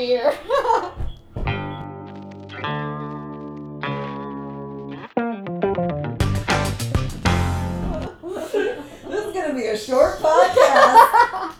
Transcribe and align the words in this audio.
beer. 0.00 0.32
this 8.22 8.54
is 8.54 9.34
gonna 9.34 9.54
be 9.54 9.66
a 9.66 9.76
short 9.76 10.18
podcast. 10.18 11.54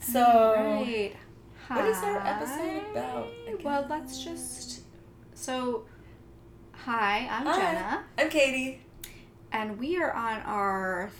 so, 0.00 0.54
Right. 0.56 1.12
what 1.68 1.84
is 1.86 1.96
our 1.98 2.18
episode 2.26 2.82
about? 2.92 3.28
Well, 3.62 3.86
let's 3.88 4.22
just. 4.22 4.80
So, 5.34 5.84
hi, 6.72 7.28
I'm 7.30 7.46
Hi. 7.46 7.56
Jenna, 7.56 8.04
I'm 8.18 8.30
Katie. 8.30 8.82
and 9.52 9.78
we 9.78 9.96
are 9.98 10.12
on 10.12 10.40
our 10.42 11.10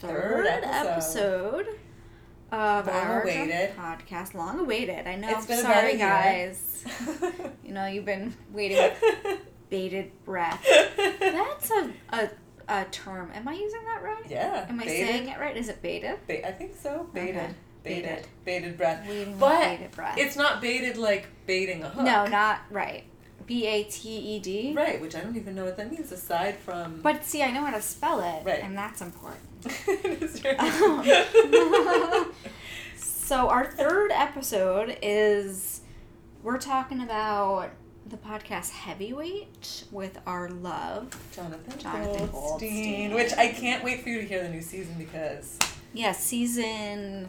third, 0.00 0.46
Third 0.46 0.64
episode. 0.64 1.66
episode. 1.66 1.78
Of 2.52 2.86
Long 2.86 2.96
our 2.96 3.22
awaited. 3.22 3.76
podcast. 3.76 4.34
Long 4.34 4.60
awaited. 4.60 5.06
I 5.06 5.16
know. 5.16 5.28
It's 5.30 5.46
been 5.46 5.58
Sorry, 5.62 5.96
guys. 5.96 6.84
You 7.64 7.72
know, 7.74 7.86
you've 7.86 8.04
been 8.04 8.32
waiting 8.52 8.78
with 8.78 9.40
bated 9.70 10.12
breath. 10.24 10.64
That's 11.18 11.70
a, 11.72 11.90
a 12.12 12.30
a 12.68 12.84
term. 12.86 13.30
Am 13.34 13.46
I 13.48 13.54
using 13.54 13.82
that 13.84 14.02
right? 14.02 14.24
yeah. 14.28 14.66
Am 14.68 14.78
I 14.80 14.86
saying 14.86 15.28
it 15.28 15.38
right? 15.40 15.56
Is 15.56 15.68
it 15.68 15.82
baited? 15.82 16.16
Ba- 16.28 16.46
I 16.46 16.52
think 16.52 16.76
so. 16.76 17.08
Baited. 17.12 17.36
Okay. 17.36 17.54
Baited. 17.82 18.04
Baited. 18.04 18.26
Baited 18.44 18.76
breath. 18.76 19.08
Waiting 19.08 19.36
But 19.38 19.60
bated 19.60 19.90
breath. 19.92 20.18
It's 20.18 20.36
not 20.36 20.60
baited 20.62 20.96
like 20.96 21.26
baiting 21.46 21.82
a 21.82 21.88
hook. 21.88 22.04
no, 22.04 22.26
not 22.26 22.60
right. 22.70 23.04
B 23.46 23.66
A 23.66 23.84
T 23.84 24.08
E 24.10 24.38
D. 24.40 24.72
Right, 24.76 25.00
which 25.00 25.14
I 25.14 25.20
don't 25.20 25.36
even 25.36 25.54
know 25.54 25.64
what 25.64 25.76
that 25.76 25.90
means 25.90 26.10
aside 26.12 26.56
from. 26.56 27.00
But 27.02 27.24
see, 27.24 27.42
I 27.42 27.50
know 27.52 27.64
how 27.64 27.70
to 27.74 27.82
spell 27.82 28.20
it, 28.20 28.44
Right. 28.44 28.60
and 28.62 28.76
that's 28.76 29.00
important. 29.00 29.42
It's 29.88 30.40
So 32.98 33.48
our 33.48 33.66
third 33.66 34.12
episode 34.12 34.98
is 35.02 35.80
we're 36.44 36.58
talking 36.58 37.00
about 37.02 37.70
the 38.08 38.16
podcast 38.16 38.70
Heavyweight 38.70 39.84
with 39.90 40.18
our 40.26 40.48
love. 40.48 41.08
Jonathan, 41.34 41.76
Jonathan 41.78 42.28
Goldstein, 42.28 42.30
Goldstein. 43.10 43.14
Which 43.14 43.32
I 43.32 43.48
can't 43.48 43.82
wait 43.82 44.02
for 44.02 44.10
you 44.10 44.20
to 44.20 44.26
hear 44.26 44.42
the 44.44 44.48
new 44.48 44.62
season 44.62 44.94
because 44.96 45.58
Yeah, 45.92 46.12
season 46.12 47.28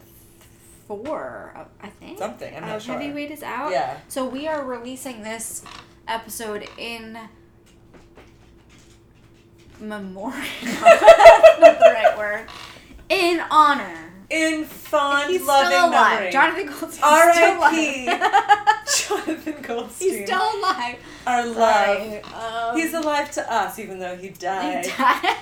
four, 0.86 1.52
uh, 1.56 1.64
I 1.82 1.88
think. 1.88 2.18
something. 2.18 2.54
I'm 2.54 2.62
not 2.62 2.76
of 2.76 2.82
sure. 2.82 2.94
Heavyweight 2.98 3.32
is 3.32 3.42
out. 3.42 3.72
Yeah. 3.72 3.98
So 4.06 4.24
we 4.24 4.46
are 4.46 4.64
releasing 4.64 5.22
this 5.22 5.64
episode 6.08 6.68
in 6.78 7.18
memorial. 9.80 10.30
That's 10.62 11.60
not 11.60 11.78
the 11.78 11.92
right 11.94 12.14
word. 12.18 12.46
In 13.08 13.40
honor. 13.50 14.04
In 14.30 14.64
fond, 14.64 15.30
He's 15.30 15.42
loving 15.42 15.70
still 15.70 15.88
alive. 15.88 16.14
memory. 16.18 16.32
Jonathan 16.32 16.66
Goldstein. 16.66 16.90
still 16.92 17.04
R.I.P.. 17.08 18.06
alive. 18.08 18.20
Jonathan 18.94 19.62
Goldstein. 19.62 20.08
He's 20.10 20.26
still 20.26 20.42
alive. 20.58 20.96
our 21.26 21.46
love. 21.46 22.24
Um, 22.34 22.76
He's 22.76 22.92
alive 22.92 23.30
to 23.32 23.50
us, 23.52 23.78
even 23.78 23.98
though 23.98 24.16
he 24.16 24.28
died. 24.28 24.84
He 24.84 24.92
died. 24.92 25.36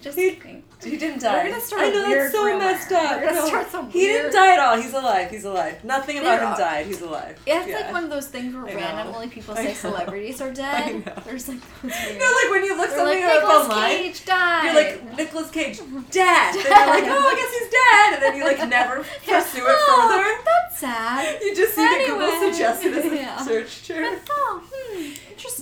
Just 0.00 0.18
He- 0.18 0.32
kidding. 0.32 0.62
He 0.84 0.96
didn't 0.98 1.20
die. 1.22 1.42
We're 1.44 1.50
gonna 1.50 1.62
start 1.62 1.82
I 1.82 1.88
know 1.88 2.06
weird 2.06 2.22
that's 2.24 2.34
so 2.34 2.44
rumor. 2.44 2.58
messed 2.58 2.92
up. 2.92 3.16
We're 3.16 3.26
gonna 3.26 3.40
No, 3.40 3.46
start 3.48 3.70
some 3.72 3.90
he 3.90 4.00
didn't 4.00 4.30
die 4.32 4.52
at 4.52 4.58
all. 4.58 4.76
He's 4.76 4.92
alive. 4.92 5.30
He's 5.30 5.44
alive. 5.44 5.82
Nothing 5.84 6.18
about 6.18 6.38
They're 6.38 6.48
him 6.50 6.56
died. 6.58 6.86
He's 6.86 7.00
alive. 7.00 7.40
Yeah, 7.46 7.60
it's 7.60 7.68
Yeah. 7.68 7.76
like 7.80 7.92
one 7.92 8.04
of 8.04 8.10
those 8.10 8.26
things 8.28 8.54
where 8.54 8.64
randomly 8.76 9.28
people 9.28 9.56
say 9.56 9.72
celebrities 9.72 10.40
are 10.42 10.52
dead. 10.66 11.02
There's 11.24 11.48
like 11.48 11.58
weird. 11.82 11.94
Know, 12.18 12.32
like 12.42 12.50
when 12.50 12.64
you 12.64 12.76
look 12.76 12.90
They're 12.90 12.98
something 12.98 13.24
like 13.24 13.34
up 13.34 13.42
Nicolas 13.42 13.64
online, 13.64 13.96
Cage 13.96 14.24
died. 14.26 14.64
you're 14.64 14.74
like 14.74 15.16
Nicolas 15.16 15.50
Cage 15.50 15.78
dead. 16.10 16.54
And 16.54 16.62
you're 16.62 16.86
like, 16.86 17.04
oh, 17.08 17.32
I 17.32 17.34
guess 17.34 17.58
he's 17.58 17.70
dead. 17.72 18.14
And 18.14 18.22
then 18.22 18.36
you 18.36 18.44
like 18.44 18.68
never 18.68 18.96
pursue 19.02 19.64
it 19.64 19.64
oh, 19.66 20.08
further. 20.12 20.44
That's 20.44 20.78
sad. 20.78 21.40
You 21.42 21.56
just 21.56 21.74
see 21.74 21.82
the 21.82 22.04
Google 22.06 22.30
suggested 22.52 22.92
as 22.98 23.04
a 23.10 23.16
Yeah. 23.16 23.42
search 23.42 23.88
term. 23.88 24.18
Oh. 24.30 24.62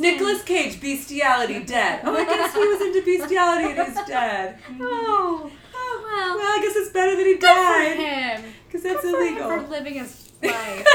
Nicolas 0.05 0.43
Cage, 0.43 0.81
bestiality, 0.81 1.61
dead. 1.65 2.01
Oh, 2.05 2.15
I 2.15 2.25
guess 2.25 2.53
he 2.55 2.61
was 2.61 2.81
into 2.81 3.03
bestiality 3.05 3.65
and 3.79 3.89
he's 3.89 4.05
dead. 4.07 4.59
Oh, 4.81 5.51
Oh, 5.77 6.01
well, 6.05 6.37
well, 6.39 6.47
I 6.47 6.61
guess 6.63 6.77
it's 6.77 6.91
better 6.91 7.17
that 7.17 7.27
he 7.27 7.35
good 7.35 7.41
for 7.41 7.47
died. 7.47 7.97
him. 7.97 8.53
Because 8.67 8.83
that's 8.83 9.03
Good 9.03 9.11
for 9.15 9.21
illegal. 9.21 9.49
for 9.49 9.61
living 9.69 9.95
his 9.95 10.33
life. 10.43 10.87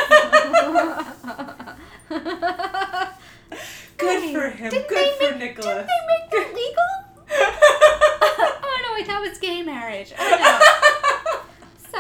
Good 3.97 4.33
for 4.33 4.50
him. 4.50 4.69
Good 4.72 4.85
for 4.88 4.94
make, 4.95 5.39
Nicolas. 5.39 5.66
Didn't 5.66 5.88
they 5.88 6.01
make 6.07 6.29
that 6.31 6.53
legal? 6.56 6.91
oh 8.63 8.78
no, 8.88 8.94
wait, 8.95 9.07
that 9.07 9.22
was 9.22 9.38
gay 9.38 9.62
marriage. 9.62 10.13
Oh 10.17 10.29
no. 10.29 10.98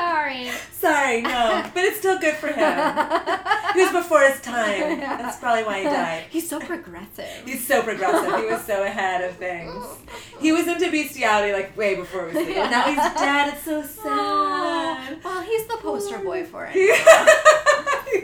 Sorry. 0.09 0.49
Sorry, 0.71 1.21
no. 1.21 1.69
But 1.73 1.83
it's 1.83 1.99
still 1.99 2.17
good 2.19 2.35
for 2.35 2.47
him. 2.47 2.57
He 3.75 3.81
was 3.81 3.91
before 3.91 4.21
his 4.21 4.41
time. 4.41 4.99
That's 4.99 5.37
probably 5.37 5.63
why 5.63 5.79
he 5.79 5.83
died. 6.01 6.23
He's 6.31 6.49
so 6.49 6.59
progressive. 6.59 7.29
He's 7.45 7.65
so 7.67 7.83
progressive. 7.83 8.39
He 8.39 8.45
was 8.47 8.63
so 8.65 8.83
ahead 8.83 9.23
of 9.29 9.35
things. 9.37 9.83
He 10.39 10.51
was 10.51 10.67
into 10.67 10.89
bestiality 10.89 11.53
like 11.53 11.77
way 11.77 11.95
before 11.95 12.27
it 12.29 12.33
was 12.33 12.35
legal. 12.47 12.63
Now 12.69 12.83
he's 12.87 12.97
dead. 13.19 13.53
It's 13.53 13.63
so 13.65 13.83
sad. 13.83 15.23
well, 15.23 15.41
he's 15.41 15.65
the 15.67 15.77
poster 15.77 16.17
boy 16.19 16.43
for 16.45 16.67
it. 16.73 16.73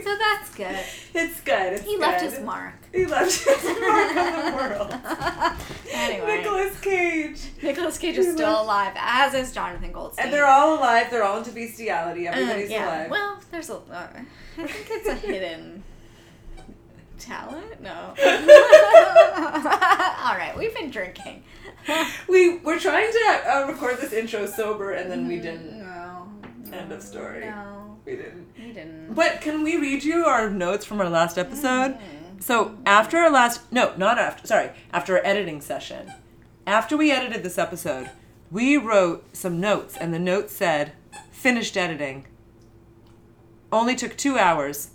So 0.02 0.16
that's 0.18 0.52
good. 0.54 0.78
it's 1.14 1.40
good. 1.42 1.72
It's 1.74 1.84
He 1.84 1.96
left 1.96 2.20
his 2.22 2.40
mark. 2.40 2.74
He 2.96 3.06
left 3.06 3.44
his 3.44 3.64
mark 3.64 4.16
on 4.16 4.50
the 4.50 4.56
world. 4.56 4.92
anyway, 5.92 6.38
Nicolas 6.38 6.80
Cage. 6.80 7.40
Nicolas 7.62 7.98
Cage 7.98 8.16
is 8.18 8.32
still 8.32 8.62
alive, 8.62 8.92
as 8.96 9.34
is 9.34 9.52
Jonathan 9.52 9.92
Goldstein. 9.92 10.24
And 10.26 10.34
they're 10.34 10.46
all 10.46 10.78
alive. 10.78 11.08
They're 11.10 11.22
all 11.24 11.38
into 11.38 11.50
bestiality. 11.50 12.26
Uh, 12.26 12.32
Everybody's 12.32 12.70
yeah. 12.70 12.86
alive. 12.86 13.10
Well, 13.10 13.40
there's 13.50 13.68
a. 13.70 13.76
Uh, 13.76 14.08
I 14.58 14.66
think 14.66 14.86
it's 14.90 15.08
a 15.08 15.14
hidden 15.26 15.82
talent. 17.18 17.80
No. 17.82 18.14
All 20.26 20.36
right, 20.36 20.54
we've 20.56 20.74
been 20.74 20.90
drinking. 20.90 21.42
we 22.28 22.58
were 22.58 22.78
trying 22.78 23.10
to 23.12 23.42
uh, 23.46 23.66
record 23.68 23.98
this 23.98 24.12
intro 24.12 24.46
sober, 24.46 24.92
and 24.92 25.10
then 25.10 25.28
we 25.28 25.38
didn't. 25.38 25.78
No. 25.78 26.28
End 26.72 26.90
of 26.92 27.02
story. 27.02 27.40
No, 27.40 27.96
We 28.04 28.16
didn't. 28.16 28.48
we 28.58 28.72
didn't. 28.72 29.14
But 29.14 29.40
can 29.40 29.62
we 29.62 29.76
read 29.76 30.02
you 30.04 30.24
our 30.24 30.50
notes 30.50 30.84
from 30.84 31.00
our 31.00 31.08
last 31.08 31.38
episode? 31.38 31.96
Mm. 31.98 32.00
So 32.40 32.76
after 32.84 33.18
our 33.18 33.30
last 33.30 33.72
no, 33.72 33.94
not 33.96 34.18
after 34.18 34.46
sorry, 34.46 34.70
after 34.92 35.16
our 35.16 35.24
editing 35.24 35.60
session. 35.60 36.12
After 36.66 36.96
we 36.96 37.12
edited 37.12 37.42
this 37.42 37.58
episode, 37.58 38.10
we 38.50 38.76
wrote 38.76 39.36
some 39.36 39.60
notes 39.60 39.96
and 39.96 40.12
the 40.12 40.18
notes 40.18 40.52
said 40.54 40.92
finished 41.30 41.76
editing. 41.76 42.26
Only 43.72 43.94
took 43.94 44.16
2 44.16 44.38
hours 44.38 44.90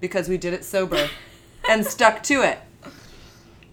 because 0.00 0.28
we 0.28 0.36
did 0.36 0.54
it 0.54 0.64
sober 0.64 1.08
and 1.68 1.86
stuck 1.86 2.22
to 2.24 2.42
it. 2.42 2.58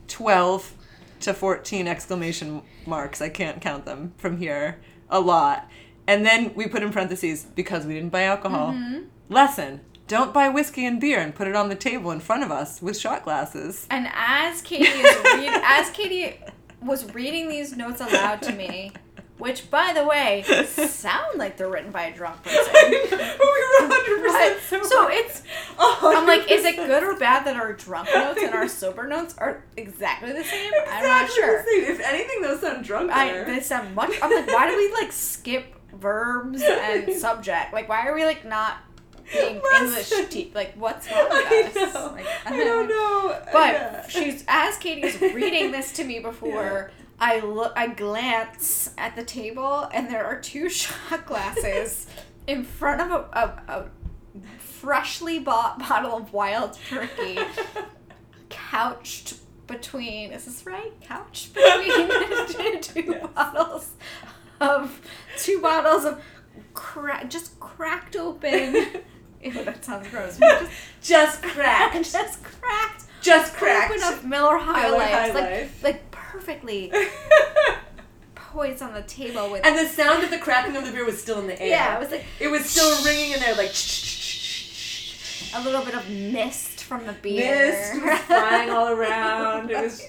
12 0.08 0.74
to 1.22 1.34
14 1.34 1.88
exclamation 1.88 2.62
marks. 2.86 3.22
I 3.22 3.30
can't 3.30 3.62
count 3.62 3.86
them 3.86 4.14
from 4.18 4.38
here. 4.38 4.80
A 5.10 5.20
lot. 5.20 5.70
And 6.08 6.26
then 6.26 6.54
we 6.56 6.68
put 6.68 6.84
in 6.84 6.92
parentheses 6.92 7.46
because 7.56 7.86
we 7.86 7.94
didn't 7.94 8.12
buy 8.12 8.24
alcohol. 8.24 8.74
Mm-hmm. 8.74 9.04
Lesson 9.30 9.82
don't 10.14 10.32
buy 10.32 10.48
whiskey 10.48 10.86
and 10.86 11.02
beer 11.02 11.20
and 11.20 11.34
put 11.34 11.48
it 11.48 11.56
on 11.56 11.70
the 11.70 11.76
table 11.76 12.12
in 12.12 12.20
front 12.20 12.44
of 12.44 12.52
us 12.52 12.84
with 12.84 12.96
shot 12.96 13.24
glasses. 13.24 13.88
And 13.90 14.08
as 14.14 14.62
Katie 14.62 14.84
read, 14.84 15.50
as 15.66 15.90
Katie 15.90 16.36
was 16.84 17.12
reading 17.16 17.50
these 17.50 17.76
notes 17.76 18.00
aloud 18.00 18.44
to 18.44 18.54
me, 18.54 18.92
which 19.40 19.72
by 19.72 19.92
the 19.92 20.06
way 20.06 20.44
sound 20.68 21.40
like 21.40 21.58
they're 21.58 21.68
written 21.68 21.92
by 21.92 22.04
a 22.04 22.16
drunk 22.16 22.44
person. 22.44 22.74
but 22.74 22.90
we 23.10 23.10
were 23.10 24.30
100% 24.30 24.60
sober. 24.60 24.84
so 24.86 25.08
it's 25.10 25.42
I'm 25.80 26.28
like, 26.28 26.52
is 26.52 26.64
it 26.64 26.76
good 26.76 27.02
or 27.02 27.18
bad 27.18 27.48
that 27.48 27.56
our 27.56 27.74
drunk 27.74 28.08
notes 28.14 28.40
and 28.44 28.54
our 28.54 28.68
sober 28.68 29.08
notes 29.08 29.34
are 29.40 29.64
exactly 29.78 30.32
the 30.32 30.44
same? 30.44 30.72
I'm 30.92 31.04
not 31.08 31.32
sure. 31.32 31.64
If 31.66 32.00
anything, 32.02 32.44
those 32.44 32.62
sound 32.62 32.86
drunker. 32.86 33.12
I 33.12 33.44
they 33.46 33.62
sound 33.62 33.96
much. 33.96 34.14
I'm 34.22 34.32
like, 34.32 34.48
why 34.48 34.70
do 34.70 34.78
we 34.78 34.94
like 34.94 35.12
skip 35.12 35.74
verbs 35.92 36.62
and 36.62 37.12
subject? 37.16 37.74
Like, 37.74 37.90
why 37.90 38.06
are 38.06 38.14
we 38.14 38.26
like 38.26 38.46
not 38.46 38.78
being 39.32 39.62
English? 39.76 40.10
Te- 40.30 40.52
like, 40.54 40.74
what's 40.76 41.10
wrong 41.12 41.28
with 41.30 41.78
I 41.78 41.82
us? 41.84 41.94
know. 41.94 42.12
Like, 42.14 42.26
I 42.46 42.58
don't 42.58 42.88
know. 42.88 43.42
But 43.52 43.74
Yeah. 43.74 44.08
she's 44.08 44.44
as 44.48 44.78
Katie's 44.78 45.20
reading 45.22 45.72
this 45.72 45.92
to 45.94 46.04
me 46.04 46.20
before. 46.20 46.92
I 47.20 47.40
look, 47.40 47.72
I 47.76 47.88
glance 47.88 48.90
at 48.98 49.16
the 49.16 49.24
table, 49.24 49.88
and 49.94 50.10
there 50.10 50.26
are 50.26 50.40
two 50.42 50.68
shot 50.82 51.26
glasses 51.26 52.08
in 52.48 52.64
front 52.64 53.00
of 53.02 53.12
a, 53.12 53.62
a, 53.70 53.72
a 53.72 53.86
freshly 54.60 55.40
bought 55.40 55.80
bottle 55.80 56.18
of 56.18 56.34
wild 56.34 56.78
turkey, 56.90 57.38
couched 58.50 59.36
between. 59.68 60.32
Is 60.32 60.46
this 60.46 60.66
right? 60.66 60.92
Couched 61.02 61.54
between 61.54 62.82
two 62.82 63.04
Yes. 63.14 63.28
bottles 63.34 63.92
of 64.60 65.02
two 65.38 65.62
bottles 65.62 66.06
of 66.06 66.22
cra- 66.74 67.26
just 67.30 67.60
cracked 67.60 68.16
open. 68.16 68.76
Ew, 69.44 69.52
that 69.66 69.84
sounds 69.84 70.08
gross. 70.10 70.38
Just, 70.38 70.72
just 71.02 71.42
cracked. 71.44 72.12
just 72.12 72.44
cracked 72.44 73.04
just 73.22 73.54
cracked. 73.54 73.92
open 73.92 74.04
up 74.04 74.24
Miller 74.26 74.58
High 74.58 74.82
Miller 74.90 75.00
High 75.04 75.32
like 75.32 75.34
Life. 75.34 75.84
like 75.84 76.12
perfectly 76.12 76.92
toys 78.36 78.82
on 78.82 78.94
the 78.94 79.02
table 79.04 79.50
with 79.52 79.66
And 79.66 79.78
the 79.78 79.88
sound 79.88 80.24
of 80.24 80.30
the 80.30 80.38
cracking 80.38 80.76
of 80.76 80.86
the 80.86 80.92
beer 80.92 81.06
was 81.06 81.22
still 81.22 81.40
in 81.40 81.48
the 81.48 81.62
air. 81.62 81.70
yeah, 81.70 81.96
it 81.96 82.00
was 82.00 82.12
like 82.12 82.26
It 82.40 82.48
was 82.50 82.66
still 82.66 83.04
ringing 83.06 83.32
in 83.32 83.40
there, 83.40 83.56
like 83.56 83.72
a 85.56 85.62
little 85.64 85.84
bit 85.86 85.94
of 85.96 86.10
mist 86.10 86.84
from 86.84 87.06
the 87.06 87.14
beer. 87.14 87.72
mist 88.04 88.24
flying 88.26 88.70
all 88.70 88.90
around. 88.90 89.72
It 89.72 89.82
was 89.82 90.02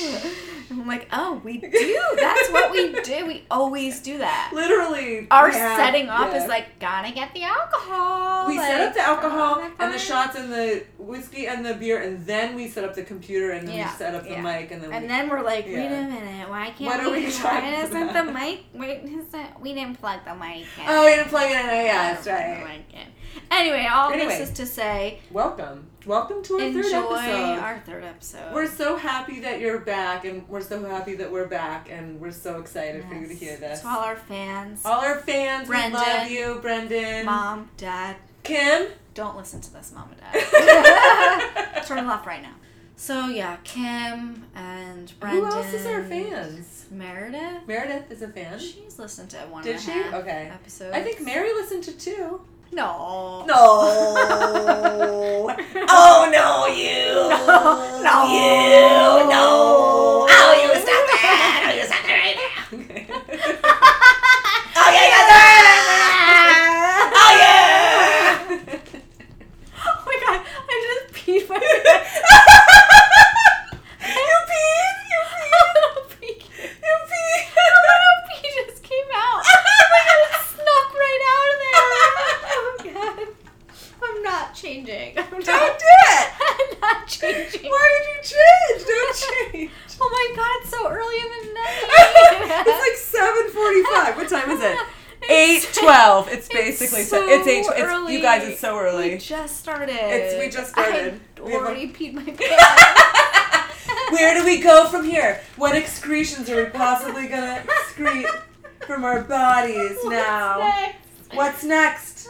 I'm 0.70 0.86
like, 0.86 1.08
oh, 1.12 1.40
we 1.44 1.58
do. 1.58 1.68
That's 2.16 2.48
what 2.50 2.70
we 2.70 2.92
do. 3.02 3.26
We 3.26 3.44
always 3.50 4.00
do 4.00 4.18
that. 4.18 4.50
literally 4.54 5.26
Our 5.30 5.48
we 5.48 5.54
have- 5.54 5.76
setting 5.78 6.08
up 6.08 6.32
yeah. 6.32 6.42
is 6.42 6.48
like, 6.48 6.78
gotta 6.78 7.12
get 7.12 7.34
the 7.34 7.42
alcohol. 7.42 8.46
We 8.46 8.56
like, 8.56 8.66
set 8.68 8.80
up 8.88 8.94
the 8.94 9.00
alcohol 9.00 9.68
and 9.80 9.92
the 9.92 9.98
shots 9.98 10.36
and 10.36 10.52
the 10.52 10.84
whiskey 10.98 11.48
and 11.48 11.66
the 11.66 11.74
beer, 11.74 12.00
and 12.00 12.24
then 12.24 12.54
we 12.54 12.68
set 12.68 12.84
up 12.84 12.94
the 12.94 13.02
computer 13.02 13.50
and 13.50 13.66
then 13.66 13.76
Yeah, 13.76 13.90
we 13.90 13.98
set 13.98 14.14
up 14.14 14.22
the 14.22 14.30
yeah. 14.30 14.42
mic 14.42 14.70
and 14.70 14.80
then 14.82 14.90
we 14.90 14.96
And 14.96 15.10
then 15.10 15.28
we're 15.28 15.42
like, 15.42 15.66
wait 15.66 15.86
a 15.86 15.90
minute, 15.90 16.48
why 16.48 16.70
can't 16.70 16.82
What 16.82 17.00
are 17.00 17.10
we, 17.10 17.26
we 17.26 17.32
why 17.32 17.82
isn't 17.82 18.12
the 18.12 18.24
mic, 18.32 18.60
wait, 18.72 19.02
isn't, 19.04 19.60
we 19.60 19.74
didn't 19.74 19.98
plug 19.98 20.20
the 20.24 20.34
mic 20.36 20.66
in. 20.78 20.84
Oh, 20.86 21.04
we 21.04 21.16
didn't 21.16 21.28
plug 21.28 21.50
it 21.50 21.50
in. 21.50 21.86
Yeah, 21.86 22.14
that's 22.14 22.26
right. 22.28 22.84
Anyway, 23.50 23.88
all 23.90 24.12
Anyway. 24.12 24.38
this 24.38 24.50
is 24.50 24.56
to 24.56 24.66
say, 24.66 25.18
Welcome, 25.32 25.86
welcome 26.06 26.42
to 26.44 26.54
our 26.54 26.60
enjoy 26.60 26.82
third 26.82 26.92
episode. 26.94 27.58
our 27.58 27.78
third 27.80 28.04
episode. 28.04 28.54
We're 28.54 28.66
so 28.68 28.96
happy 28.96 29.40
that 29.40 29.60
you're 29.60 29.80
back, 29.80 30.24
and 30.24 30.48
we're 30.48 30.60
so 30.62 30.82
happy 30.84 31.14
that 31.16 31.30
we're 31.30 31.46
back, 31.46 31.88
and 31.90 32.20
we're 32.20 32.30
so 32.32 32.58
excited 32.60 33.04
for 33.04 33.14
you 33.14 33.26
to 33.26 33.34
hear 33.34 33.56
this. 33.56 33.80
To 33.80 33.88
all 33.88 34.00
our 34.00 34.16
fans, 34.16 34.82
All 34.84 35.00
our 35.00 35.18
fans, 35.20 35.66
Brendan. 35.68 35.92
we 36.00 36.06
love 36.06 36.30
you, 36.30 36.58
Brendan. 36.62 37.26
mom, 37.26 37.70
dad, 37.76 38.16
Kim. 38.42 38.88
don't 39.14 39.36
listen 39.36 39.60
to 39.60 39.72
this, 39.72 39.92
mom 39.94 40.08
and 40.10 40.20
dad. 40.50 41.82
Turn 41.86 41.98
it 41.98 42.06
off 42.06 42.26
right 42.26 42.42
now. 42.42 42.54
So 42.96 43.28
yeah, 43.28 43.56
Kim 43.64 44.44
and 44.54 45.10
Brendan. 45.20 45.44
Who 45.44 45.50
else 45.50 45.72
is 45.72 45.86
our 45.86 46.02
fans? 46.04 46.84
Meredith. 46.90 47.66
Meredith 47.66 48.10
is 48.10 48.20
a 48.20 48.28
fan. 48.28 48.58
She's 48.58 48.98
listened 48.98 49.30
to 49.30 49.38
one 49.38 49.64
Did 49.64 49.80
she? 49.80 49.92
Okay. 50.12 50.50
episodes. 50.52 50.94
I 50.94 51.00
think 51.02 51.22
Mary 51.22 51.50
listened 51.54 51.82
to 51.84 51.92
two. 51.92 52.42
No. 52.72 53.44
No. 53.46 53.54
oh 55.88 56.28
no, 56.32 56.66
you. 56.66 57.30
No. 58.00 58.24
You. 58.26 59.28
No. 59.28 60.26
Oh, 60.30 60.52
you 60.62 60.68
stop 60.80 61.04
that. 61.06 61.62
Oh, 61.66 61.70
you 61.76 61.84
stop 61.84 62.02
that 62.06 62.16
right 62.16 62.36
now. 62.40 62.62
oh 64.76 64.90
yeah, 64.90 65.06
yeah. 65.10 65.24
Oh 67.12 67.30
yeah. 67.40 67.58
Oh 69.76 69.96
my 70.06 70.16
god, 70.24 70.40
I 70.68 70.70
just 70.86 71.06
peed 71.14 71.44
my 71.48 71.58
pants. 71.58 72.14
you 74.16 74.36
peed. 74.50 74.96
You 75.10 75.20
peed. 75.30 76.20
pee. 76.20 76.36
You 76.82 76.94
peed. 77.10 77.42
pee 78.30 78.50
just 78.66 78.80
came 78.82 79.10
out. 79.14 79.42
Oh 79.44 79.84
my 79.92 80.00
god, 80.08 80.20
it 80.24 80.32
snuck 80.50 80.88
right 80.94 81.22
out 81.30 81.48
of 81.52 81.58
there. 81.62 81.86
Oh 82.56 82.68
god. 82.94 83.28
I'm 84.02 84.18
not 84.22 84.54
changing. 84.54 85.18
I'm 85.18 85.28
Don't 85.30 85.46
not, 85.46 85.78
do 85.78 85.84
it. 85.84 86.28
I'm 86.40 86.80
not 86.80 87.06
changing. 87.06 87.70
Why 87.70 87.86
would 87.92 88.06
you 88.08 88.18
change? 88.24 88.84
Don't 88.88 89.16
change. 89.52 89.70
Oh 90.02 90.08
my 90.10 90.26
god, 90.34 90.56
it's 90.62 90.70
so 90.70 90.88
early 90.88 91.18
in 91.20 91.28
the 91.28 91.52
night. 91.52 92.64
it's 92.66 92.80
like 92.80 92.96
seven 92.96 93.50
forty-five. 93.52 94.16
What 94.16 94.28
time 94.28 94.50
is 94.50 94.60
it? 94.60 94.72
It's- 94.72 94.86
Eight 95.30 95.68
twelve. 95.74 96.28
It's 96.32 96.48
basically 96.80 97.00
it's 97.02 97.10
so. 97.10 97.28
It's 97.28 97.44
so 97.68 97.72
It's 98.04 98.12
you 98.12 98.20
guys. 98.22 98.42
It's 98.48 98.60
so 98.60 98.78
early. 98.78 99.10
We 99.10 99.18
just 99.18 99.56
started. 99.58 99.90
It's- 99.90 100.38
we 100.40 100.48
just 100.50 100.70
started. 100.70 101.20
I 101.38 101.40
We 101.42 101.52
have 101.52 101.62
a- 101.62 101.64
already 101.66 101.88
peed 101.88 102.14
my 102.14 102.22
pants. 102.38 103.76
Where 104.10 104.34
do 104.34 104.44
we 104.44 104.58
go 104.60 104.86
from 104.88 105.04
here? 105.04 105.40
What 105.56 105.76
excretions 105.76 106.50
are 106.50 106.64
we 106.64 106.70
possibly 106.70 107.28
gonna 107.28 107.62
excrete 107.66 108.28
from 108.86 109.04
our 109.04 109.20
bodies 109.22 109.96
now? 110.04 110.58
What's 111.32 111.62
next? 111.64 112.26
What's 112.26 112.26
next? 112.26 112.28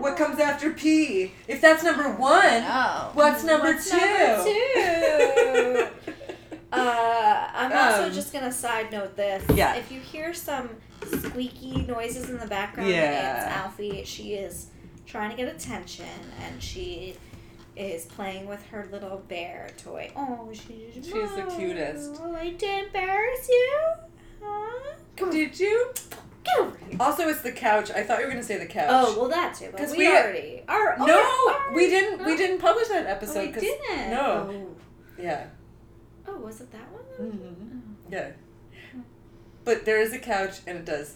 What 0.00 0.16
comes 0.16 0.40
after 0.40 0.70
pee? 0.70 1.32
If 1.46 1.60
that's 1.60 1.82
number 1.84 2.10
one, 2.10 2.64
Oh. 2.66 3.10
what's 3.14 3.44
number 3.44 3.72
What's 3.74 3.90
two? 3.90 3.96
number 3.98 4.44
two? 4.44 5.86
Uh, 6.72 7.48
I'm 7.52 7.72
also 7.72 8.04
Um, 8.06 8.12
just 8.12 8.32
gonna 8.32 8.52
side 8.52 8.92
note 8.92 9.16
this. 9.16 9.42
Yeah. 9.56 9.74
If 9.74 9.90
you 9.90 9.98
hear 9.98 10.32
some 10.32 10.68
squeaky 11.06 11.82
noises 11.82 12.28
in 12.30 12.38
the 12.38 12.46
background, 12.46 12.90
Yeah. 12.90 13.36
it's 13.46 13.56
Alfie. 13.56 14.04
She 14.04 14.34
is 14.34 14.66
trying 15.06 15.30
to 15.30 15.36
get 15.36 15.48
attention, 15.54 16.06
and 16.44 16.62
she 16.62 17.16
is 17.76 18.04
playing 18.06 18.46
with 18.46 18.64
her 18.66 18.88
little 18.92 19.18
bear 19.28 19.68
toy. 19.78 20.10
Oh, 20.16 20.50
she's 20.52 20.94
She's 20.94 21.12
the 21.12 21.52
cutest. 21.56 22.20
Oh, 22.22 22.34
I 22.34 22.50
did 22.50 22.86
embarrass 22.86 23.48
you? 23.48 23.78
Huh? 24.42 24.92
Come 25.16 25.30
Did 25.30 25.58
you? 25.58 25.90
get 26.44 26.58
over 26.58 26.76
here. 26.88 26.96
Also, 26.98 27.28
it's 27.28 27.42
the 27.42 27.52
couch. 27.52 27.90
I 27.90 28.02
thought 28.02 28.20
you 28.20 28.24
were 28.26 28.30
gonna 28.32 28.42
say 28.42 28.56
the 28.58 28.66
couch. 28.66 28.88
Oh 28.90 29.18
well, 29.18 29.28
that 29.28 29.54
too. 29.54 29.66
Because 29.70 29.92
we, 29.92 29.98
we- 29.98 30.08
already. 30.08 30.62
Oh, 30.68 30.94
no, 31.68 31.74
we 31.76 31.88
didn't. 31.88 32.24
We 32.24 32.36
didn't 32.36 32.58
publish 32.58 32.88
that 32.88 33.06
Oh, 33.06 33.10
episode. 33.10 33.46
we 33.48 33.52
'cause- 33.52 33.62
didn't. 33.62 34.10
No. 34.10 34.50
Oh. 34.50 34.76
Yeah. 35.22 35.46
oh, 36.26 36.36
was 36.36 36.60
it 36.62 36.70
that 36.72 36.90
one? 36.90 37.30
Mhm. 37.30 38.12
Yeah. 38.12 38.30
But 39.64 39.84
there 39.84 40.00
is 40.00 40.12
a 40.12 40.18
couch, 40.18 40.60
and 40.66 40.78
it 40.78 40.84
does. 40.84 41.14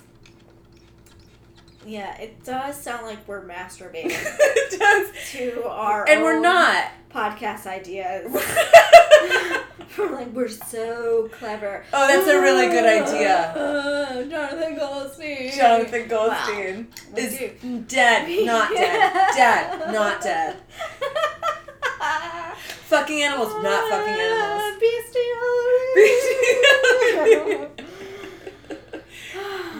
Yeah, 1.86 2.16
it 2.18 2.42
does 2.44 2.80
sound 2.80 3.04
like 3.06 3.26
we're 3.28 3.44
masturbating 3.44 4.06
it 4.14 4.78
does. 4.78 5.30
to 5.32 5.68
our 5.68 6.08
And 6.08 6.22
we're 6.22 6.40
not. 6.40 6.86
podcast 7.10 7.66
ideas. 7.66 8.32
we're 9.98 10.10
like 10.12 10.32
we're 10.32 10.48
so 10.48 11.28
clever. 11.32 11.84
Oh, 11.92 12.06
that's 12.08 12.26
a 12.26 12.40
really 12.40 12.68
good 12.68 12.86
idea. 12.86 13.36
Uh, 13.54 14.22
Jonathan 14.30 14.76
Goldstein. 14.76 15.52
Jonathan 15.54 16.08
Goldstein 16.08 16.88
We 17.14 17.20
is 17.22 17.38
do. 17.38 17.80
dead, 17.86 18.46
not 18.46 18.70
dead. 18.72 19.12
Dead, 19.36 19.92
not 19.92 20.22
dead. 20.22 20.56
Fucking 22.86 23.22
animals, 23.22 23.52
not 23.62 23.90
fucking 23.90 24.14
animals. 24.14 24.80
Bestiality. 27.14 27.73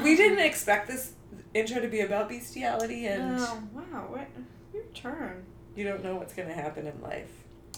We 0.04 0.16
didn't 0.16 0.38
expect 0.40 0.86
this 0.88 1.12
intro 1.54 1.80
to 1.80 1.88
be 1.88 2.00
about 2.00 2.28
bestiality, 2.28 3.06
and 3.06 3.36
Oh 3.40 3.58
wow! 3.72 4.06
What 4.08 4.28
your 4.72 4.84
turn? 4.94 5.44
you 5.76 5.84
don't 5.84 6.04
know 6.04 6.14
what's 6.16 6.34
gonna 6.34 6.52
happen 6.54 6.86
in 6.86 7.00
life. 7.02 7.30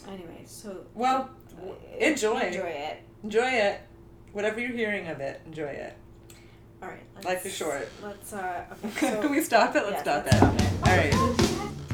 Anyway, 0.08 0.42
so 0.44 0.84
Well, 0.94 1.30
uh, 1.62 1.72
enjoy. 1.98 2.40
enjoy 2.40 2.66
it. 2.68 2.98
enjoy 3.22 3.48
it. 3.48 3.80
Whatever 4.32 4.60
you're 4.60 4.70
hearing 4.76 5.08
of 5.08 5.20
it, 5.20 5.40
enjoy 5.46 5.64
it. 5.68 5.96
All 6.82 6.88
right. 6.90 7.24
Life 7.24 7.46
is 7.46 7.54
short. 7.54 7.88
Let's 8.02 8.32
uh. 8.34 8.64
Okay, 8.84 9.18
Can 9.22 9.30
we 9.30 9.40
stop 9.42 9.74
it? 9.74 9.82
Let's 9.84 9.92
yes, 9.92 10.00
stop 10.02 10.24
let's 10.26 10.36
it. 10.36 10.38
stop 10.38 10.60
it. 10.60 11.12
All 11.14 11.30
right. 11.30 11.85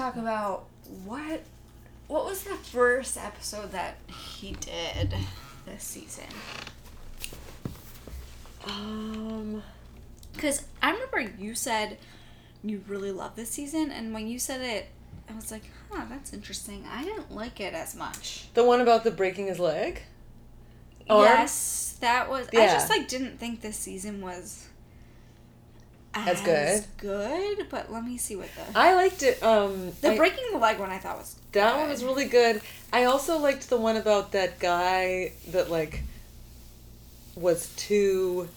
Talk 0.00 0.16
about 0.16 0.64
what 1.04 1.42
what 2.08 2.24
was 2.24 2.42
the 2.44 2.54
first 2.54 3.18
episode 3.18 3.70
that 3.72 3.96
he 4.38 4.52
did 4.52 5.14
this 5.66 5.84
season? 5.84 6.24
Um. 8.64 9.62
Because 10.32 10.66
I 10.80 10.92
remember 10.92 11.20
you 11.38 11.54
said 11.54 11.98
you 12.64 12.82
really 12.88 13.12
love 13.12 13.36
this 13.36 13.50
season, 13.50 13.90
and 13.90 14.14
when 14.14 14.26
you 14.26 14.38
said 14.38 14.62
it, 14.62 14.88
I 15.28 15.34
was 15.34 15.50
like, 15.50 15.64
huh, 15.90 16.06
that's 16.08 16.32
interesting. 16.32 16.86
I 16.90 17.04
didn't 17.04 17.30
like 17.30 17.60
it 17.60 17.74
as 17.74 17.94
much. 17.94 18.46
The 18.54 18.64
one 18.64 18.80
about 18.80 19.04
the 19.04 19.10
breaking 19.10 19.48
his 19.48 19.58
leg? 19.58 20.02
Arm? 21.10 21.24
Yes, 21.24 21.98
that 22.00 22.30
was. 22.30 22.48
I 22.48 22.66
just 22.66 22.88
like 22.88 23.06
didn't 23.06 23.38
think 23.38 23.60
this 23.60 23.76
season 23.76 24.22
was 24.22 24.66
As 26.12 26.40
good? 26.40 26.46
That's 26.46 26.86
good, 26.98 27.66
but 27.70 27.92
let 27.92 28.04
me 28.04 28.18
see 28.18 28.34
what 28.36 28.48
the 28.56 28.76
I 28.78 28.94
liked 28.94 29.22
it. 29.22 29.40
Um, 29.42 29.92
the 30.00 30.12
I- 30.12 30.16
breaking 30.16 30.44
the 30.52 30.58
leg 30.58 30.78
one 30.80 30.90
I 30.90 30.98
thought 30.98 31.18
was 31.18 31.36
that 31.52 31.72
good. 31.72 31.80
one 31.80 31.88
was 31.88 32.02
really 32.04 32.24
good. 32.24 32.60
I 32.92 33.04
also 33.04 33.38
liked 33.38 33.70
the 33.70 33.76
one 33.76 33.96
about 33.96 34.32
that 34.32 34.58
guy 34.58 35.32
that 35.48 35.70
like 35.70 36.02
was 37.36 37.68
too 37.76 38.48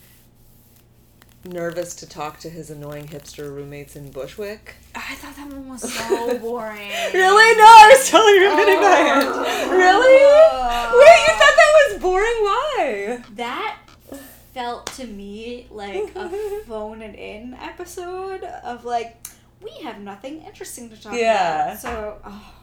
nervous 1.45 1.93
to 1.95 2.07
talk 2.07 2.39
to 2.39 2.49
his 2.49 2.69
annoying 2.71 3.07
hipster 3.07 3.53
roommates 3.53 3.95
in 3.95 4.09
Bushwick. 4.11 4.75
I 4.95 5.13
thought 5.15 5.35
that 5.35 5.47
one 5.47 5.67
was 5.69 5.81
so 5.93 6.37
boring. 6.39 6.89
Really? 7.13 7.57
No, 7.57 7.63
I 7.65 7.89
was 7.95 8.09
totally 8.09 8.39
riveted 8.39 8.79
by 8.79 8.99
it. 8.99 9.25
Oh. 9.27 9.77
Really? 9.77 10.99
Wait, 10.99 11.19
you 11.27 11.33
thought 11.33 11.55
that 11.55 11.73
was 11.91 12.01
boring? 12.01 12.39
Why? 12.41 13.23
That 13.35 13.77
felt 14.53 14.85
to 14.93 15.05
me 15.07 15.67
like 15.71 16.15
a 16.15 16.29
phone 16.67 17.01
it 17.01 17.15
in 17.15 17.53
episode 17.55 18.43
of 18.43 18.85
like 18.85 19.25
we 19.61 19.71
have 19.83 19.99
nothing 19.99 20.41
interesting 20.43 20.89
to 20.89 21.01
talk 21.01 21.13
Yeah. 21.13 21.65
about. 21.71 21.79
So 21.79 22.17
oh, 22.25 22.53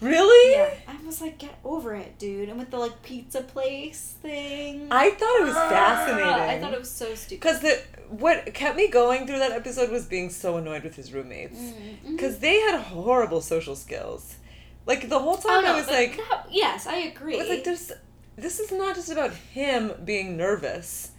Really? 0.00 0.52
Yeah. 0.52 0.70
I 0.88 0.96
was 1.06 1.20
like, 1.20 1.36
get 1.36 1.58
over 1.62 1.94
it, 1.94 2.18
dude. 2.18 2.48
And 2.48 2.58
with 2.58 2.70
the 2.70 2.78
like 2.78 3.02
pizza 3.02 3.42
place 3.42 4.14
thing. 4.22 4.88
I 4.90 5.10
thought 5.10 5.40
it 5.40 5.44
was 5.44 5.54
Ah, 5.56 5.68
fascinating. 5.68 6.32
I 6.32 6.58
thought 6.58 6.72
it 6.72 6.78
was 6.80 6.90
so 6.90 7.14
stupid. 7.14 7.40
Because 7.42 7.60
the 7.60 7.82
what 8.08 8.52
kept 8.54 8.76
me 8.76 8.88
going 8.88 9.26
through 9.26 9.38
that 9.40 9.52
episode 9.52 9.90
was 9.90 10.06
being 10.06 10.30
so 10.30 10.56
annoyed 10.56 10.84
with 10.84 10.96
his 10.96 11.12
roommates. 11.12 11.58
Mm-hmm. 11.58 12.12
Because 12.16 12.38
they 12.38 12.58
had 12.60 12.80
horrible 12.80 13.42
social 13.42 13.76
skills. 13.76 14.36
Like 14.86 15.10
the 15.10 15.18
whole 15.18 15.38
Oh, 15.44 15.48
time 15.48 15.64
no, 15.64 15.74
I 15.74 15.76
was 15.76 15.88
like, 15.88 16.16
that- 16.16 16.46
yes, 16.50 16.86
I 16.86 16.96
agree. 16.96 17.34
I 17.34 17.38
was 17.40 17.48
like, 17.50 17.64
there's, 17.64 17.92
this 18.36 18.58
is 18.58 18.72
not 18.72 18.94
just 18.96 19.10
about 19.10 19.32
him 19.34 19.92
being 20.04 20.34
nervous 20.38 21.10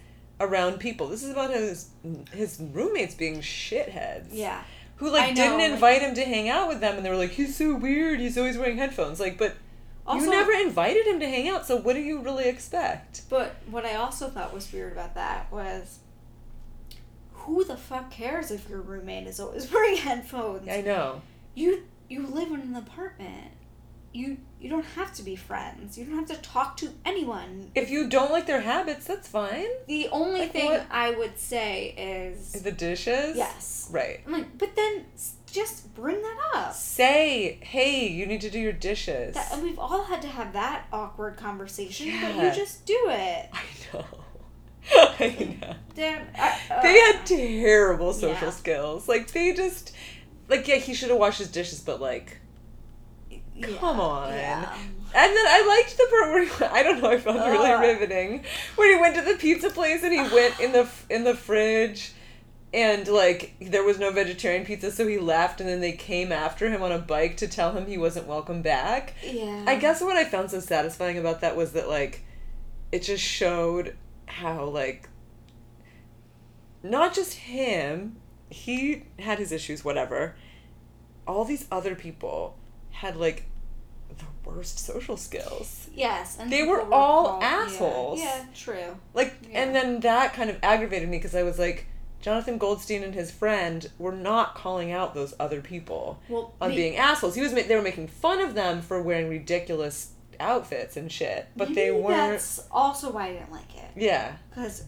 around 0.42 0.78
people. 0.78 1.08
This 1.08 1.22
is 1.22 1.30
about 1.30 1.50
his 1.50 1.88
his 2.32 2.58
roommates 2.60 3.14
being 3.14 3.40
shitheads. 3.40 4.26
yeah. 4.32 4.62
Who 4.96 5.10
like 5.10 5.30
know, 5.34 5.42
didn't 5.42 5.58
like- 5.58 5.72
invite 5.72 6.02
him 6.02 6.14
to 6.14 6.24
hang 6.24 6.48
out 6.48 6.68
with 6.68 6.80
them, 6.80 6.96
and 6.96 7.04
they 7.04 7.10
were 7.10 7.16
like, 7.16 7.30
he's 7.30 7.56
so 7.56 7.74
weird. 7.74 8.20
He's 8.20 8.38
always 8.38 8.56
wearing 8.56 8.76
headphones. 8.76 9.18
Like, 9.18 9.36
but 9.36 9.54
Also, 10.06 10.24
you 10.26 10.30
never 10.30 10.52
invited 10.52 11.06
him 11.06 11.18
to 11.20 11.28
hang 11.28 11.48
out. 11.48 11.66
So 11.66 11.76
what 11.76 11.94
do 11.96 12.00
you 12.02 12.20
really 12.20 12.44
expect? 12.48 13.22
But 13.28 13.56
what 13.70 13.84
I 13.84 13.94
also 13.96 14.28
thought 14.28 14.52
was 14.54 14.72
weird 14.72 14.92
about 14.92 15.14
that 15.16 15.50
was, 15.50 15.98
who 17.32 17.64
the 17.64 17.76
fuck 17.76 18.10
cares 18.10 18.50
if 18.50 18.68
your 18.68 18.80
roommate 18.80 19.26
is 19.26 19.40
always 19.40 19.70
wearing 19.72 19.96
headphones? 19.96 20.68
I 20.68 20.80
know. 20.82 21.22
You 21.54 21.82
you 22.08 22.26
live 22.26 22.48
in 22.52 22.60
an 22.60 22.76
apartment. 22.76 23.52
You 24.12 24.36
you 24.60 24.68
don't 24.68 24.84
have 24.84 25.12
to 25.14 25.22
be 25.22 25.36
friends. 25.36 25.96
You 25.98 26.04
don't 26.04 26.16
have 26.16 26.28
to 26.28 26.36
talk 26.42 26.76
to 26.78 26.90
anyone. 27.04 27.70
If 27.74 27.90
you 27.90 28.08
don't 28.08 28.30
like 28.30 28.46
their 28.46 28.60
habits, 28.60 29.06
that's 29.06 29.26
fine. 29.26 29.66
The 29.88 30.08
only 30.12 30.40
Like 30.40 30.52
thing 30.52 30.66
what? 30.70 30.86
I 30.90 31.10
would 31.12 31.38
say 31.38 31.94
is 31.96 32.52
The 32.62 32.72
dishes. 32.72 33.36
yes. 33.36 33.88
Right. 33.90 34.20
I'm 34.26 34.32
like, 34.32 34.58
but 34.58 34.76
then 34.76 35.06
just 35.50 35.94
bring 35.94 36.20
that 36.22 36.38
up. 36.54 36.74
Say, 36.74 37.58
hey, 37.62 38.06
you 38.08 38.24
need 38.26 38.40
to 38.42 38.50
do 38.50 38.58
your 38.60 38.72
dishes. 38.72 39.34
That, 39.34 39.52
and 39.52 39.62
we've 39.62 39.78
all 39.78 40.04
had 40.04 40.22
to 40.22 40.28
have 40.28 40.52
that 40.52 40.86
awkward 40.92 41.36
conversation, 41.36 42.12
but 42.22 42.36
you 42.36 42.52
just 42.52 42.84
do 42.86 42.98
it. 43.08 43.50
I 43.52 43.62
know. 43.92 44.04
I 45.18 45.56
know. 45.60 45.74
Damn. 45.94 46.26
I- 46.38 46.58
uh, 46.70 46.82
They 46.82 46.98
had 47.00 47.24
terrible 47.26 48.12
social 48.12 48.48
Yeah. 48.48 48.50
skills. 48.50 49.08
Like 49.08 49.30
they 49.32 49.52
just, 49.54 49.92
like 50.48 50.68
yeah, 50.68 50.76
he 50.76 50.92
should 50.94 51.08
have 51.10 51.18
washed 51.18 51.38
his 51.38 51.50
dishes, 51.50 51.80
but 51.80 52.00
like, 52.00 52.38
yeah, 53.68 53.76
come 53.78 54.00
on. 54.00 54.30
yeah. 54.30 54.74
And 55.14 55.36
then 55.36 55.46
I 55.46 55.66
liked 55.66 55.96
the 55.96 56.06
part 56.10 56.32
where 56.32 56.72
I 56.72 56.82
don't 56.82 57.02
know, 57.02 57.10
I 57.10 57.18
found 57.18 57.38
it 57.38 57.42
uh. 57.42 57.50
really 57.50 57.70
Ugh. 57.70 57.80
riveting, 57.80 58.44
when 58.76 58.88
he 58.90 59.00
went 59.00 59.14
to 59.16 59.22
the 59.22 59.34
pizza 59.34 59.70
place 59.70 60.02
and 60.02 60.12
he 60.12 60.34
went 60.34 60.58
in 60.60 60.72
the 60.72 60.88
in 61.10 61.24
the 61.24 61.34
fridge. 61.34 62.12
And 62.74 63.06
like 63.06 63.54
there 63.60 63.84
was 63.84 63.98
no 63.98 64.10
vegetarian 64.10 64.64
pizza, 64.64 64.90
so 64.90 65.06
he 65.06 65.18
left, 65.18 65.60
and 65.60 65.68
then 65.68 65.80
they 65.80 65.92
came 65.92 66.32
after 66.32 66.70
him 66.70 66.82
on 66.82 66.90
a 66.90 66.98
bike 66.98 67.36
to 67.38 67.46
tell 67.46 67.72
him 67.72 67.84
he 67.84 67.98
wasn't 67.98 68.26
welcome 68.26 68.62
back. 68.62 69.12
Yeah. 69.22 69.64
I 69.66 69.76
guess 69.76 70.00
what 70.00 70.16
I 70.16 70.24
found 70.24 70.50
so 70.50 70.60
satisfying 70.60 71.18
about 71.18 71.42
that 71.42 71.54
was 71.54 71.72
that 71.72 71.90
like 71.90 72.24
it 72.90 73.02
just 73.02 73.22
showed 73.22 73.94
how 74.24 74.64
like 74.64 75.10
not 76.82 77.14
just 77.14 77.34
him, 77.34 78.16
he 78.48 79.04
had 79.18 79.38
his 79.38 79.52
issues, 79.52 79.84
whatever. 79.84 80.34
All 81.26 81.44
these 81.44 81.66
other 81.70 81.94
people 81.94 82.56
had 82.90 83.16
like 83.16 83.44
worst 84.44 84.78
social 84.78 85.16
skills. 85.16 85.88
Yes, 85.94 86.36
and 86.40 86.50
They 86.50 86.58
people 86.60 86.72
were 86.74 86.92
all 86.94 87.24
called- 87.26 87.42
assholes. 87.42 88.20
Yeah, 88.20 88.44
true. 88.54 88.96
Like 89.14 89.34
Yeah. 89.50 89.62
and 89.62 89.74
then 89.74 90.00
that 90.00 90.34
kind 90.34 90.50
of 90.50 90.58
aggravated 90.62 91.08
me 91.08 91.18
because 91.18 91.34
I 91.34 91.42
was 91.42 91.58
like 91.58 91.86
Jonathan 92.20 92.56
Goldstein 92.58 93.02
and 93.02 93.14
his 93.14 93.30
friend 93.30 93.90
were 93.98 94.12
not 94.12 94.54
calling 94.54 94.92
out 94.92 95.12
those 95.14 95.34
other 95.40 95.60
people 95.60 96.20
Well, 96.28 96.54
on 96.60 96.70
may- 96.70 96.76
being 96.76 96.96
assholes. 96.96 97.34
He 97.34 97.40
was 97.42 97.52
ma- 97.52 97.62
they 97.66 97.74
were 97.74 97.82
making 97.82 98.08
fun 98.08 98.40
of 98.40 98.54
them 98.54 98.80
for 98.82 99.02
wearing 99.02 99.28
ridiculous 99.28 100.10
outfits 100.40 100.96
and 100.96 101.10
shit, 101.10 101.48
but 101.56 101.74
they 101.74 101.90
weren't. 101.90 102.16
That's 102.16 102.64
also 102.70 103.10
why 103.10 103.26
I 103.28 103.32
didn't 103.34 103.52
like 103.52 103.74
it 103.76 103.90
Yeah. 103.96 104.36
because 104.50 104.84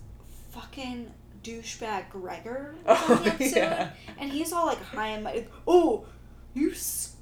fucking 0.52 1.12
douchebag 1.42 2.08
Gregor 2.10 2.74
was 2.86 2.98
Oh, 3.08 3.14
on 3.14 3.22
the 3.24 3.30
episode, 3.30 3.56
yeah. 3.56 3.90
and 4.18 4.30
he's 4.32 4.52
all 4.52 4.66
like 4.66 4.82
high 4.82 5.08
and 5.08 5.24
mighty. 5.24 5.46
Oh, 5.66 6.06
you 6.54 6.72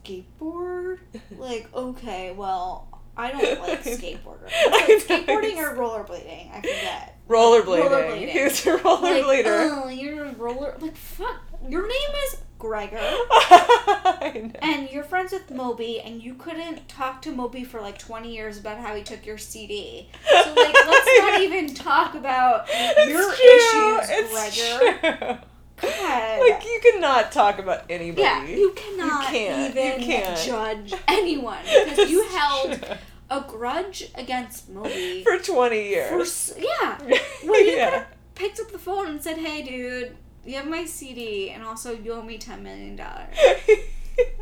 skateboard? 0.04 0.98
like, 1.38 1.68
okay, 1.74 2.32
well, 2.32 2.88
I 3.16 3.30
don't 3.32 3.60
like 3.60 3.82
skateboarders. 3.84 4.46
I 4.52 4.86
It's 4.88 5.08
know, 5.08 5.16
like 5.16 5.26
skateboarding 5.26 5.56
or 5.56 5.76
rollerblading? 5.76 6.50
I 6.52 6.56
forget. 6.60 7.18
Rollerblading. 7.28 7.88
Rollerblading. 7.88 8.44
Was 8.44 8.66
a 8.66 8.70
Like, 8.72 8.82
rollerblader. 8.82 9.70
oh, 9.84 9.88
you're 9.88 10.24
a 10.26 10.32
roller. 10.34 10.76
Like, 10.80 10.96
fuck. 10.96 11.36
Your 11.68 11.82
name 11.86 12.10
is 12.26 12.38
Gregor. 12.58 12.98
I 13.00 14.32
know. 14.52 14.58
And 14.62 14.88
you're 14.90 15.04
friends 15.04 15.32
with 15.32 15.50
Moby, 15.50 16.00
and 16.00 16.22
you 16.22 16.34
couldn't 16.34 16.88
talk 16.88 17.22
to 17.22 17.30
Moby 17.32 17.64
for 17.64 17.80
like 17.80 17.98
20 17.98 18.32
years 18.34 18.58
about 18.58 18.78
how 18.78 18.94
he 18.94 19.02
took 19.02 19.24
your 19.26 19.38
CD. 19.38 20.08
So, 20.28 20.54
like, 20.54 20.74
let's 20.74 21.18
not 21.20 21.40
even 21.40 21.74
talk 21.74 22.14
about 22.14 22.66
your 23.08 23.32
true, 23.32 23.98
issues, 24.00 24.08
it's 24.10 24.32
Gregor. 24.32 25.38
true. 25.38 25.38
God. 25.82 26.40
Like 26.40 26.64
you 26.64 26.80
cannot 26.82 27.32
talk 27.32 27.58
about 27.58 27.84
anybody. 27.90 28.22
yeah, 28.22 28.46
you 28.46 28.72
cannot 28.76 29.24
can't, 29.26 29.74
you 29.74 29.82
even 29.82 30.00
can't. 30.06 30.38
judge 30.40 30.94
anyone 31.08 31.58
because 31.64 32.10
you 32.10 32.26
held 32.28 32.80
true. 32.80 32.96
a 33.30 33.40
grudge 33.46 34.10
against 34.14 34.68
Moby 34.70 35.22
for 35.24 35.38
twenty 35.38 35.88
years. 35.88 36.20
s- 36.28 36.54
yeah. 36.58 36.98
Well, 37.44 37.60
you 37.64 37.72
yeah. 37.72 37.84
could 37.90 37.94
have 37.98 38.06
picked 38.34 38.60
up 38.60 38.70
the 38.72 38.78
phone 38.78 39.08
and 39.08 39.22
said, 39.22 39.38
"Hey, 39.38 39.62
dude, 39.62 40.16
you 40.44 40.54
have 40.56 40.66
my 40.68 40.84
CD, 40.84 41.50
and 41.50 41.62
also 41.64 41.92
you 41.92 42.12
owe 42.12 42.22
me 42.22 42.38
ten 42.38 42.62
million 42.62 42.96
dollars." 42.96 43.34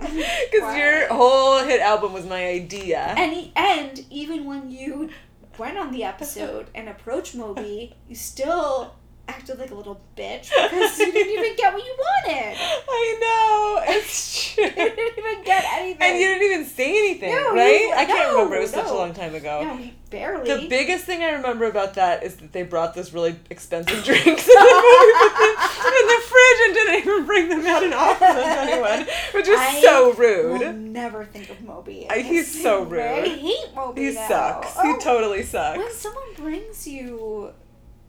Because 0.01 0.77
your 0.77 1.07
whole 1.15 1.63
hit 1.65 1.81
album 1.81 2.13
was 2.13 2.27
my 2.27 2.45
idea. 2.45 3.15
And 3.17 3.33
he, 3.33 3.53
and 3.55 4.05
even 4.11 4.45
when 4.45 4.69
you 4.71 5.11
went 5.59 5.79
on 5.79 5.93
the 5.93 6.03
episode 6.03 6.67
and 6.75 6.89
approached 6.89 7.37
Moby, 7.37 7.95
you 8.09 8.17
still 8.17 8.97
acted 9.31 9.59
like 9.59 9.71
a 9.71 9.75
little 9.75 10.01
bitch 10.17 10.51
because 10.51 10.99
you 10.99 11.13
didn't 11.13 11.33
even 11.39 11.57
get 11.57 11.73
what 11.73 11.85
you 11.85 11.97
wanted. 11.99 12.57
I 12.89 13.17
know. 13.21 13.95
It's 13.95 14.55
true. 14.55 14.65
You 14.65 14.71
didn't 14.71 15.19
even 15.19 15.45
get 15.45 15.65
anything. 15.73 16.03
And 16.03 16.19
you 16.19 16.27
didn't 16.27 16.53
even 16.53 16.67
say 16.67 16.91
anything, 16.99 17.31
No, 17.35 17.55
right? 17.55 17.81
you- 17.81 17.93
I 17.93 18.05
can't 18.05 18.31
no, 18.33 18.37
remember. 18.37 18.57
It 18.57 18.61
was 18.63 18.71
such 18.71 18.87
a 18.87 18.95
long 18.95 19.15
time 19.15 19.35
ago. 19.35 19.63
no, 19.63 19.91
barely. 20.11 20.63
The 20.63 20.69
biggest 20.69 21.05
thing 21.05 21.23
I 21.23 21.31
remember 21.33 21.65
about 21.67 21.95
that 21.95 22.23
is 22.25 22.37
that 22.37 22.53
they 22.53 22.63
brought 22.65 22.95
those 22.95 23.13
really 23.13 23.37
expensive 23.51 24.03
drinks 24.05 24.27
in 24.27 24.35
the 24.35 24.37
movie 24.37 26.01
in 26.01 26.07
the 26.07 26.21
fridge 26.31 26.61
and 26.67 26.75
didn't 26.75 26.95
even 26.97 27.27
bring 27.27 27.49
them 27.49 27.67
out 27.67 27.83
and 27.85 27.95
offer 27.95 28.21
them 28.25 28.35
to 28.37 28.73
anyone, 28.73 29.07
which 29.35 29.49
is 29.49 29.59
I 29.59 29.81
so 29.81 30.13
rude. 30.15 30.75
never 30.77 31.25
think 31.25 31.51
of 31.51 31.61
Moby. 31.63 32.07
I- 32.11 32.19
he's 32.21 32.63
so 32.63 32.83
way. 32.83 32.99
rude. 33.23 33.29
I 33.33 33.37
hate 33.37 33.75
Moby. 33.75 34.07
He 34.09 34.15
now. 34.15 34.29
sucks. 34.29 34.73
Oh, 34.77 34.93
He 34.93 34.99
totally 35.03 35.43
sucks. 35.43 35.79
When 35.79 35.93
someone 35.93 36.35
brings 36.37 36.87
you 36.87 37.53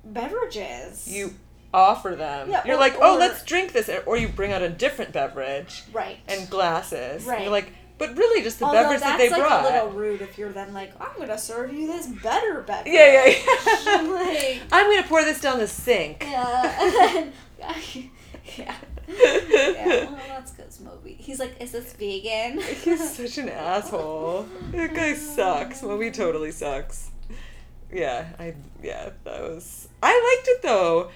beverages, 0.04 1.08
You 1.08 1.34
offer 1.74 2.16
them. 2.16 2.50
Yeah, 2.50 2.62
You're 2.66 2.76
or- 2.76 2.80
like, 2.80 2.96
oh, 3.00 3.16
or- 3.16 3.20
let's 3.20 3.44
drink 3.44 3.72
this, 3.74 3.90
or 4.06 4.18
you 4.18 4.28
bring 4.28 4.52
out 4.52 4.62
a 4.62 4.70
different 4.70 5.12
beverage 5.14 5.84
right 5.94 6.18
and 6.28 6.50
glasses. 6.50 7.22
And 7.24 7.28
Right. 7.28 7.42
you're 7.44 7.52
like, 7.52 7.72
but 7.98 8.18
really, 8.18 8.42
just 8.42 8.58
the 8.60 8.66
Although 8.66 8.82
beverage 8.84 9.00
that's 9.02 9.12
that 9.12 9.18
they 9.20 9.30
like 9.30 9.40
brought. 9.40 9.62
a 9.64 9.74
little 9.74 9.90
rude 9.92 10.22
if 10.22 10.38
you're 10.38 10.52
then 10.52 10.74
like, 10.74 10.92
I'm 11.00 11.16
gonna 11.18 11.38
serve 11.38 11.72
you 11.72 11.86
this 11.88 12.08
better 12.08 12.62
beverage. 12.62 12.94
Yeah, 12.94 13.26
yeah, 13.26 13.36
yeah. 13.86 14.02
like, 14.12 14.62
I'm 14.72 14.88
gonna 14.90 15.08
pour 15.08 15.24
this 15.24 15.40
down 15.40 15.60
the 15.60 15.68
sink. 15.68 16.24
yeah. 16.28 17.26
yeah. 17.60 18.06
Yeah, 18.58 18.76
well, 20.06 20.20
that's 20.28 20.52
because 20.52 20.80
Moby. 20.80 21.14
He's 21.20 21.40
like, 21.40 21.60
is 21.62 21.74
this 21.74 21.94
vegan? 21.94 22.60
He's 22.62 23.16
such 23.16 23.38
an 23.38 23.50
asshole. 23.50 24.48
That 24.72 24.94
guy 24.94 25.14
sucks. 25.16 25.84
Moby 25.84 26.12
totally 26.12 26.52
sucks. 26.52 27.11
Yeah, 27.92 28.28
I 28.40 28.56
yeah, 28.82 29.10
that 29.24 29.42
was 29.42 29.90
I 30.02 30.36
liked 30.38 30.48
it 30.48 30.62
though. 30.62 31.12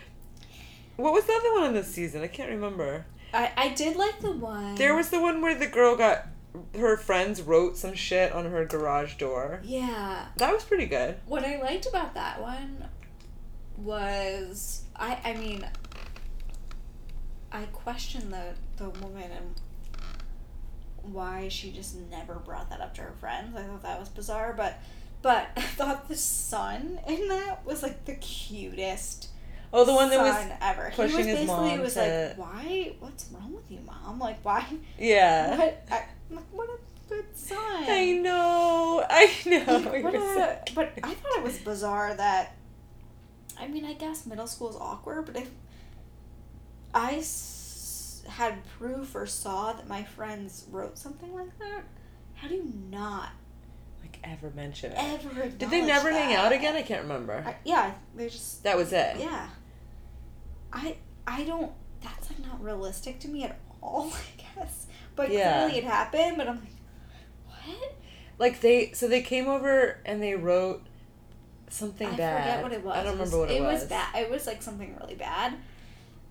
What 0.97 1.13
was 1.13 1.25
the 1.25 1.33
other 1.33 1.53
one 1.53 1.65
in 1.65 1.73
this 1.73 1.93
season? 1.93 2.21
I 2.21 2.27
can't 2.27 2.49
remember. 2.49 3.05
I, 3.33 3.51
I 3.57 3.69
did 3.69 3.97
like 3.97 4.21
the 4.21 4.31
one. 4.31 4.75
There 4.75 4.95
was 4.95 5.09
the 5.09 5.19
one 5.19 5.41
where 5.41 5.55
the 5.55 5.67
girl 5.67 5.97
got 5.97 6.27
her 6.77 6.95
friends 6.95 7.41
wrote 7.41 7.75
some 7.75 7.93
shit 7.93 8.31
on 8.31 8.49
her 8.49 8.65
garage 8.65 9.15
door. 9.15 9.59
Yeah. 9.63 10.27
That 10.37 10.53
was 10.53 10.63
pretty 10.63 10.85
good. 10.85 11.17
What 11.25 11.43
I 11.43 11.61
liked 11.61 11.85
about 11.85 12.13
that 12.13 12.41
one 12.41 12.85
was 13.77 14.83
I 14.95 15.19
I 15.23 15.33
mean 15.33 15.67
I 17.51 17.63
questioned 17.65 18.31
the 18.31 18.53
the 18.77 18.89
woman 18.89 19.31
and 19.31 19.61
why 21.01 21.47
she 21.49 21.71
just 21.71 21.95
never 22.09 22.35
brought 22.35 22.69
that 22.69 22.81
up 22.81 22.95
to 22.95 23.01
her 23.01 23.13
friends. 23.19 23.55
I 23.55 23.63
thought 23.63 23.83
that 23.83 23.99
was 23.99 24.09
bizarre, 24.09 24.53
but 24.53 24.79
but 25.25 25.49
I 25.57 25.61
thought 25.61 26.07
the 26.07 26.15
son 26.15 26.99
in 27.07 27.27
that 27.29 27.65
was 27.65 27.81
like 27.81 28.05
the 28.05 28.13
cutest 28.15 29.29
Oh, 29.73 29.83
the 29.83 29.91
one 29.93 30.09
that 30.11 30.19
was 30.19 30.57
ever. 30.61 30.89
He 30.91 30.95
pushing 30.95 31.17
was 31.17 31.25
his 31.25 31.35
basically 31.39 31.69
mom 31.69 31.79
was 31.81 31.93
to- 31.95 32.27
like, 32.29 32.37
Why 32.37 32.93
what's 32.99 33.25
wrong 33.33 33.53
with 33.53 33.69
you, 33.69 33.79
mom? 33.85 34.19
Like 34.19 34.37
why 34.45 34.65
yeah. 34.97 35.57
what 35.57 35.83
I, 35.91 36.03
like, 36.29 36.45
what 36.51 36.69
a 36.69 36.77
good 37.09 37.25
son. 37.35 37.57
I 37.59 38.11
know. 38.13 39.03
I 39.09 39.33
know. 39.45 39.77
Like, 39.91 40.03
what 40.03 40.13
You're 40.13 40.35
so 40.35 40.41
a- 40.43 40.63
but 40.75 40.93
I 41.03 41.13
thought 41.15 41.37
it 41.39 41.43
was 41.43 41.57
bizarre 41.57 42.13
that. 42.13 42.55
I 43.59 43.67
mean, 43.67 43.83
I 43.85 43.93
guess 43.93 44.25
middle 44.25 44.47
school 44.47 44.69
is 44.69 44.75
awkward, 44.77 45.25
but 45.25 45.35
if 45.37 45.49
I 46.93 47.15
s- 47.15 48.23
had 48.29 48.63
proof 48.77 49.15
or 49.15 49.25
saw 49.25 49.73
that 49.73 49.87
my 49.87 50.03
friends 50.03 50.65
wrote 50.71 50.97
something 50.97 51.33
like 51.33 51.57
that, 51.59 51.83
How 52.35 52.47
do 52.47 52.55
you 52.55 52.71
not 52.89 53.29
ever 54.25 54.51
mention 54.55 54.91
it. 54.91 54.97
ever? 54.99 55.47
Did 55.49 55.69
they 55.69 55.85
never 55.85 56.11
hang 56.11 56.35
out 56.35 56.51
again? 56.51 56.75
I 56.75 56.81
can't 56.81 57.03
remember. 57.03 57.43
I, 57.45 57.55
yeah, 57.63 57.93
they 58.15 58.29
just 58.29 58.63
that 58.63 58.75
was 58.77 58.91
it. 58.93 59.17
yeah. 59.17 59.49
I 60.73 60.97
I 61.27 61.43
don't. 61.43 61.71
That's 62.01 62.29
like 62.29 62.39
not 62.45 62.61
realistic 62.63 63.19
to 63.21 63.27
me 63.27 63.43
at 63.43 63.59
all. 63.81 64.11
I 64.57 64.59
guess, 64.59 64.87
but 65.15 65.31
Yeah. 65.31 65.59
clearly 65.63 65.77
it 65.79 65.83
happened. 65.85 66.37
But 66.37 66.47
I'm 66.47 66.59
like, 66.59 66.69
what? 67.47 67.95
Like 68.37 68.61
they, 68.61 68.91
so 68.91 69.07
they 69.07 69.21
came 69.21 69.47
over 69.47 69.99
and 70.05 70.21
they 70.21 70.35
wrote 70.35 70.83
something 71.69 72.07
I 72.09 72.15
bad. 72.17 72.37
I 72.37 72.43
forget 72.43 72.63
what 72.63 72.73
it 72.73 72.83
was. 72.83 72.95
I 72.97 73.03
don't 73.03 73.13
remember 73.13 73.37
what 73.39 73.49
it, 73.51 73.55
it 73.57 73.61
was. 73.61 73.81
was 73.81 73.89
bad. 73.89 74.15
It 74.15 74.29
was 74.29 74.45
like 74.45 74.61
something 74.61 74.95
really 74.99 75.15
bad. 75.15 75.53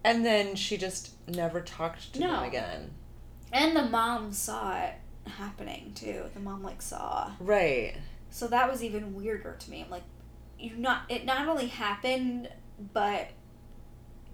And 0.05 0.25
then 0.25 0.55
she 0.55 0.77
just 0.77 1.13
never 1.27 1.61
talked 1.63 2.13
to 2.15 2.21
No. 2.21 2.33
them 2.33 2.45
again. 2.45 2.91
And 3.53 3.75
the 3.75 3.85
mom 3.85 4.33
saw 4.33 4.77
it 4.83 4.95
happening 5.27 5.93
too. 5.95 6.25
The 6.35 6.41
mom 6.41 6.63
like 6.63 6.83
saw. 6.83 7.33
Right. 7.41 7.95
So 8.31 8.49
that 8.49 8.71
was 8.71 8.83
even 8.83 9.15
weirder 9.15 9.57
to 9.59 9.71
me. 9.71 9.83
I'm 9.83 9.91
like, 9.91 10.03
you 10.59 10.77
not 10.77 11.03
it 11.09 11.25
not 11.25 11.49
only 11.49 11.67
happened, 11.67 12.49
but 12.93 13.29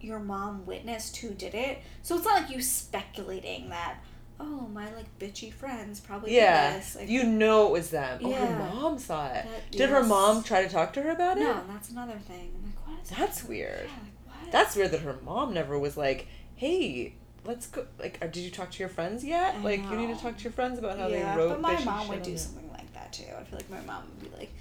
your 0.00 0.18
mom 0.18 0.64
witnessed 0.66 1.16
who 1.18 1.30
did 1.30 1.54
it. 1.54 1.78
So 2.02 2.16
it's 2.16 2.24
not 2.24 2.42
like 2.42 2.50
you 2.50 2.62
speculating 2.62 3.68
that, 3.68 3.98
oh 4.38 4.66
my 4.72 4.90
like 4.94 5.18
bitchy 5.18 5.52
friends 5.52 6.00
probably 6.00 6.34
Yeah. 6.34 6.72
did 6.72 6.80
this. 6.80 6.96
Like, 6.96 7.08
you 7.08 7.24
know 7.24 7.66
it 7.68 7.72
was 7.72 7.90
them. 7.90 8.20
Oh, 8.24 8.32
her 8.32 8.44
Yeah. 8.46 8.58
mom 8.58 8.98
saw 8.98 9.26
it. 9.26 9.44
That- 9.44 9.70
Did 9.70 9.90
her 9.90 10.02
mom 10.02 10.42
try 10.42 10.62
to 10.62 10.68
talk 10.70 10.92
to 10.94 11.02
her 11.02 11.10
about 11.10 11.36
it? 11.36 11.40
No, 11.44 11.62
that's 11.68 11.90
another 11.90 12.18
thing. 12.18 12.52
I'm 12.56 12.64
like, 12.64 12.88
what 12.88 13.02
is 13.04 13.10
That's 13.10 13.40
that? 13.42 13.48
weird. 13.48 13.84
Yeah, 13.86 14.02
like 14.02 14.42
what? 14.44 14.52
That's 14.52 14.74
weird 14.76 14.90
that 14.92 15.00
her 15.02 15.18
mom 15.22 15.52
never 15.52 15.78
was 15.78 15.96
like, 15.98 16.26
hey, 16.56 17.14
let's 17.44 17.66
go. 17.66 17.86
Like, 17.98 18.18
uh, 18.22 18.26
did 18.26 18.40
you 18.40 18.50
talk 18.50 18.70
to 18.72 18.78
your 18.78 18.88
friends 18.88 19.24
yet? 19.24 19.56
I 19.56 19.62
like, 19.62 19.82
you 19.90 19.96
need 19.96 20.14
to 20.14 20.20
talk 20.20 20.36
to 20.36 20.44
your 20.44 20.52
friends 20.52 20.78
about 20.78 20.98
how 20.98 21.08
yeah, 21.08 21.34
they 21.34 21.38
wrote 21.38 21.50
but 21.50 21.60
my 21.60 21.84
mom 21.84 22.08
would 22.08 22.22
do 22.22 22.32
you. 22.32 22.38
something 22.38 22.70
like 22.72 22.92
that 22.94 23.12
too. 23.12 23.24
I 23.38 23.42
feel 23.44 23.58
like 23.58 23.70
my 23.70 23.80
mom 23.82 24.04
would 24.08 24.30
be 24.30 24.36
like, 24.36 24.52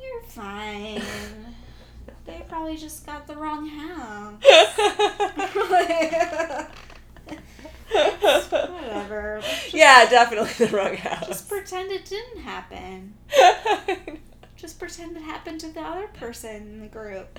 "You're 0.00 0.22
fine. 0.24 1.02
they 2.26 2.42
probably 2.48 2.76
just 2.76 3.06
got 3.06 3.26
the 3.26 3.36
wrong 3.36 3.68
house." 3.68 4.42
Whatever. 7.92 9.40
Just- 9.42 9.74
yeah, 9.74 10.08
definitely 10.08 10.66
the 10.66 10.76
wrong 10.76 10.96
house. 10.96 11.26
Just 11.26 11.48
pretend 11.48 11.92
it 11.92 12.04
didn't 12.04 12.42
happen. 12.42 13.14
Just 14.56 14.78
pretend 14.78 15.16
it 15.16 15.22
happened 15.22 15.60
to 15.60 15.68
the 15.68 15.80
other 15.80 16.06
person 16.08 16.56
in 16.56 16.80
the 16.80 16.86
group. 16.86 17.38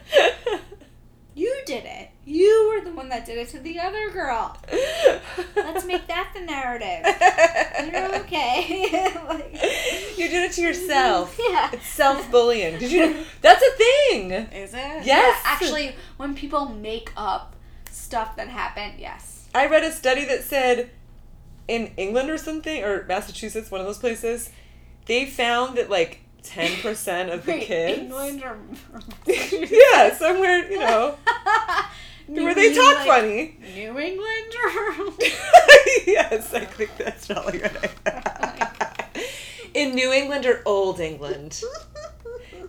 You 1.35 1.61
did 1.65 1.85
it. 1.85 2.09
You 2.25 2.73
were 2.73 2.85
the 2.85 2.95
one 2.95 3.09
that 3.09 3.25
did 3.25 3.37
it 3.37 3.49
to 3.49 3.59
the 3.59 3.79
other 3.79 4.11
girl. 4.11 4.55
Let's 5.55 5.83
make 5.85 6.07
that 6.07 6.31
the 6.33 6.41
narrative. 6.41 7.91
You're 7.91 8.15
okay. 8.21 9.11
like, 9.27 9.53
You 10.17 10.27
did 10.29 10.49
it 10.49 10.53
to 10.53 10.61
yourself. 10.61 11.37
Yeah. 11.49 11.69
It's 11.73 11.87
self 11.87 12.29
bullying. 12.31 12.79
Did 12.79 12.91
you? 12.91 13.25
That's 13.41 13.61
a 13.63 13.71
thing. 13.71 14.31
Is 14.31 14.73
it? 14.73 14.77
Yes. 14.77 15.05
Yeah, 15.05 15.35
actually, 15.43 15.95
when 16.17 16.35
people 16.35 16.69
make 16.69 17.11
up 17.17 17.55
stuff 17.91 18.35
that 18.37 18.47
happened, 18.47 18.93
yes. 18.97 19.47
I 19.53 19.67
read 19.67 19.83
a 19.83 19.91
study 19.91 20.25
that 20.25 20.43
said 20.43 20.89
in 21.67 21.91
England 21.97 22.29
or 22.29 22.37
something, 22.37 22.83
or 22.83 23.05
Massachusetts, 23.07 23.69
one 23.69 23.81
of 23.81 23.87
those 23.87 23.97
places, 23.99 24.49
they 25.05 25.25
found 25.25 25.77
that 25.77 25.89
like 25.89 26.22
10% 26.43 27.33
of 27.33 27.45
the 27.45 27.51
Wait, 27.53 27.63
kids. 27.63 27.99
England 27.99 28.43
or 28.43 28.57
yeah, 29.27 30.13
somewhere, 30.15 30.69
you 30.69 30.79
know, 30.79 31.15
New 32.27 32.43
where 32.43 32.53
they 32.55 32.73
talk 32.73 32.99
England- 33.05 33.07
funny. 33.07 33.57
New 33.75 33.99
England 33.99 34.53
or 34.63 35.13
yes, 36.05 36.53
I 36.53 36.65
think 36.65 36.95
that's 36.97 37.27
probably 37.27 37.59
right. 37.59 39.05
in 39.73 39.95
New 39.95 40.11
England 40.11 40.45
or 40.45 40.61
Old 40.65 40.99
England? 40.99 41.61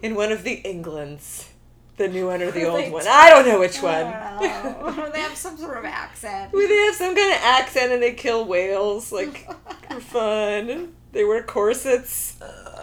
In 0.03 0.15
one 0.15 0.33
of 0.33 0.43
the 0.45 0.55
Englands. 0.55 1.49
The 1.97 2.09
new 2.09 2.27
one 2.27 2.43
or 2.43 2.51
the 2.51 2.65
old 2.65 2.91
one. 2.91 3.05
I 3.09 3.31
don't 3.31 3.47
know 3.47 3.61
which 3.61 3.81
one. 3.81 4.03
Know. 4.11 5.11
they 5.13 5.21
have 5.21 5.37
some 5.37 5.57
sort 5.57 5.79
of 5.79 5.85
accent. 5.85 6.53
Where 6.53 6.67
they 6.67 6.75
have 6.87 6.95
some 6.97 7.15
kind 7.15 7.33
of 7.33 7.39
accent 7.41 7.93
and 7.93 8.03
they 8.03 8.15
kill 8.15 8.45
whales, 8.45 9.13
like, 9.13 9.49
for 9.89 10.01
fun. 10.01 10.93
They 11.13 11.25
wear 11.25 11.45
corsets. 11.45 12.37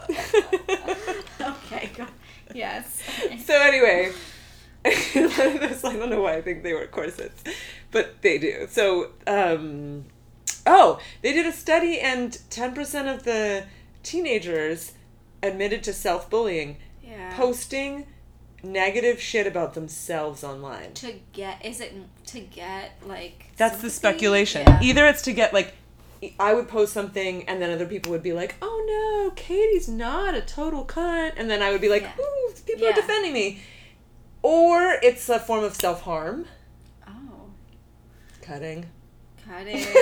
okay, 1.40 1.90
go. 1.96 2.06
Yes. 2.54 3.02
so 3.44 3.54
anyway, 3.54 4.12
those, 4.84 5.84
I 5.84 5.96
don't 5.96 6.10
know 6.10 6.22
why 6.22 6.34
I 6.36 6.42
think 6.42 6.62
they 6.62 6.72
wear 6.74 6.86
corsets, 6.86 7.42
but 7.90 8.20
they 8.22 8.38
do. 8.38 8.66
So, 8.70 9.10
um, 9.26 10.04
oh, 10.66 11.00
they 11.22 11.32
did 11.32 11.46
a 11.46 11.52
study 11.52 12.00
and 12.00 12.32
10% 12.50 13.14
of 13.14 13.22
the 13.24 13.64
teenagers 14.02 14.92
admitted 15.42 15.82
to 15.84 15.92
self-bullying, 15.92 16.76
Yeah. 17.02 17.34
posting 17.36 18.06
negative 18.64 19.20
shit 19.20 19.46
about 19.46 19.74
themselves 19.74 20.44
online. 20.44 20.92
to 20.94 21.14
get 21.32 21.64
is 21.64 21.80
it 21.80 21.92
to 22.26 22.38
get 22.38 22.92
like 23.04 23.46
That's 23.56 23.82
the 23.82 23.90
speculation. 23.90 24.62
Yeah. 24.66 24.78
Either 24.82 25.06
it's 25.06 25.22
to 25.22 25.32
get 25.32 25.52
like 25.52 25.74
I 26.38 26.54
would 26.54 26.68
post 26.68 26.92
something 26.92 27.48
and 27.48 27.60
then 27.60 27.70
other 27.72 27.86
people 27.86 28.12
would 28.12 28.22
be 28.22 28.32
like, 28.32 28.54
"Oh 28.62 29.24
no, 29.26 29.30
Katie's 29.34 29.88
not 29.88 30.34
a 30.34 30.40
total 30.40 30.84
cunt," 30.84 31.32
and 31.36 31.50
then 31.50 31.62
I 31.62 31.70
would 31.72 31.80
be 31.80 31.88
like, 31.88 32.02
Yeah. 32.02 32.12
"Ooh, 32.20 32.52
people 32.66 32.86
are 32.86 32.92
defending 32.92 33.32
me," 33.32 33.60
or 34.42 34.98
it's 35.02 35.28
a 35.28 35.38
form 35.40 35.64
of 35.64 35.74
self 35.74 36.02
harm, 36.02 36.46
Oh, 37.08 37.50
cutting. 38.40 38.86
cutting. 39.48 39.84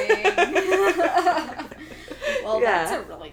well, 2.44 2.61
Yeah. 2.61 2.85
that's 2.85 2.92
a 2.92 3.02
really 3.02 3.33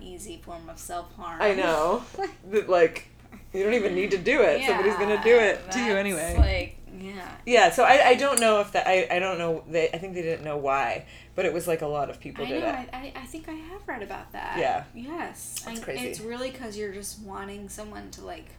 easy 0.00 0.40
form 0.44 0.68
of 0.68 0.78
self 0.78 1.12
harm. 1.16 1.40
I 1.42 1.54
know 1.54 2.04
like 2.68 3.08
you 3.52 3.64
don't 3.64 3.74
even 3.74 3.94
need 3.94 4.10
to 4.12 4.18
do 4.18 4.42
it. 4.42 4.64
Somebody's 4.66 4.94
gonna 4.96 5.22
do 5.22 5.36
it 5.36 5.70
to 5.72 5.80
you 5.80 5.92
anyway. 5.96 6.36
Like, 6.38 6.77
yeah. 7.00 7.30
yeah, 7.46 7.70
so 7.70 7.84
I, 7.84 8.08
I 8.08 8.14
don't 8.14 8.40
know 8.40 8.60
if 8.60 8.72
that 8.72 8.86
I, 8.86 9.06
I 9.10 9.18
don't 9.18 9.38
know 9.38 9.64
they 9.68 9.88
I 9.90 9.98
think 9.98 10.14
they 10.14 10.22
didn't 10.22 10.44
know 10.44 10.56
why, 10.56 11.06
but 11.34 11.44
it 11.44 11.52
was 11.52 11.66
like 11.66 11.82
a 11.82 11.86
lot 11.86 12.10
of 12.10 12.18
people 12.20 12.44
I 12.44 12.48
did 12.48 12.62
know. 12.62 12.68
it. 12.68 12.88
I, 12.92 13.12
I, 13.16 13.22
I 13.22 13.26
think 13.26 13.48
I 13.48 13.52
have 13.52 13.86
read 13.86 14.02
about 14.02 14.32
that. 14.32 14.58
Yeah. 14.58 14.84
Yes. 14.94 15.62
That's 15.64 15.78
and 15.78 15.82
crazy. 15.82 16.06
It's 16.06 16.20
really 16.20 16.50
because 16.50 16.76
you're 16.76 16.92
just 16.92 17.20
wanting 17.22 17.68
someone 17.68 18.10
to 18.12 18.24
like 18.24 18.50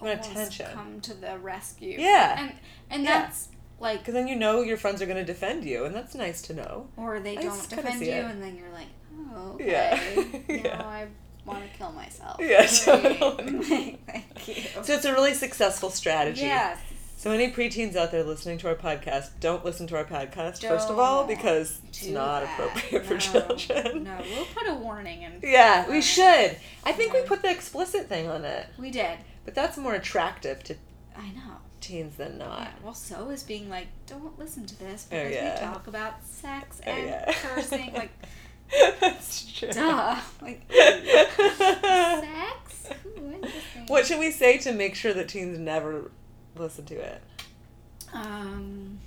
Want 0.00 0.20
attention. 0.26 0.66
come 0.74 1.00
to 1.02 1.14
the 1.14 1.38
rescue. 1.38 1.96
Yeah. 1.98 2.40
And 2.40 2.52
and 2.90 3.02
Yeah. 3.04 3.20
that's 3.22 3.48
like, 3.78 4.00
Because 4.00 4.14
then 4.14 4.28
you 4.28 4.36
know 4.36 4.62
your 4.62 4.76
friends 4.76 5.00
are 5.02 5.06
gonna 5.06 5.24
defend 5.24 5.64
you, 5.64 5.84
and 5.84 5.94
that's 5.94 6.14
nice 6.14 6.42
to 6.42 6.54
know. 6.54 6.88
or 6.96 7.20
they 7.20 7.36
I 7.38 7.42
don't 7.42 7.68
defend 7.68 8.00
you, 8.00 8.10
it. 8.12 8.24
and 8.24 8.42
then 8.42 8.56
you're 8.56 8.72
like, 8.72 8.88
oh, 9.34 9.56
Yeah. 9.60 9.98
okay. 10.16 10.42
Yeah. 10.64 10.76
Now 10.78 10.88
I 10.88 11.06
want 11.44 11.62
to 11.70 11.78
kill 11.78 11.92
myself. 11.92 12.36
Yeah, 12.40 12.66
totally. 12.66 13.98
Thank 14.06 14.48
you. 14.48 14.54
So 14.82 14.92
it's 14.94 15.04
a 15.04 15.12
really 15.12 15.34
successful 15.34 15.90
strategy. 15.90 16.42
Yes. 16.42 16.78
So 17.22 17.30
any 17.30 17.52
preteens 17.52 17.94
out 17.94 18.10
there 18.10 18.24
listening 18.24 18.58
to 18.58 18.68
our 18.68 18.74
podcast, 18.74 19.30
don't 19.38 19.64
listen 19.64 19.86
to 19.86 19.96
our 19.96 20.04
podcast 20.04 20.60
first 20.66 20.90
of 20.90 20.98
all 20.98 21.24
because 21.24 21.80
it's 21.86 22.04
not 22.06 22.42
that. 22.42 22.58
appropriate 22.58 23.06
for 23.06 23.14
No, 23.14 23.20
children. 23.54 24.02
No, 24.02 24.18
we'll 24.28 24.44
put 24.46 24.66
a 24.66 24.74
warning 24.74 25.22
in. 25.22 25.38
Yeah, 25.40 25.88
we 25.88 26.02
should. 26.02 26.56
I 26.82 26.90
think 26.90 27.12
we 27.12 27.22
put 27.22 27.42
the 27.42 27.50
explicit 27.52 28.08
thing 28.08 28.28
on 28.28 28.44
it, 28.44 28.66
We 28.76 28.90
did. 28.90 29.18
but 29.44 29.54
that's 29.54 29.78
more 29.78 29.94
attractive 29.94 30.64
to 30.64 30.74
I 31.16 31.28
know. 31.28 31.58
teens 31.80 32.16
than 32.16 32.38
not. 32.38 32.58
Yeah, 32.62 32.70
well, 32.82 32.94
so 32.94 33.30
is 33.30 33.44
being 33.44 33.70
like, 33.70 33.86
don't 34.08 34.36
listen 34.36 34.66
to 34.66 34.76
this 34.80 35.06
Oh, 35.12 35.16
because 35.16 35.32
yeah. 35.32 35.60
we 35.60 35.64
talk 35.72 35.86
about 35.86 36.26
sex 36.26 36.80
Oh, 36.84 36.90
and 36.90 37.06
yeah. 37.06 37.32
cursing. 37.34 37.92
Like, 37.94 38.10
that's 39.00 39.52
true. 39.52 39.68
duh. 39.68 40.16
Like, 40.40 40.62
sex? 40.72 42.88
Ooh, 43.16 43.40
what 43.86 44.06
should 44.06 44.18
we 44.18 44.32
say 44.32 44.58
to 44.58 44.72
make 44.72 44.96
sure 44.96 45.14
that 45.14 45.28
teens 45.28 45.56
never 45.56 46.10
listen 46.56 46.84
to 46.86 46.94
it? 46.94 47.22
Um, 48.12 48.98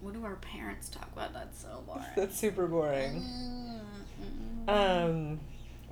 what 0.00 0.14
do 0.14 0.24
our 0.24 0.36
parents 0.36 0.88
talk 0.88 1.08
about? 1.12 1.32
That's 1.32 1.60
so 1.62 1.82
boring. 1.86 2.04
That's 2.16 2.36
super 2.36 2.66
boring. 2.66 3.24
Um, 4.68 5.40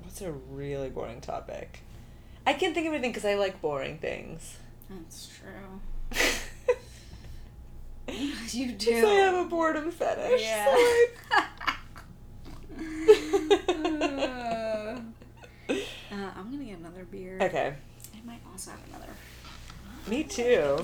what's 0.01 0.21
a 0.21 0.31
really 0.31 0.89
boring 0.89 1.21
topic? 1.21 1.81
I 2.45 2.53
can't 2.53 2.73
think 2.73 2.87
of 2.87 2.93
anything 2.93 3.11
because 3.11 3.25
I 3.25 3.35
like 3.35 3.61
boring 3.61 3.97
things. 3.99 4.57
That's 4.89 5.29
true. 5.37 5.81
you 8.51 8.71
do. 8.71 8.85
Because 8.87 9.03
I 9.03 9.13
have 9.13 9.45
a 9.45 9.49
boredom 9.49 9.91
fetish. 9.91 10.41
Yeah. 10.41 10.95
uh, 15.71 16.31
I'm 16.35 16.51
gonna 16.51 16.63
get 16.63 16.79
another 16.79 17.05
beer. 17.11 17.37
okay. 17.41 17.75
I 18.15 18.25
might 18.25 18.41
also 18.51 18.71
have 18.71 18.79
another. 18.89 19.11
Me 20.07 20.23
too. 20.23 20.83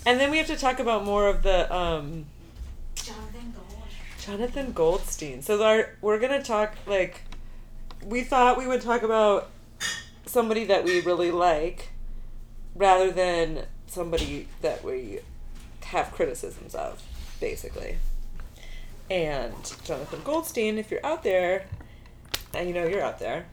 Is 0.00 0.04
that 0.04 0.10
crazy? 0.10 0.10
And 0.10 0.20
then 0.20 0.30
we 0.30 0.38
have 0.38 0.46
to 0.48 0.56
talk 0.56 0.78
about 0.80 1.04
more 1.04 1.28
of 1.28 1.42
the 1.42 1.72
um, 1.74 2.26
Jonathan 2.94 3.54
Gold. 3.54 3.82
Jonathan 4.18 4.72
Goldstein. 4.72 5.42
So 5.42 5.62
our, 5.62 5.90
we're 6.00 6.18
gonna 6.18 6.42
talk 6.42 6.74
like 6.86 7.22
we 8.04 8.22
thought 8.22 8.58
we 8.58 8.66
would 8.66 8.80
talk 8.82 9.02
about 9.02 9.50
somebody 10.26 10.64
that 10.66 10.84
we 10.84 11.00
really 11.00 11.30
like 11.30 11.90
rather 12.74 13.10
than 13.10 13.64
somebody 13.86 14.46
that 14.62 14.84
we 14.84 15.20
have 15.84 16.12
criticisms 16.12 16.74
of, 16.74 17.02
basically. 17.40 17.96
and 19.10 19.52
Jonathan 19.84 20.20
Goldstein. 20.24 20.78
If 20.78 20.90
you're 20.90 21.04
out 21.04 21.22
there, 21.24 21.64
and 22.54 22.68
you 22.68 22.74
know 22.74 22.86
you're 22.86 23.02
out 23.02 23.18
there, 23.18 23.46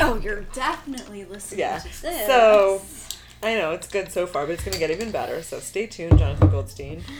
Oh, 0.00 0.16
you're 0.22 0.42
definitely 0.52 1.24
listening 1.24 1.60
Yeah. 1.60 1.78
to 1.78 2.02
this. 2.02 2.26
So- 2.26 2.82
I 3.42 3.54
know 3.54 3.72
it's 3.72 3.88
good 3.88 4.10
so 4.10 4.26
far, 4.26 4.46
but 4.46 4.52
it's 4.52 4.64
gonna 4.64 4.78
get 4.78 4.90
even 4.90 5.10
better. 5.10 5.42
So 5.42 5.60
stay 5.60 5.86
tuned, 5.86 6.18
Jonathan 6.18 6.50
Goldstein. 6.50 7.02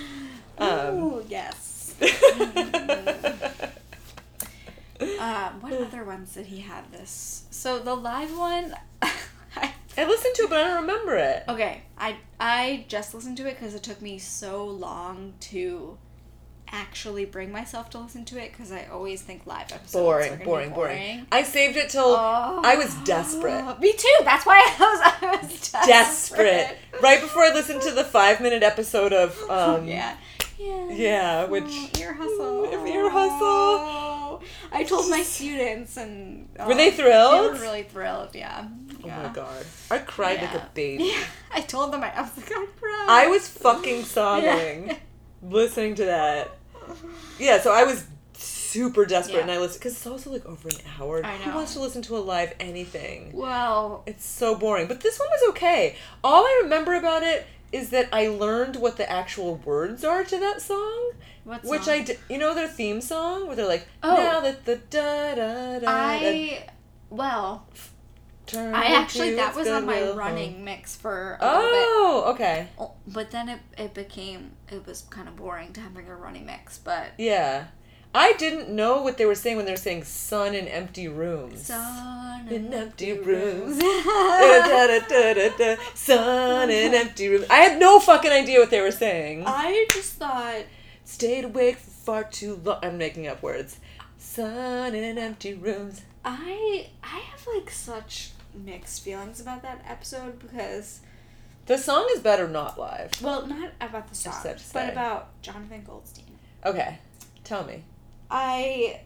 Um, 0.60 0.98
Ooh, 0.98 1.24
yes. 1.28 1.94
Um, 2.02 2.08
what 5.60 5.72
other 5.72 6.02
ones 6.02 6.34
did 6.34 6.46
he 6.46 6.58
have 6.58 6.90
this? 6.90 7.44
So 7.52 7.78
the 7.78 7.94
live 7.94 8.36
one, 8.36 8.74
I, 9.02 9.72
I 9.96 10.04
listened 10.04 10.34
to 10.34 10.42
it, 10.42 10.50
but 10.50 10.58
I 10.58 10.64
don't 10.64 10.80
remember 10.80 11.14
it. 11.14 11.44
okay, 11.48 11.82
I 11.96 12.16
I 12.40 12.86
just 12.88 13.14
listened 13.14 13.36
to 13.36 13.46
it 13.46 13.56
because 13.56 13.76
it 13.76 13.84
took 13.84 14.02
me 14.02 14.18
so 14.18 14.64
long 14.64 15.34
to 15.42 15.96
actually 16.72 17.24
bring 17.24 17.50
myself 17.52 17.90
to 17.90 17.98
listen 17.98 18.24
to 18.26 18.38
it 18.42 18.52
because 18.52 18.72
I 18.72 18.86
always 18.86 19.22
think 19.22 19.46
live 19.46 19.72
episodes 19.72 19.94
are 19.94 19.98
Boring, 20.00 20.44
boring, 20.44 20.70
boring. 20.70 21.26
I 21.32 21.42
saved 21.42 21.76
it 21.76 21.90
till 21.90 22.14
I 22.16 22.74
was 22.76 22.94
desperate. 23.04 23.78
Me 23.80 23.92
too. 23.92 24.14
That's 24.24 24.44
why 24.46 24.58
I 24.78 24.80
was 24.80 25.00
I 25.22 25.36
was 25.42 25.70
desperate. 25.70 25.86
Desperate. 25.86 26.78
Right 27.02 27.20
before 27.20 27.44
I 27.44 27.52
listened 27.54 27.82
to 27.82 27.90
the 27.92 28.04
five 28.04 28.40
minute 28.40 28.62
episode 28.62 29.12
of 29.12 29.38
um 29.50 29.86
yeah. 29.86 30.16
Yeah. 30.58 30.88
Yeah, 30.90 31.44
which- 31.44 31.64
Oh, 31.68 31.90
ear 32.00 32.14
hustle. 32.14 32.86
Ear 32.86 33.08
hustle. 33.10 34.42
I 34.72 34.82
told 34.84 35.08
my 35.08 35.22
students, 35.22 35.96
and 35.96 36.48
Were 36.66 36.74
they 36.74 36.90
thrilled? 36.90 37.32
They 37.44 37.48
were 37.58 37.60
really 37.64 37.84
thrilled. 37.84 38.34
Yeah. 38.34 38.66
Oh 39.04 39.06
my 39.08 39.30
god. 39.32 39.64
I 39.90 39.98
cried 39.98 40.40
like 40.42 40.54
a 40.54 40.68
baby. 40.74 41.04
Yeah. 41.04 41.24
I 41.54 41.60
told 41.60 41.92
them 41.92 42.02
I, 42.02 42.12
I 42.14 42.22
was 42.22 42.36
like, 42.36 42.50
I 42.50 42.66
cried. 42.78 43.06
I 43.08 43.26
was 43.28 43.46
fucking 43.48 44.02
sobbing 44.16 44.96
listening 45.42 45.94
to 45.96 46.04
that. 46.06 46.57
Yeah, 47.38 47.60
so 47.60 47.72
I 47.72 47.84
was 47.84 48.04
super 48.34 49.06
desperate 49.06 49.36
Yeah. 49.36 49.42
and 49.42 49.50
I 49.50 49.58
listened 49.58 49.80
because 49.80 49.92
it's 49.92 50.06
also 50.06 50.30
like 50.30 50.44
over 50.46 50.68
an 50.68 50.76
hour. 51.00 51.24
I 51.24 51.36
Who 51.36 51.54
wants 51.54 51.74
to 51.74 51.80
listen 51.80 52.02
to 52.02 52.16
a 52.16 52.18
live 52.18 52.54
anything? 52.60 53.30
Well, 53.32 54.02
It's 54.06 54.24
so 54.26 54.54
boring. 54.54 54.86
But 54.88 55.00
this 55.00 55.18
one 55.18 55.28
was 55.30 55.50
okay. 55.50 55.96
All 56.24 56.44
I 56.44 56.60
remember 56.64 56.94
about 56.94 57.22
it 57.22 57.46
is 57.72 57.90
that 57.90 58.08
I 58.12 58.28
learned 58.28 58.76
what 58.76 58.96
the 58.96 59.10
actual 59.10 59.56
words 59.56 60.04
are 60.04 60.24
to 60.24 60.38
that 60.38 60.60
song. 60.62 61.12
what 61.44 61.62
Which 61.64 61.82
song? 61.82 61.94
I 61.94 62.02
did, 62.02 62.18
you 62.28 62.38
know 62.38 62.54
their 62.54 62.68
theme 62.68 63.00
song 63.00 63.46
where 63.46 63.56
they're 63.56 63.66
like, 63.66 63.86
Oh. 64.02 64.16
now 64.16 64.40
that 64.40 64.64
the 64.64 64.76
da 64.76 65.34
da 65.34 65.78
da 65.80 65.86
I 65.90 66.66
well, 67.10 67.66
turn 68.48 68.74
I 68.74 68.86
actually 68.86 69.34
that 69.36 69.54
was 69.54 69.68
on 69.68 69.86
my 69.86 70.10
running 70.10 70.54
home." 70.54 70.64
mix 70.64 70.96
for 70.96 71.38
a 71.40 71.46
little 71.46 71.62
bit. 71.62 71.86
Oh, 72.00 72.24
okay. 72.34 72.68
Oh, 72.78 72.92
But 73.06 73.30
then 73.30 73.48
it, 73.48 73.60
it 73.76 73.94
became 73.94 74.52
it 74.70 74.86
was 74.86 75.02
kind 75.10 75.28
of 75.28 75.36
boring 75.36 75.72
to 75.74 75.80
having 75.80 76.08
a 76.08 76.16
running 76.16 76.46
mix, 76.46 76.78
but 76.78 77.12
Yeah. 77.18 77.66
I 78.14 78.32
didn't 78.38 78.70
know 78.70 79.02
what 79.02 79.18
they 79.18 79.26
were 79.26 79.34
saying 79.34 79.56
when 79.58 79.66
they 79.66 79.72
were 79.72 79.76
saying 79.76 80.02
sun 80.04 80.54
in 80.54 80.66
empty 80.66 81.08
rooms. 81.08 81.66
sun 81.66 82.48
In 82.48 82.64
and 82.64 82.74
empty 82.74 83.10
empty 83.10 83.22
rooms. 83.22 83.76
rooms. 83.76 84.04
Da, 84.04 84.66
da, 84.66 84.86
da, 84.86 85.34
da, 85.34 85.34
da, 85.34 85.56
da, 85.58 85.76
sun 85.94 86.70
in 86.70 86.94
empty 86.94 87.28
rooms. 87.28 87.44
I 87.50 87.56
had 87.56 87.78
no 87.78 88.00
fucking 88.00 88.30
idea 88.30 88.60
what 88.60 88.70
they 88.70 88.80
were 88.80 88.90
saying. 88.90 89.44
I 89.46 89.86
just 89.92 90.14
thought 90.14 90.62
Stayed 91.04 91.44
awake 91.44 91.76
for 91.78 91.90
far 91.90 92.24
too 92.24 92.60
long. 92.64 92.78
I'm 92.82 92.96
making 92.98 93.26
up 93.28 93.42
words. 93.42 93.78
Sun 94.18 94.94
in 94.94 95.16
empty 95.18 95.54
rooms. 95.54 96.02
I 96.24 96.88
I 97.02 97.18
have 97.30 97.46
like 97.54 97.70
such 97.70 98.30
mixed 98.64 99.02
feelings 99.02 99.40
about 99.40 99.62
that 99.62 99.84
episode 99.88 100.38
because 100.38 101.00
The 101.66 101.78
song 101.78 102.08
is 102.14 102.20
better 102.20 102.48
not 102.48 102.78
live. 102.78 103.10
well, 103.22 103.46
not 103.46 103.72
about 103.80 104.08
the 104.08 104.14
song, 104.14 104.34
but 104.42 104.60
say. 104.60 104.90
about 104.90 105.40
Jonathan 105.42 105.82
Goldstein. 105.86 106.38
Okay. 106.64 106.98
Tell 107.44 107.64
me. 107.64 107.84
I 108.30 109.00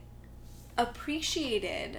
appreciated 0.78 1.98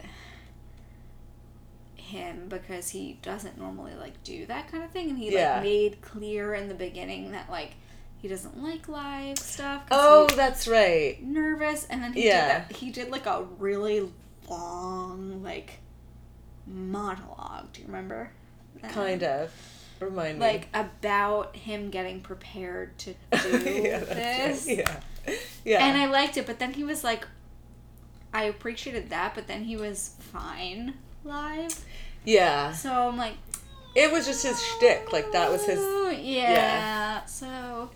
him 1.96 2.48
because 2.50 2.90
he 2.90 3.18
doesn't 3.22 3.58
normally 3.58 3.94
like 3.96 4.22
do 4.24 4.46
that 4.48 4.70
kind 4.72 4.84
of 4.84 4.92
thing 4.92 5.10
and 5.10 5.18
he 5.18 5.32
Yeah. 5.34 5.56
like 5.56 5.64
made 5.64 6.02
clear 6.02 6.54
in 6.54 6.68
the 6.68 6.74
beginning 6.76 7.32
that 7.32 7.50
like 7.50 7.76
he 8.18 8.28
doesn't 8.28 8.62
like 8.62 8.88
live 8.88 9.38
stuff. 9.38 9.84
Oh, 9.92 10.28
he's 10.28 10.36
that's 10.38 10.68
right. 10.68 11.22
nervous 11.24 11.86
and 11.86 12.04
then 12.04 12.14
he 12.14 12.28
Yeah. 12.28 12.60
did 12.60 12.70
that 12.70 12.76
he 12.78 12.92
did 12.92 13.10
like 13.10 13.26
a 13.26 13.44
really 13.58 14.12
long 14.50 15.42
like 15.44 15.80
monologue 16.68 17.72
do 17.74 17.82
you 17.82 17.88
remember 17.88 18.32
that? 18.82 18.92
Kind 18.92 19.24
of. 19.24 19.52
Remind 20.00 20.40
me. 20.40 20.46
like 20.46 20.68
about 20.74 21.56
him 21.56 21.90
getting 21.90 22.20
prepared 22.22 22.98
to 23.00 23.14
do 23.32 23.50
yeah, 23.60 24.00
this 24.00 24.66
right. 24.68 24.78
Yeah. 24.80 25.00
Yeah. 25.64 25.86
and 25.86 25.98
I 25.98 26.08
liked 26.08 26.36
it, 26.36 26.46
but 26.46 26.60
then 26.60 26.74
he 26.74 26.84
was 26.84 27.04
like, 27.04 27.26
I 28.34 28.44
appreciated 28.46 29.10
that, 29.12 29.34
but 29.36 29.48
then 29.48 29.64
he 29.64 29.78
was 29.78 30.16
fine 30.20 30.96
live. 31.24 31.80
yeah. 32.26 32.74
So 32.74 32.92
I'm 32.92 33.16
like, 33.18 33.36
It 33.96 34.12
was 34.12 34.26
just 34.26 34.44
his 34.46 34.62
shtick. 34.62 35.14
Like 35.14 35.32
that 35.32 35.50
was 35.52 35.66
his. 35.66 35.80
Yeah. 36.20 36.52
yeah. 36.52 37.26
So 37.26 37.90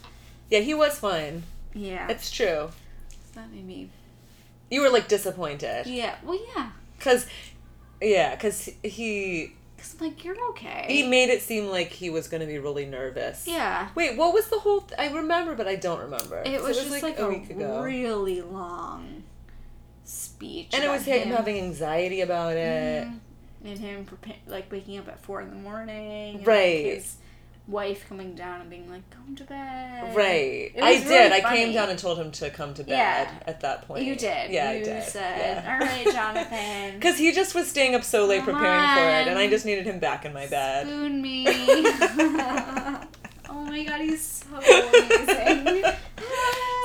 Yeah, 0.49 0.59
he 0.59 0.73
was 0.73 0.97
fine. 0.99 1.43
yeah, 1.73 2.07
It's 2.09 2.31
true. 2.31 2.69
that 3.35 3.51
made 3.51 3.65
me. 3.65 3.89
You 4.69 4.81
were 4.81 4.89
like 4.89 5.07
disappointed. 5.09 5.87
Yeah, 5.87 6.15
well, 6.23 6.39
yeah, 6.55 6.69
Cause, 6.99 7.25
yeah, 8.01 8.35
cause 8.35 8.69
he 8.83 9.53
because 9.75 9.93
I'm 9.99 10.07
like, 10.07 10.23
you're 10.25 10.35
okay. 10.49 10.85
he 10.87 11.07
made 11.07 11.29
it 11.29 11.41
seem 11.41 11.67
like 11.67 11.89
he 11.89 12.09
was 12.09 12.27
gonna 12.27 12.45
be 12.47 12.57
really 12.59 12.85
nervous. 12.85 13.45
yeah, 13.47 13.89
Wait, 13.95 14.17
what 14.17 14.33
was 14.33 14.47
the 14.47 14.59
whole? 14.59 14.81
Th- 14.81 14.99
I 14.99 15.13
remember, 15.15 15.53
but 15.55 15.67
I 15.67 15.75
don't 15.75 15.99
remember. 16.01 16.41
it 16.45 16.59
So 16.59 16.67
was, 16.67 16.77
just 16.77 17.01
like, 17.03 17.19
a 17.19 17.25
a, 17.25 17.29
week 17.29 17.49
ago, 17.49 17.81
really 17.81 18.41
long 18.41 19.23
speech, 20.03 20.69
and 20.73 20.83
it 20.83 20.89
was 20.89 21.03
him 21.03 21.27
having 21.29 21.57
anxiety 21.57 22.21
about 22.21 22.55
it. 22.55 23.07
Mhm. 23.07 23.19
and 23.65 23.79
him 23.79 24.05
prepa- 24.05 24.37
like 24.47 24.71
waking 24.71 24.97
up 24.97 25.07
at 25.07 25.19
four 25.19 25.41
in 25.41 25.49
the 25.49 25.55
morning, 25.55 26.37
and, 26.37 26.47
Right. 26.47 26.85
Like, 26.85 26.93
his 26.95 27.15
wife 27.67 28.07
coming 28.07 28.33
down 28.33 28.61
and 28.61 28.69
being 28.69 28.89
like, 28.89 29.09
"Come 29.09 29.35
to 29.35 29.43
bed." 29.43 30.15
Right. 30.15 30.71
I 30.81 30.93
was 30.93 31.01
did. 31.03 31.09
really 31.09 31.31
I 31.43 31.55
came 31.55 31.73
down 31.73 31.89
and 31.89 31.99
told 31.99 32.17
him 32.17 32.31
to 32.31 32.49
come 32.49 32.73
to 32.75 32.83
bed 32.83 32.89
Yeah. 32.91 33.31
at 33.45 33.61
that 33.61 33.87
point. 33.87 34.05
You 34.05 34.15
did. 34.15 34.51
Yeah, 34.51 34.71
you 34.71 34.79
I 34.79 34.83
did. 34.83 35.03
said, 35.03 35.37
Yeah. 35.65 35.73
"All 35.73 35.79
right, 35.87 36.05
Jonathan, 36.13 36.93
Because 36.95 37.17
he 37.17 37.31
just 37.33 37.53
was 37.55 37.67
staying 37.69 37.93
up 37.95 38.03
so 38.03 38.25
late 38.25 38.43
Come 38.43 38.53
preparing 38.55 38.87
for 38.95 39.01
it, 39.19 39.27
and 39.27 39.37
I 39.37 39.47
just 39.49 39.65
needed 39.65 39.85
him 39.85 39.99
back 39.99 40.25
in 40.25 40.33
my 40.33 40.47
bed. 40.47 40.87
spoon 40.87 41.21
me." 41.21 41.45
oh 43.49 43.63
my 43.65 43.83
god, 43.83 44.01
he's 44.01 44.21
so 44.25 44.47
amazing. 44.57 45.83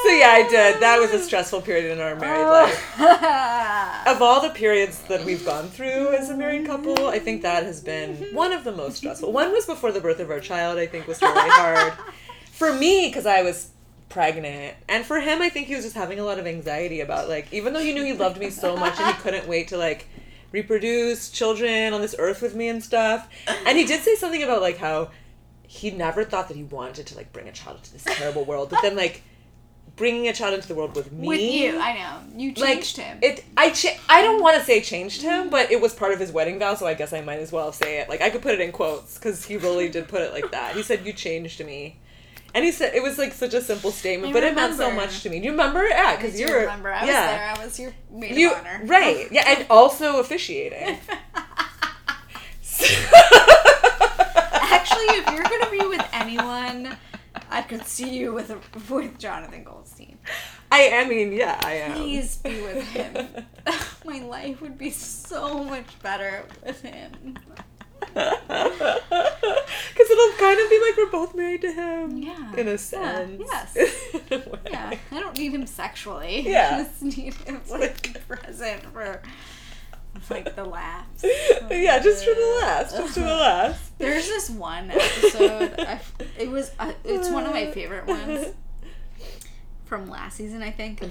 So 0.02 0.08
yeah, 0.08 0.30
I 0.30 0.48
did. 0.48 0.80
That 0.80 0.98
was 0.98 1.12
a 1.12 1.18
stressful 1.20 1.62
period 1.62 1.92
in 1.92 2.00
our 2.00 2.16
married 2.16 2.44
oh. 2.44 2.50
life. 2.50 4.06
Of 4.06 4.20
all 4.20 4.40
the 4.40 4.50
periods 4.50 4.98
that 5.02 5.24
we've 5.24 5.44
gone 5.44 5.68
through 5.68 6.08
as 6.08 6.28
a 6.28 6.36
married 6.36 6.66
couple, 6.66 7.06
I 7.06 7.20
think 7.20 7.42
that 7.42 7.62
has 7.62 7.80
been 7.80 8.16
mm-hmm. 8.16 8.34
one 8.34 8.52
of 8.52 8.64
the 8.64 8.72
most 8.72 8.96
stressful. 8.96 9.32
One 9.32 9.52
was 9.52 9.64
before 9.64 9.92
the 9.92 10.00
birth 10.00 10.18
of 10.18 10.30
our 10.30 10.40
child, 10.40 10.78
I 10.78 10.86
think 10.86 11.06
was 11.06 11.22
really 11.22 11.50
hard. 11.50 11.92
For 12.50 12.72
me, 12.72 13.08
because 13.08 13.26
I 13.26 13.42
was 13.42 13.70
pregnant. 14.08 14.76
And 14.88 15.06
for 15.06 15.20
him, 15.20 15.40
I 15.40 15.48
think 15.48 15.66
he 15.68 15.74
was 15.74 15.84
just 15.84 15.96
having 15.96 16.20
a 16.20 16.24
lot 16.24 16.38
of 16.38 16.46
anxiety 16.46 17.00
about, 17.00 17.28
like, 17.28 17.52
even 17.52 17.72
though 17.72 17.80
he 17.80 17.92
knew 17.92 18.04
he 18.04 18.12
loved 18.12 18.38
me 18.38 18.50
so 18.50 18.76
much 18.76 19.00
and 19.00 19.14
he 19.14 19.20
couldn't 19.22 19.48
wait 19.48 19.68
to, 19.68 19.78
like, 19.78 20.06
reproduce 20.52 21.30
children 21.30 21.94
on 21.94 22.02
this 22.02 22.14
earth 22.18 22.42
with 22.42 22.54
me 22.54 22.68
and 22.68 22.84
stuff. 22.84 23.28
And 23.66 23.78
he 23.78 23.84
did 23.84 24.02
say 24.02 24.14
something 24.14 24.42
about, 24.42 24.60
like, 24.60 24.76
how 24.76 25.10
he 25.62 25.90
never 25.90 26.24
thought 26.24 26.48
that 26.48 26.56
he 26.56 26.64
wanted 26.64 27.06
to, 27.06 27.16
like, 27.16 27.32
bring 27.32 27.48
a 27.48 27.52
child 27.52 27.78
into 27.78 27.92
this 27.94 28.04
terrible 28.04 28.44
world. 28.44 28.68
But 28.68 28.82
then, 28.82 28.96
like, 28.96 29.22
bringing 29.96 30.28
a 30.28 30.32
child 30.32 30.54
into 30.54 30.68
the 30.68 30.74
world 30.74 30.94
with 30.94 31.12
me 31.12 31.28
With 31.28 31.40
you, 31.40 31.78
I 31.78 31.94
know 31.94 32.38
you 32.38 32.52
changed 32.52 32.98
like, 32.98 33.06
him. 33.06 33.18
It 33.22 33.44
I 33.56 33.70
cha- 33.70 33.98
I 34.08 34.22
don't 34.22 34.42
want 34.42 34.58
to 34.58 34.64
say 34.64 34.80
changed 34.80 35.22
him, 35.22 35.42
mm-hmm. 35.42 35.50
but 35.50 35.70
it 35.70 35.80
was 35.80 35.94
part 35.94 36.12
of 36.12 36.20
his 36.20 36.32
wedding 36.32 36.58
vow, 36.58 36.74
so 36.74 36.86
I 36.86 36.94
guess 36.94 37.12
I 37.12 37.20
might 37.20 37.40
as 37.40 37.52
well 37.52 37.72
say 37.72 38.00
it. 38.00 38.08
Like 38.08 38.20
I 38.20 38.30
could 38.30 38.42
put 38.42 38.54
it 38.54 38.60
in 38.60 38.72
quotes 38.72 39.18
because 39.18 39.44
he 39.44 39.56
really 39.56 39.88
did 39.88 40.08
put 40.08 40.22
it 40.22 40.32
like 40.32 40.50
that. 40.50 40.74
He 40.74 40.82
said, 40.82 41.04
"You 41.06 41.12
changed 41.12 41.64
me," 41.64 41.98
and 42.54 42.64
he 42.64 42.72
said 42.72 42.94
it 42.94 43.02
was 43.02 43.18
like 43.18 43.32
such 43.32 43.54
a 43.54 43.60
simple 43.60 43.90
statement, 43.90 44.30
I 44.30 44.32
but 44.32 44.44
it 44.44 44.54
meant 44.54 44.76
so 44.76 44.90
much 44.90 45.22
to 45.22 45.30
me. 45.30 45.38
Do 45.38 45.46
you 45.46 45.50
remember? 45.52 45.86
Yeah, 45.86 46.16
because 46.16 46.38
you're 46.38 46.60
remember. 46.60 46.92
I 46.92 47.00
was 47.00 47.08
yeah. 47.08 47.26
there. 47.26 47.54
I 47.56 47.64
was 47.64 47.78
your 47.78 47.92
maid 48.10 48.36
You 48.36 48.52
of 48.52 48.58
honor. 48.58 48.80
right? 48.84 49.30
Yeah, 49.30 49.44
and 49.46 49.66
also 49.70 50.18
officiating. 50.20 50.98
Actually, 54.52 55.04
if 55.18 55.32
you're 55.32 55.44
gonna 55.44 55.70
be 55.70 55.86
with 55.86 56.04
anyone, 56.12 56.96
I 57.52 57.62
could 57.62 57.86
see 57.86 58.10
you 58.18 58.32
with 58.32 58.50
with 58.90 59.18
Jonathan 59.18 59.62
Goldstein. 59.64 60.18
I 60.70 60.90
I 61.00 61.08
mean, 61.08 61.32
yeah, 61.32 61.60
I 61.62 61.74
am. 61.74 61.92
Please 61.92 62.36
be 62.38 62.60
with 62.62 62.82
him. 62.88 63.28
My 64.04 64.18
life 64.20 64.60
would 64.62 64.78
be 64.78 64.90
so 64.90 65.62
much 65.64 65.86
better 66.02 66.44
with 66.64 66.80
him. 66.82 67.38
Because 68.72 70.10
it'll 70.10 70.38
kind 70.38 70.58
of 70.60 70.70
be 70.70 70.80
like 70.80 70.96
we're 70.96 71.10
both 71.10 71.34
married 71.34 71.60
to 71.62 71.72
him. 71.72 72.16
Yeah. 72.16 72.52
In 72.56 72.66
a 72.68 72.72
Yeah, 72.72 72.76
sense. 72.76 73.42
yes. 73.52 73.76
A. 74.30 74.58
Yeah, 74.70 74.94
I 75.10 75.20
don't 75.20 75.36
need 75.38 75.52
him 75.52 75.66
sexually. 75.66 76.40
Yeah. 76.40 76.78
I 76.78 76.82
just 76.84 77.02
need 77.02 77.34
him 77.34 77.60
like 77.70 78.16
a 78.16 78.18
present 78.20 78.82
for 78.92 79.22
like 80.30 80.54
the 80.56 80.64
laughs. 80.64 81.24
yeah, 81.70 81.98
just 81.98 82.24
for 82.24 82.34
the 82.34 82.58
last. 82.62 82.96
Just 82.96 83.14
for 83.14 83.20
the 83.20 83.26
last. 83.34 83.98
There's 83.98 84.26
this 84.26 84.50
one 84.50 84.90
episode. 84.90 85.74
I, 85.78 86.00
it 86.38 86.50
was. 86.50 86.70
Uh, 86.78 86.92
it's 87.04 87.28
one 87.30 87.44
of 87.46 87.52
my 87.52 87.70
favorite 87.70 88.06
ones 88.06 88.46
from 89.84 90.08
last 90.08 90.36
season, 90.36 90.62
I 90.62 90.70
think, 90.70 91.02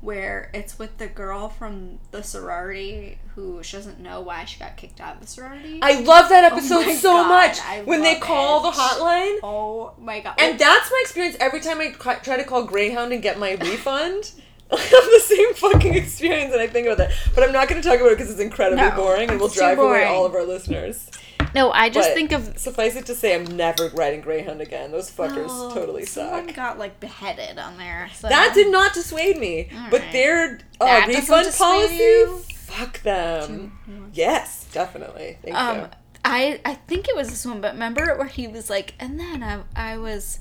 where 0.00 0.50
it's 0.54 0.78
with 0.78 0.98
the 0.98 1.06
girl 1.06 1.48
from 1.48 1.98
the 2.10 2.22
sorority 2.22 3.18
who 3.34 3.62
she 3.62 3.76
doesn't 3.76 4.00
know 4.00 4.20
why 4.20 4.44
she 4.44 4.58
got 4.58 4.76
kicked 4.76 5.00
out 5.00 5.16
of 5.16 5.20
the 5.20 5.26
sorority. 5.26 5.78
I 5.82 6.00
love 6.00 6.28
that 6.28 6.44
episode 6.52 6.84
Oh 6.86 6.94
so 6.94 7.12
God, 7.12 7.28
much 7.28 7.58
I 7.60 7.82
when 7.82 8.02
they 8.02 8.16
call 8.16 8.60
it. 8.68 8.72
the 8.72 8.78
hotline. 8.80 9.38
oh 9.42 9.94
my 9.98 10.20
god! 10.20 10.34
And 10.38 10.58
that's 10.58 10.90
my 10.90 10.98
experience 11.02 11.36
every 11.40 11.60
time 11.60 11.80
I 11.80 11.90
try 12.22 12.36
to 12.36 12.44
call 12.44 12.64
Greyhound 12.64 13.12
and 13.12 13.22
get 13.22 13.38
my 13.38 13.52
refund. 13.52 14.32
I 14.78 14.80
have 14.80 15.04
the 15.04 15.22
same 15.24 15.54
fucking 15.54 15.94
experience, 15.94 16.52
and 16.52 16.60
I 16.62 16.66
think 16.66 16.86
about 16.86 16.98
that. 16.98 17.12
But 17.34 17.44
I'm 17.44 17.52
not 17.52 17.68
going 17.68 17.80
to 17.82 17.88
talk 17.88 17.98
about 18.00 18.12
it 18.12 18.18
because 18.18 18.30
it's 18.30 18.40
incredibly 18.40 18.84
No, 18.84 18.90
boring 18.96 19.30
and 19.30 19.40
will 19.40 19.48
drive 19.48 19.78
away 19.78 20.04
all 20.04 20.24
of 20.26 20.34
our 20.34 20.44
listeners. 20.44 21.08
no, 21.54 21.70
I 21.72 21.88
just 21.88 22.08
But 22.10 22.14
think 22.14 22.32
of 22.32 22.58
Suffice 22.58 22.96
it 22.96 23.06
to 23.06 23.14
say, 23.14 23.34
I'm 23.34 23.44
never 23.56 23.88
riding 23.90 24.20
Greyhound 24.20 24.60
again. 24.60 24.90
Those 24.92 25.10
fuckers 25.10 25.46
Oh, 25.48 25.72
totally 25.74 26.04
someone 26.06 26.46
suck. 26.46 26.56
got 26.56 26.78
like 26.78 26.98
beheaded 27.00 27.58
on 27.58 27.76
there. 27.78 28.10
So. 28.14 28.28
That 28.28 28.52
did 28.54 28.70
not 28.72 28.92
dissuade 28.94 29.38
me. 29.38 29.68
But 29.90 30.00
Alright. 30.00 30.12
their 30.12 30.60
uh, 30.80 31.04
refund 31.06 31.54
policy, 31.56 31.94
you? 31.96 32.42
fuck 32.56 33.02
them. 33.02 34.10
Yes, 34.12 34.66
definitely. 34.72 35.38
Thank 35.42 35.54
Um, 35.56 35.78
you. 35.80 35.86
I 36.24 36.60
I 36.64 36.74
think 36.74 37.06
it 37.08 37.14
was 37.14 37.28
this 37.28 37.44
one, 37.44 37.60
but 37.60 37.72
remember 37.74 38.16
where 38.16 38.26
he 38.26 38.48
was 38.48 38.70
like, 38.70 38.94
and 38.98 39.20
then 39.20 39.42
I 39.42 39.60
I 39.76 39.98
was 39.98 40.38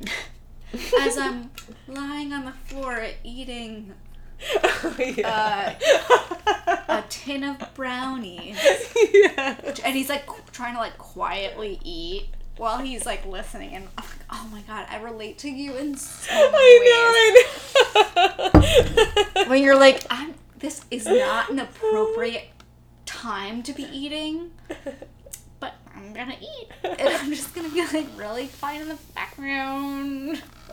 as 1.00 1.18
I'm 1.18 1.50
lying 1.88 2.32
on 2.32 2.44
the 2.44 2.52
floor 2.52 3.06
eating 3.24 3.94
Oh, 4.56 4.96
yeah. 5.16 5.76
Uh, 5.86 6.76
a 6.88 7.04
tin 7.08 7.44
of 7.44 7.74
brownies, 7.74 8.58
yeah. 9.12 9.60
and 9.84 9.94
he's 9.94 10.08
like 10.08 10.26
trying 10.52 10.74
to 10.74 10.80
like 10.80 10.96
quietly 10.98 11.78
eat 11.84 12.28
while 12.56 12.78
he's 12.78 13.06
like 13.06 13.26
listening, 13.26 13.74
and 13.74 13.88
I'm 13.98 14.04
like, 14.04 14.26
oh 14.30 14.48
my 14.50 14.60
god, 14.62 14.86
I 14.90 15.00
relate 15.00 15.38
to 15.38 15.50
you 15.50 15.76
in 15.76 15.96
so 15.96 16.32
many 16.32 16.80
ways. 16.80 16.90
I 16.94 17.32
know, 17.84 18.50
I 18.54 19.34
know. 19.36 19.50
When 19.50 19.62
you're 19.62 19.78
like, 19.78 20.04
I'm 20.10 20.34
this 20.58 20.84
is 20.90 21.06
not 21.06 21.50
an 21.50 21.58
appropriate 21.58 22.50
time 23.06 23.62
to 23.64 23.72
be 23.72 23.84
eating. 23.84 24.52
I'm 26.00 26.12
gonna 26.14 26.36
eat. 26.40 26.68
And 26.84 27.08
I'm 27.08 27.30
just 27.30 27.54
gonna 27.54 27.68
be 27.68 27.84
like 27.86 28.06
really 28.16 28.48
quiet 28.58 28.82
in 28.82 28.88
the 28.88 28.98
background. 29.14 30.42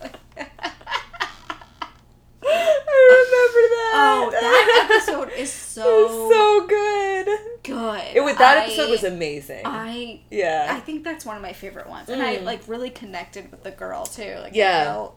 I 2.40 3.24
remember 3.26 3.62
that. 3.74 3.92
oh, 3.94 4.28
that 4.32 4.88
episode 4.90 5.30
is 5.38 5.52
so, 5.76 6.30
so 6.30 6.66
good. 6.66 7.26
good. 7.62 8.02
It 8.16 8.22
was, 8.22 8.36
that 8.38 8.58
I- 8.58 8.64
episode 8.64 8.90
was 8.90 9.04
amazing. 9.04 9.62
I 9.64 10.20
yeah. 10.30 10.68
I 10.70 10.80
think 10.80 11.04
that's 11.04 11.24
one 11.26 11.36
of 11.36 11.42
my 11.42 11.52
favorite 11.52 11.88
ones. 11.88 12.08
And 12.08 12.22
I 12.22 12.36
Mm. 12.38 12.44
like 12.44 12.62
really 12.68 12.90
connected 12.90 13.50
with 13.50 13.62
the 13.64 13.70
girl 13.70 14.06
too. 14.06 14.36
Like 14.40 14.52
I 14.52 14.56
Yeah. 14.56 15.08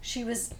she 0.00 0.24
was 0.24 0.52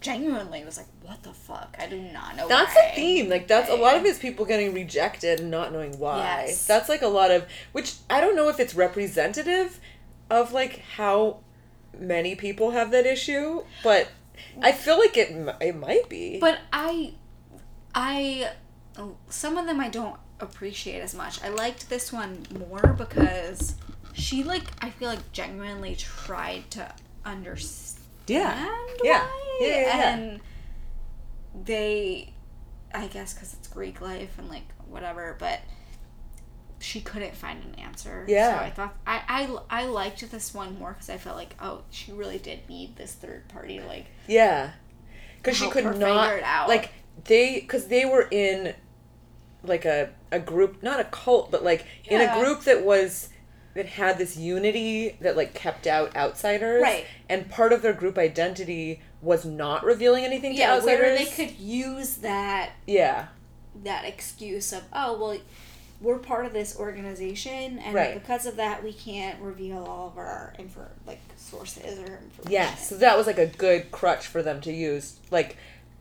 genuinely 0.00 0.64
was 0.64 0.76
like, 0.76 0.86
What 1.02 1.22
the 1.22 1.32
fuck? 1.32 1.76
I 1.78 1.86
do 1.86 2.00
not 2.00 2.36
know. 2.36 2.48
That's 2.48 2.74
why. 2.74 2.90
a 2.92 2.94
theme. 2.94 3.28
Like 3.28 3.46
that's 3.46 3.70
a 3.70 3.74
lot 3.74 3.96
of 3.96 4.04
his 4.04 4.18
people 4.18 4.44
getting 4.44 4.74
rejected 4.74 5.40
and 5.40 5.50
not 5.50 5.72
knowing 5.72 5.98
why. 5.98 6.18
Yes. 6.18 6.66
That's 6.66 6.88
like 6.88 7.02
a 7.02 7.08
lot 7.08 7.30
of 7.30 7.46
which 7.72 7.94
I 8.08 8.20
don't 8.20 8.36
know 8.36 8.48
if 8.48 8.58
it's 8.60 8.74
representative 8.74 9.80
of 10.30 10.52
like 10.52 10.80
how 10.96 11.40
many 11.98 12.34
people 12.34 12.70
have 12.70 12.90
that 12.92 13.06
issue, 13.06 13.64
but 13.82 14.08
I 14.62 14.72
feel 14.72 14.98
like 14.98 15.16
it 15.16 15.56
it 15.60 15.76
might 15.76 16.08
be. 16.08 16.38
But 16.38 16.58
I, 16.72 17.14
I, 17.94 18.50
some 19.28 19.56
of 19.56 19.66
them 19.66 19.80
I 19.80 19.88
don't 19.88 20.16
appreciate 20.38 21.00
as 21.00 21.14
much. 21.14 21.42
I 21.42 21.48
liked 21.48 21.88
this 21.90 22.12
one 22.12 22.46
more 22.58 22.94
because 22.96 23.74
she 24.12 24.42
like 24.42 24.64
I 24.80 24.90
feel 24.90 25.08
like 25.08 25.32
genuinely 25.32 25.96
tried 25.96 26.70
to 26.72 26.92
understand. 27.24 27.89
Yeah. 28.30 28.54
Yeah. 29.02 29.20
why, 29.20 29.26
Yeah, 29.60 29.68
yeah, 29.68 29.80
yeah. 29.80 30.14
And 30.14 30.40
they, 31.64 32.32
I 32.94 33.06
guess, 33.06 33.34
because 33.34 33.54
it's 33.54 33.68
Greek 33.68 34.00
life 34.00 34.38
and 34.38 34.48
like 34.48 34.64
whatever, 34.88 35.36
but. 35.38 35.60
She 36.82 37.02
couldn't 37.02 37.36
find 37.36 37.62
an 37.62 37.74
answer. 37.74 38.24
Yeah. 38.26 38.58
So 38.58 38.64
I 38.64 38.70
thought 38.70 38.96
I 39.06 39.20
I, 39.28 39.82
I 39.82 39.84
liked 39.84 40.30
this 40.30 40.54
one 40.54 40.78
more 40.78 40.92
because 40.94 41.10
I 41.10 41.18
felt 41.18 41.36
like 41.36 41.54
oh 41.60 41.82
she 41.90 42.10
really 42.10 42.38
did 42.38 42.66
need 42.70 42.96
this 42.96 43.12
third 43.12 43.46
party 43.48 43.80
like 43.80 44.06
Yeah. 44.26 44.70
Because 45.36 45.58
she 45.58 45.68
could 45.68 45.84
not 45.84 46.32
it 46.32 46.42
out. 46.42 46.68
like 46.70 46.90
they 47.24 47.60
because 47.60 47.88
they 47.88 48.06
were 48.06 48.26
in 48.30 48.72
like 49.62 49.84
a 49.84 50.08
a 50.32 50.38
group 50.38 50.82
not 50.82 51.00
a 51.00 51.04
cult 51.04 51.50
but 51.50 51.62
like 51.62 51.84
in 52.06 52.18
a 52.22 52.40
group 52.40 52.62
that 52.62 52.82
was 52.82 53.28
that 53.74 53.86
had 53.86 54.18
this 54.18 54.36
unity 54.36 55.16
that 55.20 55.36
like 55.36 55.54
kept 55.54 55.86
out 55.86 56.14
outsiders 56.16 56.82
Right. 56.82 57.06
and 57.28 57.48
part 57.50 57.72
of 57.72 57.82
their 57.82 57.92
group 57.92 58.18
identity 58.18 59.00
was 59.22 59.44
not 59.44 59.84
revealing 59.84 60.24
anything 60.24 60.56
to 60.56 60.62
outsiders 60.62 61.00
where 61.00 61.16
they 61.18 61.26
could 61.26 61.58
use 61.58 62.16
that 62.16 62.72
yeah 62.86 63.26
that 63.84 64.04
excuse 64.04 64.72
of 64.72 64.82
oh 64.92 65.16
well 65.18 65.38
we're 66.00 66.18
part 66.18 66.46
of 66.46 66.52
this 66.54 66.76
organization 66.78 67.78
and 67.78 67.94
Right. 67.94 68.14
because 68.14 68.46
of 68.46 68.56
that 68.56 68.82
we 68.82 68.92
can't 68.92 69.40
reveal 69.40 69.84
all 69.84 70.08
of 70.08 70.18
our 70.18 70.54
info 70.58 70.86
like 71.06 71.20
sources 71.36 71.98
or 71.98 72.18
information. 72.24 72.50
yes 72.50 72.88
so 72.88 72.96
that 72.96 73.16
was 73.16 73.26
like 73.26 73.38
a 73.38 73.46
good 73.46 73.90
crutch 73.92 74.26
for 74.26 74.42
them 74.42 74.60
to 74.62 74.72
use 74.72 75.18
like 75.30 75.56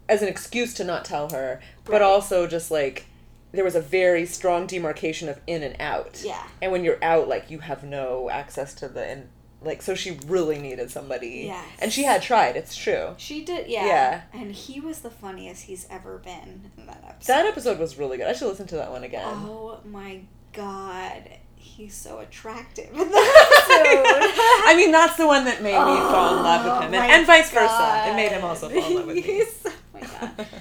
as 0.08 0.21
an 0.23 0.27
excuse 0.27 0.73
to 0.75 0.84
not 0.84 1.05
tell 1.05 1.29
her 1.29 1.62
but 1.86 1.93
Right. 1.93 2.01
also 2.01 2.47
just 2.47 2.71
like 2.71 3.05
there 3.52 3.64
was 3.64 3.76
a 3.76 3.82
very 3.82 4.26
strong 4.26 4.68
demarcation 4.68 5.28
of 5.30 5.40
in 5.48 5.64
and 5.64 5.76
out 5.80 6.22
Yeah. 6.24 6.44
and 6.62 6.72
when 6.72 6.84
you're 6.84 7.04
out 7.04 7.28
like 7.28 7.50
you 7.50 7.60
have 7.60 7.84
no 7.84 8.30
access 8.30 8.74
to 8.76 8.88
the 8.88 9.04
and 9.06 9.30
like 9.62 9.82
so 9.82 9.94
she 9.96 10.18
really 10.28 10.58
needed 10.60 10.90
somebody 10.92 11.44
Yeah. 11.48 11.64
and 11.80 11.92
she 11.92 12.04
had 12.04 12.22
tried 12.22 12.56
it's 12.56 12.76
true 12.76 13.16
She 13.18 13.44
did 13.44 13.68
yeah. 13.68 13.86
Yeah. 13.86 14.22
And 14.34 14.52
he 14.54 14.80
was 14.80 15.00
the 15.00 15.10
funniest 15.10 15.64
he's 15.64 15.86
ever 15.90 16.18
been 16.20 16.72
in 16.78 16.86
that 16.86 17.04
episode. 17.08 17.34
that 17.34 17.46
episode 17.46 17.80
was 17.80 17.98
really 17.98 18.18
good 18.18 18.28
i 18.28 18.34
should 18.34 18.48
listen 18.48 18.68
to 18.68 18.76
that 18.76 18.92
one 18.92 19.04
again 19.04 19.26
Oh 19.26 19.80
my 19.86 20.22
god. 20.54 21.30
He's 21.56 21.94
so 21.94 22.20
attractive 22.20 22.90
in 22.94 22.98
that 23.10 24.64
i 24.68 24.76
mean 24.76 24.92
that's 24.92 25.16
the 25.18 25.28
one 25.28 25.44
that 25.46 25.62
made 25.62 25.72
me 25.74 25.96
fall 26.12 26.38
in 26.38 26.44
love 26.44 26.64
with 26.66 26.88
him 26.88 26.94
and, 26.94 27.12
Oh 27.12 27.16
and 27.16 27.26
vice 27.28 27.50
versa 27.52 28.06
it 28.10 28.16
made 28.16 28.32
him 28.32 28.44
also 28.44 28.70
fall 28.70 28.86
in 28.88 28.96
love 28.96 29.08
with 29.08 29.16
me 29.18 29.22
He's- 29.34 29.66
oh 29.66 29.72
my 29.94 30.02
god. 30.02 30.48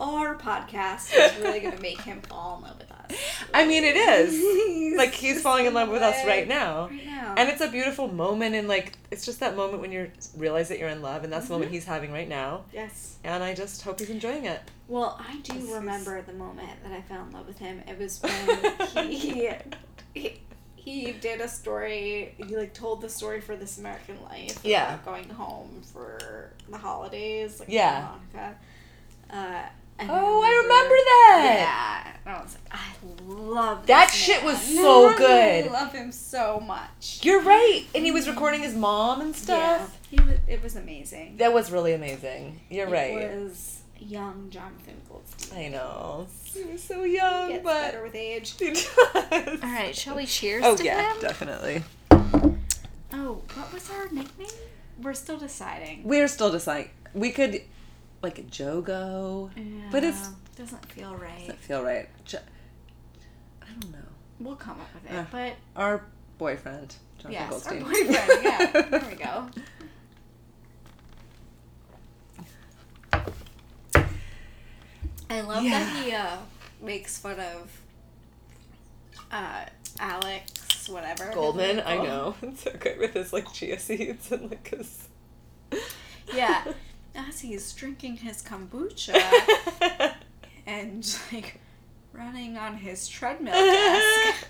Our 0.00 0.36
podcast 0.36 1.12
is 1.14 1.38
really 1.42 1.60
gonna 1.60 1.80
make 1.80 2.00
him 2.00 2.20
fall 2.22 2.56
in 2.58 2.62
love 2.64 2.78
with 2.78 2.90
us. 2.90 3.12
i 3.52 3.64
mean 3.66 3.84
it 3.84 3.96
is 3.96 4.96
like 4.98 5.12
he's 5.14 5.40
falling 5.42 5.66
in 5.66 5.74
love 5.74 5.88
with 5.88 6.02
us 6.02 6.24
right 6.26 6.48
now 6.48 6.88
Right 6.88 7.06
now. 7.06 7.34
and 7.36 7.48
it's 7.48 7.60
a 7.60 7.68
beautiful 7.70 8.08
moment 8.08 8.54
and 8.54 8.66
like 8.66 8.94
it's 9.10 9.24
just 9.24 9.40
that 9.40 9.56
moment 9.56 9.80
when 9.82 9.92
you 9.92 10.10
realize 10.36 10.68
that 10.70 10.78
you're 10.78 10.88
in 10.88 11.00
love 11.02 11.22
and 11.22 11.32
that's 11.32 11.46
the 11.46 11.52
moment 11.52 11.68
Mm-hmm. 11.68 11.74
he's 11.74 11.84
having 11.84 12.12
right 12.12 12.28
now 12.28 12.64
yes. 12.72 13.18
and 13.24 13.44
i 13.44 13.54
just 13.54 13.82
hope 13.82 14.00
he's 14.00 14.10
enjoying 14.10 14.46
it 14.46 14.60
Well, 14.88 15.18
I 15.20 15.36
This 15.46 15.56
is- 15.56 15.68
do 15.68 15.74
remember 15.74 16.20
the 16.22 16.32
moment 16.32 16.82
that 16.82 16.92
I 16.92 17.00
fell 17.02 17.22
in 17.24 17.30
love 17.32 17.46
with 17.46 17.58
him. 17.58 17.82
It 17.88 17.98
was 17.98 18.20
when 18.94 19.10
he, 19.10 19.48
he 20.14 20.40
he 20.76 21.12
did 21.12 21.40
a 21.40 21.48
story. 21.48 22.34
He 22.36 22.54
like 22.56 22.74
told 22.74 23.00
the 23.00 23.08
story 23.08 23.40
for 23.40 23.56
This 23.56 23.78
American 23.78 24.18
Life. 24.30 24.58
Yeah. 24.62 24.94
about 24.94 25.04
going 25.06 25.28
home 25.30 25.80
for 25.92 26.52
the 26.68 26.76
holidays. 26.76 27.60
Like 27.60 27.70
Yeah. 27.70 28.08
Hanukkah. 28.34 28.54
Uh, 29.34 29.62
oh 30.00 30.42
i 30.42 30.62
remember 30.62 30.94
that 31.10 32.16
Yeah, 32.24 32.32
I 32.32 32.42
was 32.42 32.54
like, 32.54 32.72
I 32.72 33.32
love 33.32 33.86
That 33.86 34.10
shit 34.10 34.42
man. 34.44 34.52
was 34.54 34.62
so 34.62 35.16
good. 35.16 35.66
I 35.66 35.70
love 35.70 35.92
him 35.92 36.10
so 36.12 36.60
much. 36.60 37.20
you're 37.22 37.42
right 37.42 37.84
and 37.94 38.04
he 38.04 38.10
was 38.12 38.28
recording 38.28 38.62
his 38.62 38.74
mom 38.74 39.20
and 39.20 39.34
stuff 39.34 39.98
Yeah, 40.10 40.18
he 40.22 40.24
was. 40.30 40.38
It 40.48 40.62
was 40.62 40.76
amazing. 40.76 41.36
That 41.38 41.52
was 41.52 41.70
really 41.72 41.92
amazing. 41.94 42.60
You're 42.70 42.88
right. 42.88 43.16
It 43.16 43.40
was 43.42 43.82
young 43.98 44.48
Jonathan 44.50 45.00
Goldstein. 45.08 45.58
I 45.66 45.68
know. 45.68 46.26
He 46.44 46.62
was 46.64 46.82
so 46.82 47.02
young, 47.04 47.48
Gets 47.50 47.64
but 47.64 47.80
better 47.92 48.02
with 48.04 48.14
age. 48.14 48.54
he 48.58 48.70
does. 48.72 48.88
All 49.14 49.56
right, 49.62 49.94
shall 49.96 50.14
we 50.16 50.26
cheers 50.26 50.62
Oh 50.64 50.76
to 50.76 50.84
yeah, 50.84 51.12
him? 51.14 51.20
definitely. 51.20 51.82
Oh, 53.12 53.42
what 53.54 53.72
was 53.72 53.90
our 53.90 54.08
nickname? 54.10 54.48
We're 55.02 55.14
still 55.14 55.38
deciding. 55.38 56.04
We're 56.04 56.28
still 56.28 56.50
deciding. 56.52 56.90
We 57.14 57.30
could, 57.30 57.62
like 58.24 58.38
a 58.38 58.42
Jogo. 58.42 59.50
But 59.92 60.02
it's- 60.02 60.30
doesn't 60.56 60.84
feel 60.90 61.14
right. 61.16 61.40
Doesn't 61.40 61.58
feel 61.60 61.82
right. 61.84 62.08
Jo- 62.24 62.38
I 63.62 63.66
don't 63.66 63.92
know. 63.92 63.98
We'll 64.40 64.56
come 64.56 64.80
up 64.80 64.88
with 64.94 65.12
it. 65.12 65.16
Uh, 65.16 65.24
but 65.30 65.54
Our 65.76 66.04
boyfriend, 66.38 66.94
Jonathan 67.18 67.32
yes, 67.32 67.50
Goldstein. 67.50 67.82
our 67.82 67.90
boyfriend. 67.90 68.44
Yeah, 68.44 68.80
there 68.82 69.06
we 69.10 69.16
go. 69.16 69.48
I 75.30 75.40
love 75.40 75.64
Yeah. 75.64 75.70
that 75.78 76.04
he 76.04 76.12
uh, 76.12 76.36
makes 76.82 77.18
fun 77.18 77.40
of 77.40 77.80
uh, 79.30 79.64
Alex, 79.98 80.88
whatever. 80.88 81.30
Goldman, 81.34 81.82
I 81.84 81.96
know. 81.96 82.34
It's 82.42 82.62
so 82.62 82.72
good 82.78 82.98
with 82.98 83.14
his 83.14 83.32
like 83.32 83.52
chia 83.52 83.78
seeds 83.78 84.30
and 84.32 84.50
like 84.50 84.68
his. 84.68 85.08
Yeah, 86.34 86.64
as 87.14 87.40
he's 87.40 87.72
drinking 87.72 88.16
his 88.18 88.42
kombucha 88.42 89.14
and 90.66 91.18
like 91.32 91.60
running 92.12 92.56
on 92.56 92.76
his 92.76 93.06
treadmill 93.08 93.52
desk. 93.54 94.46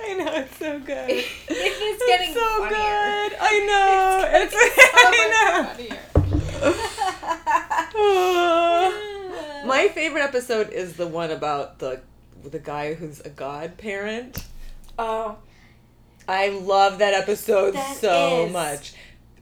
I 0.00 0.14
know 0.14 0.32
it's 0.34 0.56
so 0.56 0.78
good. 0.80 1.10
It 1.10 1.26
is 1.48 2.02
getting 2.06 2.30
it's 2.30 2.38
so 2.40 2.58
funnier. 2.58 2.70
good. 2.70 3.32
I 3.40 3.58
know. 3.66 4.30
It's, 4.40 4.54
It's 4.56 4.76
I 4.94 5.10
know. 5.30 5.52
so 5.52 5.62
much 5.62 5.98
funnier. 9.60 9.66
My 9.66 9.88
favorite 9.94 10.22
episode 10.22 10.70
is 10.70 10.96
the 10.96 11.06
one 11.06 11.30
about 11.30 11.78
the 11.78 12.00
the 12.44 12.58
guy 12.58 12.94
who's 12.94 13.20
a 13.20 13.28
godparent. 13.30 14.44
Oh, 14.98 15.36
I 16.26 16.48
love 16.48 16.98
that 16.98 17.14
episode 17.14 17.74
That 17.74 17.96
so 17.96 18.46
is- 18.46 18.52
much. 18.52 18.94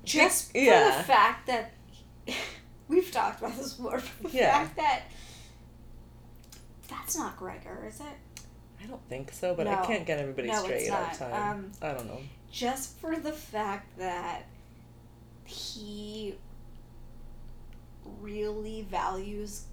Just 0.04 0.52
for 0.52 0.58
yeah. 0.58 0.98
the 0.98 1.04
fact 1.04 1.46
that 1.46 1.72
we've 2.88 3.10
talked 3.10 3.40
about 3.40 3.56
this 3.56 3.74
before. 3.74 4.02
but 4.22 4.30
The 4.32 4.38
Yeah. 4.38 4.52
fact 4.64 4.76
that 4.76 5.02
that's 6.88 7.16
not 7.16 7.36
Gregor, 7.36 7.84
is 7.88 8.00
it? 8.00 8.06
I 8.82 8.86
don't 8.86 9.06
think 9.08 9.32
so, 9.32 9.54
but 9.54 9.66
I 9.66 9.84
can't 9.84 10.06
get 10.06 10.18
everybody 10.18 10.48
No, 10.48 10.62
straight 10.62 10.88
all 10.90 11.06
the 11.10 11.16
time. 11.16 11.50
Um, 11.58 11.72
I 11.82 11.92
don't 11.92 12.06
know. 12.06 12.18
Just 12.50 12.98
for 12.98 13.14
the 13.16 13.32
fact 13.32 13.98
that 13.98 14.46
he 15.44 16.34
really 18.20 18.82
values 18.90 19.64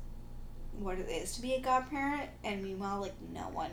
what 0.80 1.00
it 1.00 1.10
is 1.10 1.34
to 1.36 1.42
be 1.42 1.54
a 1.54 1.60
godparent, 1.62 2.30
and 2.44 2.64
meanwhile, 2.64 3.02
like 3.02 3.14
no 3.34 3.50
one 3.50 3.72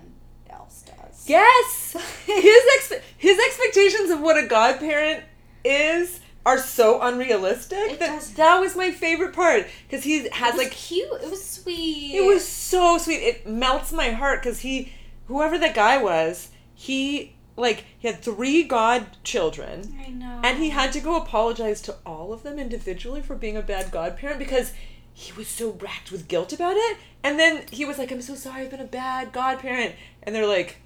else 0.49 0.83
does. 0.87 1.29
Yes, 1.29 1.93
his 2.27 2.62
ex- 2.79 3.05
his 3.19 3.38
expectations 3.38 4.11
of 4.11 4.21
what 4.21 4.43
a 4.43 4.47
godparent 4.47 5.25
is 5.64 6.21
are 6.47 6.59
so 6.59 7.01
unrealistic. 7.01 7.79
It 7.93 7.99
that 8.01 8.07
does- 8.21 8.35
that 8.35 8.59
was 8.61 8.77
my 8.77 8.91
favorite 8.91 9.33
part 9.33 9.67
because 9.89 10.05
he 10.05 10.19
It 10.19 10.33
has 10.35 10.55
was 10.55 10.65
like 10.65 10.73
cute. 10.73 11.23
It 11.23 11.31
was 11.31 11.45
sweet. 11.45 12.15
it 12.15 12.25
was 12.27 12.47
so 12.47 12.99
sweet. 12.99 13.23
It 13.23 13.47
melts 13.47 13.93
my 13.93 14.11
heart 14.11 14.43
because 14.43 14.61
he, 14.61 14.93
whoever 15.27 15.57
that 15.59 15.75
guy 15.75 15.97
was, 15.97 16.49
he 16.75 17.35
like 17.57 17.85
he 17.99 18.09
had 18.09 18.21
three 18.21 18.65
godchildren. 18.65 19.97
I 20.05 20.11
know. 20.11 20.41
And 20.43 20.59
he 20.59 20.71
had 20.71 20.93
to 20.93 21.01
go 21.01 21.17
apologize 21.17 21.81
to 21.83 21.97
all 22.05 22.33
of 22.33 22.43
them 22.43 22.59
individually 22.59 23.23
for 23.23 23.35
being 23.37 23.57
a 23.57 23.63
bad 23.63 23.91
godparent 23.91 24.39
because 24.39 24.73
he 25.13 25.33
was 25.33 25.47
so 25.49 25.71
racked 25.81 26.11
with 26.11 26.27
guilt 26.29 26.53
about 26.53 26.75
it. 26.77 26.97
And 27.23 27.39
then 27.39 27.65
he 27.71 27.85
was 27.85 27.97
like, 27.99 28.11
I'm 28.11 28.21
so 28.21 28.35
sorry, 28.35 28.63
I've 28.63 28.71
been 28.71 28.81
a 28.81 28.85
bad 28.85 29.33
godparent. 29.33 29.95
And 30.25 30.35
they're 30.35 30.47
like, 30.47 30.79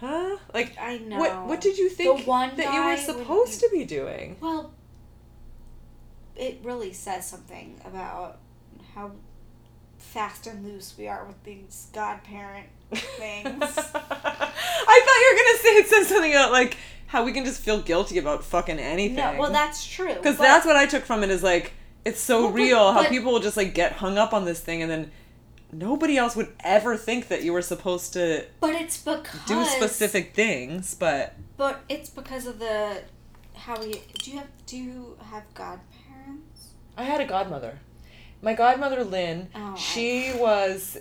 huh? 0.00 0.36
Like, 0.52 0.76
I 0.78 0.98
know. 0.98 1.18
what, 1.18 1.46
what 1.46 1.60
did 1.60 1.78
you 1.78 1.88
think 1.88 2.26
one 2.26 2.56
that 2.56 2.74
you 2.74 2.84
were 2.84 2.96
supposed 2.96 3.60
to 3.60 3.68
be 3.72 3.84
doing? 3.84 4.36
Well, 4.40 4.73
it 6.36 6.60
really 6.62 6.92
says 6.92 7.26
something 7.28 7.80
about 7.84 8.38
how 8.94 9.12
fast 9.98 10.46
and 10.46 10.64
loose 10.64 10.94
we 10.98 11.08
are 11.08 11.24
with 11.24 11.42
these 11.44 11.88
godparent 11.92 12.68
things. 12.92 13.44
I 13.62 13.62
thought 13.62 15.20
you 15.20 15.30
were 15.32 15.38
going 15.42 15.56
to 15.56 15.62
say 15.62 15.68
it 15.76 15.86
says 15.88 16.08
something 16.08 16.32
about, 16.32 16.52
like, 16.52 16.76
how 17.06 17.24
we 17.24 17.32
can 17.32 17.44
just 17.44 17.60
feel 17.60 17.80
guilty 17.80 18.18
about 18.18 18.44
fucking 18.44 18.78
anything. 18.78 19.16
no, 19.16 19.36
well, 19.38 19.52
that's 19.52 19.86
true. 19.86 20.14
Because 20.14 20.36
that's 20.36 20.66
what 20.66 20.76
I 20.76 20.86
took 20.86 21.04
from 21.04 21.22
it 21.22 21.30
is 21.30 21.42
like 21.42 21.72
it's 22.04 22.20
so 22.20 22.42
Well, 22.42 22.48
but- 22.48 22.54
real 22.56 22.92
how 22.92 23.02
but- 23.02 23.10
people 23.10 23.32
will 23.32 23.40
just 23.40 23.56
like 23.56 23.74
get 23.74 23.92
hung 23.92 24.18
up 24.18 24.32
on 24.34 24.44
this 24.44 24.60
thing 24.60 24.82
and 24.82 24.90
then 24.90 25.10
nobody 25.72 26.16
else 26.16 26.36
would 26.36 26.52
ever 26.60 26.96
think 26.96 27.28
that 27.28 27.42
you 27.42 27.52
were 27.52 27.62
supposed 27.62 28.12
to 28.14 28.44
But 28.60 28.74
it's 28.74 28.98
because 29.02 29.40
do 29.46 29.64
specific 29.64 30.34
things, 30.34 30.94
but 30.94 31.34
But 31.56 31.82
it's 31.88 32.10
because 32.10 32.46
of 32.46 32.58
the 32.58 33.02
how 33.54 33.78
we 33.80 34.02
do 34.22 34.30
you 34.32 34.38
have 34.38 34.48
do 34.66 34.76
you 34.76 35.16
have 35.30 35.42
godparents? 35.54 35.93
I 36.96 37.04
had 37.04 37.20
a 37.20 37.26
godmother. 37.26 37.78
My 38.42 38.54
godmother 38.54 39.04
Lynn, 39.04 39.48
Oh, 39.54 39.72
I- 39.74 39.78
she 39.78 40.32
was 40.36 40.98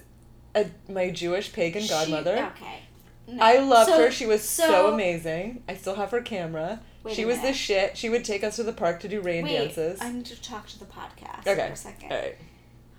a, 0.55 0.67
my 0.89 1.09
Jewish 1.11 1.51
pagan 1.53 1.81
She- 1.83 1.89
godmother. 1.89 2.51
okay. 2.55 2.79
No. 3.27 3.41
I 3.43 3.57
loved 3.59 3.89
So- 3.91 3.97
her. 3.99 4.11
She 4.11 4.25
was 4.25 4.47
so, 4.47 4.65
so- 4.67 4.93
amazing. 4.93 5.63
I 5.67 5.75
still 5.75 5.95
have 5.95 6.11
her 6.11 6.21
camera. 6.21 6.81
She 7.11 7.25
was 7.25 7.41
the 7.41 7.51
shit. 7.53 7.97
She 7.97 8.09
would 8.09 8.23
take 8.23 8.43
us 8.45 8.55
to 8.55 8.63
the 8.63 8.71
park 8.71 9.01
to 9.01 9.09
do 9.09 9.19
rain 9.19 9.43
Wait, 9.43 9.57
dances. 9.57 9.99
I 10.01 10.09
need 10.11 10.25
to 10.27 10.41
talk 10.41 10.67
to 10.67 10.79
the 10.79 10.85
podcast 10.85 11.39
okay. 11.45 11.67
for 11.67 11.73
a 11.73 11.75
second. 11.75 12.11
All 12.13 12.17
right. 12.17 12.35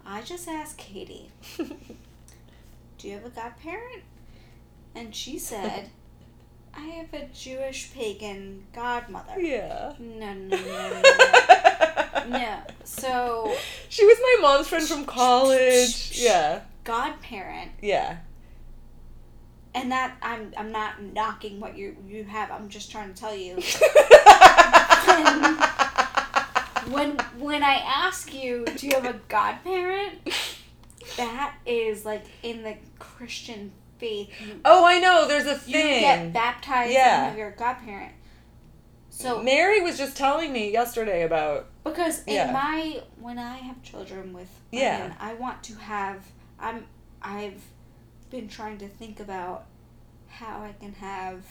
I 0.05 0.21
just 0.21 0.47
asked 0.47 0.77
Katie, 0.77 1.31
"Do 1.57 3.09
you 3.09 3.15
have 3.15 3.25
a 3.25 3.31
godparent?" 3.31 4.03
And 4.95 5.15
she 5.15 5.39
said, 5.39 5.89
"I 6.77 6.81
have 6.83 7.15
a 7.15 7.27
Jewish 7.33 7.95
pagan 7.95 8.65
godmother." 8.75 9.41
yeah. 9.41 9.95
No, 9.99 10.35
no, 10.35 10.57
no, 10.57 10.57
no, 10.59 11.03
no. 11.03 11.61
no. 12.29 12.59
So, 12.85 13.55
She 13.89 14.05
was 14.05 14.19
my 14.21 14.37
mom's 14.43 14.69
friend 14.69 14.87
from 14.87 15.05
college. 15.05 16.13
Yeah. 16.21 16.61
godparent, 16.85 17.73
Yeah. 17.83 18.19
and 19.75 19.91
that 19.93 20.17
I'm 20.23 20.53
I'm 20.57 20.71
not 20.73 21.03
knocking 21.03 21.59
what 21.61 21.77
you 21.77 21.97
you 22.07 22.25
have. 22.25 22.51
I'm 22.51 22.69
just 22.69 22.91
trying 22.91 23.13
to 23.13 23.19
tell 23.21 23.35
you 23.35 23.55
when 26.91 27.17
when 27.39 27.63
I 27.63 27.75
ask 27.85 28.33
you, 28.35 28.65
do 28.77 28.87
you 28.87 28.95
have 28.95 29.07
a 29.07 29.19
godparent? 29.29 30.19
That 31.17 31.55
is 31.67 32.05
like 32.05 32.25
in 32.43 32.63
the 32.63 32.77
Christian 32.99 33.73
faith. 33.99 34.29
You, 34.41 34.61
oh, 34.65 34.85
I 34.85 34.99
know. 35.01 35.27
There's 35.29 35.47
a 35.47 35.55
thing. 35.57 35.75
you 35.75 36.01
get 36.01 36.33
baptized 36.33 36.93
Yeah. 36.93 37.15
and 37.17 37.23
you 37.25 37.29
have 37.31 37.39
your 37.39 37.51
godparent. 37.53 38.13
So 39.17 39.43
Mary 39.43 39.81
was 39.81 39.97
just 39.97 40.17
telling 40.17 40.53
me 40.53 40.73
yesterday 40.73 41.23
about. 41.23 41.67
because 41.85 42.25
in 42.25 42.35
Yeah. 42.35 42.53
my 42.53 43.03
when 43.21 43.39
I 43.39 43.59
have 43.59 43.83
children 43.83 44.33
with 44.33 44.49
Yeah. 44.73 45.15
I 45.21 45.35
want 45.35 45.63
to 45.65 45.75
have 45.77 46.25
I'm 46.59 46.87
I've 47.23 47.63
been 48.31 48.49
trying 48.49 48.79
to 48.79 48.89
think 48.89 49.21
about 49.21 49.67
how 50.27 50.63
I 50.63 50.73
can 50.81 50.93
have 50.95 51.45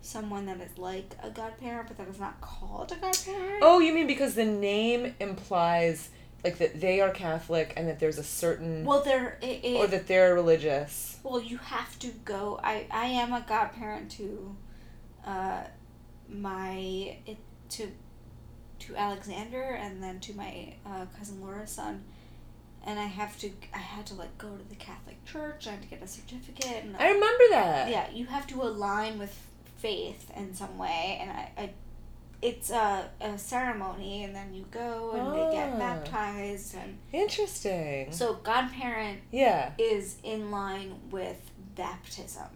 someone 0.00 0.46
that 0.46 0.60
is 0.60 0.78
like 0.78 1.16
a 1.22 1.30
godparent 1.30 1.88
but 1.88 1.96
that 1.98 2.08
is 2.08 2.20
not 2.20 2.40
called 2.40 2.92
a 2.92 2.96
godparent. 2.96 3.60
Oh, 3.62 3.80
you 3.80 3.92
mean 3.92 4.06
because 4.06 4.34
the 4.34 4.44
name 4.44 5.14
implies 5.18 6.10
like 6.44 6.58
that 6.58 6.80
they 6.80 7.00
are 7.00 7.10
Catholic 7.10 7.72
and 7.76 7.88
that 7.88 7.98
there's 7.98 8.18
a 8.18 8.22
certain 8.24 8.84
Well, 8.84 9.02
there 9.02 9.38
it, 9.42 9.64
it 9.64 9.76
or 9.76 9.86
that 9.88 10.06
they're 10.06 10.34
religious. 10.34 11.18
Well, 11.24 11.40
you 11.42 11.56
have 11.58 11.98
to 12.00 12.08
go. 12.24 12.60
I 12.62 12.86
I 12.90 13.06
am 13.06 13.32
a 13.32 13.40
godparent 13.48 14.10
to, 14.12 14.54
uh, 15.26 15.62
my 16.28 17.16
it 17.26 17.38
to, 17.70 17.88
to 18.80 18.96
Alexander 18.96 19.62
and 19.62 20.02
then 20.02 20.20
to 20.20 20.34
my 20.34 20.74
uh, 20.86 21.06
cousin 21.16 21.40
Laura's 21.40 21.70
son, 21.70 22.04
and 22.86 22.98
I 22.98 23.04
have 23.06 23.38
to. 23.40 23.50
I 23.72 23.78
had 23.78 24.06
to 24.06 24.14
like 24.14 24.36
go 24.38 24.56
to 24.56 24.68
the 24.68 24.74
Catholic 24.76 25.24
Church. 25.24 25.66
I 25.66 25.72
had 25.72 25.82
to 25.82 25.88
get 25.88 26.02
a 26.02 26.06
certificate. 26.06 26.84
And 26.84 26.96
I 26.96 27.08
remember 27.10 27.44
that. 27.50 27.90
yeah, 27.90 28.10
you 28.10 28.26
have 28.26 28.46
to 28.48 28.62
align 28.62 29.18
with 29.18 29.34
faith 29.78 30.30
in 30.36 30.54
some 30.54 30.78
way, 30.78 31.18
and 31.20 31.30
I. 31.30 31.50
I 31.56 31.70
it's 32.42 32.68
a, 32.70 33.08
a 33.22 33.38
ceremony, 33.38 34.22
and 34.24 34.34
then 34.36 34.52
you 34.52 34.66
go 34.70 35.12
and 35.12 35.32
they 35.32 35.56
get 35.56 35.72
Ah. 35.74 35.78
baptized, 35.78 36.74
and 36.74 36.98
Interesting. 37.10 38.12
so 38.12 38.34
godparent 38.34 39.20
yeah. 39.30 39.70
is 39.78 40.16
in 40.22 40.50
line 40.50 40.94
with 41.10 41.38
baptism. 41.74 42.48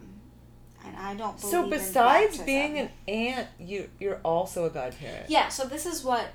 And 0.88 0.96
I 0.96 1.14
don't 1.14 1.38
believe 1.40 1.52
So 1.52 1.68
besides 1.68 2.38
being 2.38 2.78
an 2.78 2.90
aunt, 3.06 3.48
you 3.58 3.88
you're 3.98 4.20
also 4.24 4.64
a 4.64 4.70
godparent. 4.70 5.28
Yeah, 5.28 5.48
so 5.48 5.64
this 5.64 5.84
is 5.86 6.02
what 6.02 6.28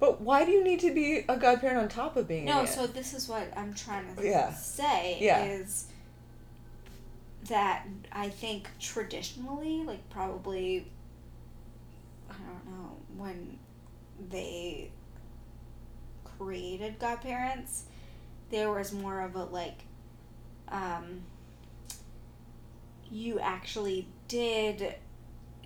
But 0.00 0.20
why 0.20 0.44
do 0.44 0.50
you 0.50 0.64
need 0.64 0.80
to 0.80 0.92
be 0.92 1.24
a 1.28 1.36
godparent 1.36 1.78
on 1.78 1.88
top 1.88 2.16
of 2.16 2.26
being 2.26 2.46
no, 2.46 2.52
an 2.54 2.58
aunt? 2.60 2.68
so 2.70 2.86
this 2.86 3.14
is 3.14 3.28
what 3.28 3.52
I'm 3.56 3.74
trying 3.74 4.14
to 4.16 4.26
Yeah. 4.26 4.52
say 4.52 5.18
Yeah. 5.20 5.44
is 5.44 5.86
that 7.48 7.86
I 8.10 8.28
think 8.28 8.68
traditionally, 8.80 9.84
like 9.84 10.08
probably 10.10 10.90
I 12.30 12.34
don't 12.34 12.66
know, 12.66 12.96
when 13.16 13.58
they 14.30 14.90
created 16.38 16.98
godparents, 16.98 17.84
there 18.50 18.70
was 18.70 18.92
more 18.92 19.20
of 19.20 19.36
a 19.36 19.44
like 19.44 19.80
um 20.68 21.22
you 23.12 23.38
actually 23.38 24.08
did 24.26 24.94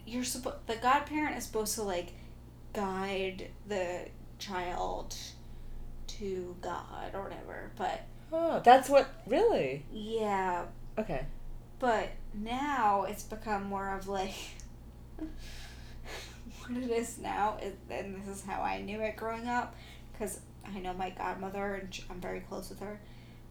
you're 0.04 0.24
supposed 0.24 0.56
the 0.66 0.76
godparent 0.76 1.38
is 1.38 1.44
supposed 1.44 1.74
to 1.76 1.82
like 1.82 2.12
guide 2.72 3.48
the 3.68 4.00
child 4.38 5.14
to 6.08 6.54
God 6.60 7.14
or 7.14 7.22
whatever. 7.22 7.70
But 7.76 8.02
Oh, 8.32 8.60
that's 8.64 8.88
what 8.88 9.08
really. 9.26 9.84
yeah, 9.92 10.64
Okay. 10.98 11.24
but 11.78 12.08
now 12.34 13.04
it's 13.04 13.22
become 13.22 13.64
more 13.64 13.90
of 13.96 14.08
like 14.08 14.34
what 15.16 16.82
it 16.82 16.90
is 16.90 17.18
now. 17.18 17.58
And 17.90 18.20
this 18.22 18.28
is 18.38 18.44
how 18.44 18.60
I 18.62 18.82
knew 18.82 19.00
it 19.00 19.16
growing 19.16 19.46
up, 19.48 19.74
because 20.12 20.40
I 20.66 20.78
know 20.80 20.92
my 20.94 21.10
godmother 21.10 21.74
and 21.76 21.98
I'm 22.10 22.20
very 22.20 22.40
close 22.40 22.68
with 22.70 22.80
her. 22.80 22.98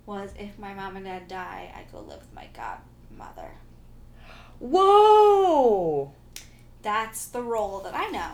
Was 0.05 0.32
if 0.38 0.59
my 0.59 0.74
mom 0.74 0.97
and 0.97 1.05
dad 1.05 1.28
die, 1.28 1.74
I 1.76 1.89
go 1.91 2.01
live 2.01 2.20
with 2.20 2.34
my 2.36 2.47
godmother. 2.53 3.49
Whoa. 4.60 6.14
That's 6.82 7.26
the 7.26 7.41
role 7.41 7.80
that 7.82 7.95
I 7.95 8.10
know. 8.10 8.32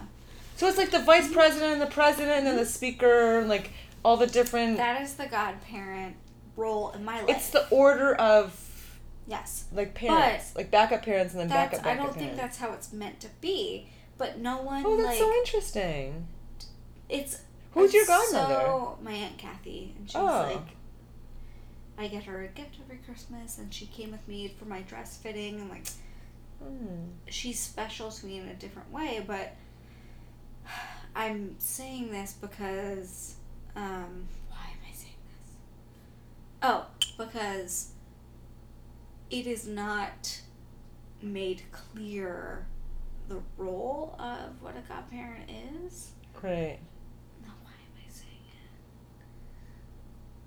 So 0.57 0.67
it's 0.67 0.77
like 0.77 0.91
the 0.91 0.99
vice 0.99 1.31
president 1.31 1.73
and 1.73 1.81
the 1.81 1.87
president 1.87 2.45
and 2.45 2.57
the 2.59 2.65
speaker, 2.65 3.39
and 3.39 3.49
like 3.49 3.71
all 4.03 4.17
the 4.17 4.27
different. 4.27 4.77
That 4.77 5.01
is 5.01 5.15
the 5.15 5.25
godparent 5.25 6.15
role 6.55 6.91
in 6.91 7.03
my 7.03 7.21
life. 7.21 7.29
it's 7.29 7.49
the 7.49 7.67
order 7.69 8.13
of 8.15 8.53
yes. 9.27 9.65
like 9.73 9.93
parents, 9.95 10.55
like 10.55 10.69
backup 10.69 11.03
parents 11.03 11.33
and 11.33 11.41
then 11.41 11.47
That's 11.47 11.71
backup 11.79 11.85
I 11.85 11.95
backup 11.95 12.05
don't 12.13 12.19
think 12.19 12.35
that's 12.37 12.57
how 12.57 12.73
it's 12.73 12.91
meant 12.93 13.19
to 13.21 13.27
be. 13.39 13.89
But 14.17 14.37
no 14.39 14.61
one 14.61 14.83
Oh, 14.85 14.97
that's 14.97 15.09
like 15.09 15.17
so 15.17 15.33
interesting. 15.33 16.27
it's 17.09 17.41
Who's 17.73 17.93
your 17.93 18.05
godmother? 18.05 18.53
So 18.53 18.97
my 19.01 19.13
aunt 19.13 19.37
Kathy, 19.37 19.95
and 19.97 20.07
she's 20.09 20.15
Oh. 20.17 20.25
like, 20.25 20.75
I 21.97 22.07
get 22.07 22.23
her 22.25 22.43
a 22.43 22.47
gift 22.47 22.75
every 22.83 22.97
Christmas, 22.97 23.57
and 23.57 23.73
she 23.73 23.85
came 23.87 24.11
with 24.11 24.27
me 24.27 24.53
for 24.59 24.65
my 24.65 24.81
dress 24.81 25.17
fitting, 25.17 25.59
and 25.59 25.69
like 25.69 25.85
Hmm. 26.63 27.09
she's 27.27 27.59
special 27.59 28.11
to 28.11 28.25
me 28.25 28.39
in 28.39 28.47
a 28.47 28.53
different 28.53 28.91
way. 28.91 29.23
But 29.25 29.55
I'm 31.15 31.55
saying 31.59 32.11
this 32.11 32.33
because 32.39 33.35
um, 33.75 34.27
why 34.49 34.65
am 34.65 34.79
I 34.87 34.93
saying 34.93 35.15
this? 35.27 35.53
Oh, 36.61 36.85
because 37.17 37.91
it 39.29 39.47
is 39.47 39.67
not 39.67 40.41
made 41.21 41.63
clear 41.71 42.67
the 43.29 43.41
role 43.57 44.15
of 44.19 44.61
what 44.61 44.75
a 44.75 44.81
godparent 44.81 45.49
is. 45.85 46.11
Right. 46.41 46.79
No, 47.43 47.49
why 47.63 47.71
am 47.71 47.95
I 47.97 48.09
saying 48.09 48.33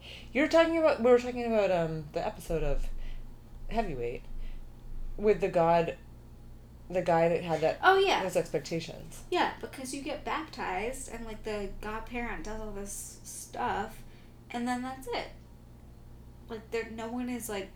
it? 0.02 0.06
You're 0.32 0.48
talking 0.48 0.78
about 0.78 1.02
we 1.02 1.10
were 1.10 1.18
talking 1.18 1.46
about 1.46 1.70
um 1.70 2.04
the 2.12 2.24
episode 2.24 2.62
of 2.62 2.86
Heavyweight 3.68 4.22
with 5.16 5.40
the 5.40 5.48
god 5.48 5.96
the 6.94 7.02
guy 7.02 7.28
that 7.28 7.42
had 7.42 7.60
that 7.60 7.78
Oh 7.82 7.98
yeah, 7.98 8.22
those 8.22 8.36
expectations. 8.36 9.20
yeah, 9.30 9.52
because 9.60 9.92
you 9.94 10.02
get 10.02 10.24
baptized 10.24 11.10
and 11.12 11.24
like 11.26 11.42
the 11.44 11.68
godparent 11.80 12.44
does 12.44 12.60
all 12.60 12.72
this 12.72 13.18
stuff, 13.24 14.02
and 14.50 14.66
then 14.66 14.82
that's 14.82 15.06
it. 15.08 15.28
Like 16.48 16.70
there, 16.70 16.88
no 16.94 17.08
one 17.08 17.28
is 17.28 17.48
like 17.48 17.70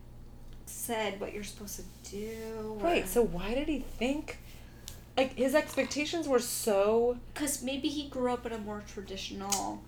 said 0.67 1.21
what 1.21 1.33
you're 1.33 1.45
supposed 1.45 1.81
to 2.05 2.11
do. 2.11 2.79
Right, 2.81 3.09
so 3.09 3.23
why 3.23 3.55
did 3.55 3.69
he 3.69 3.81
think 3.81 4.39
like 5.17 5.35
his 5.37 5.55
expectations 5.55 6.29
were 6.29 6.39
so 6.39 7.19
because 7.35 7.63
maybe 7.63 7.89
he 7.89 8.09
grew 8.09 8.33
up 8.33 8.47
in 8.47 8.53
a 8.53 8.59
more 8.59 8.83
traditional. 8.87 9.83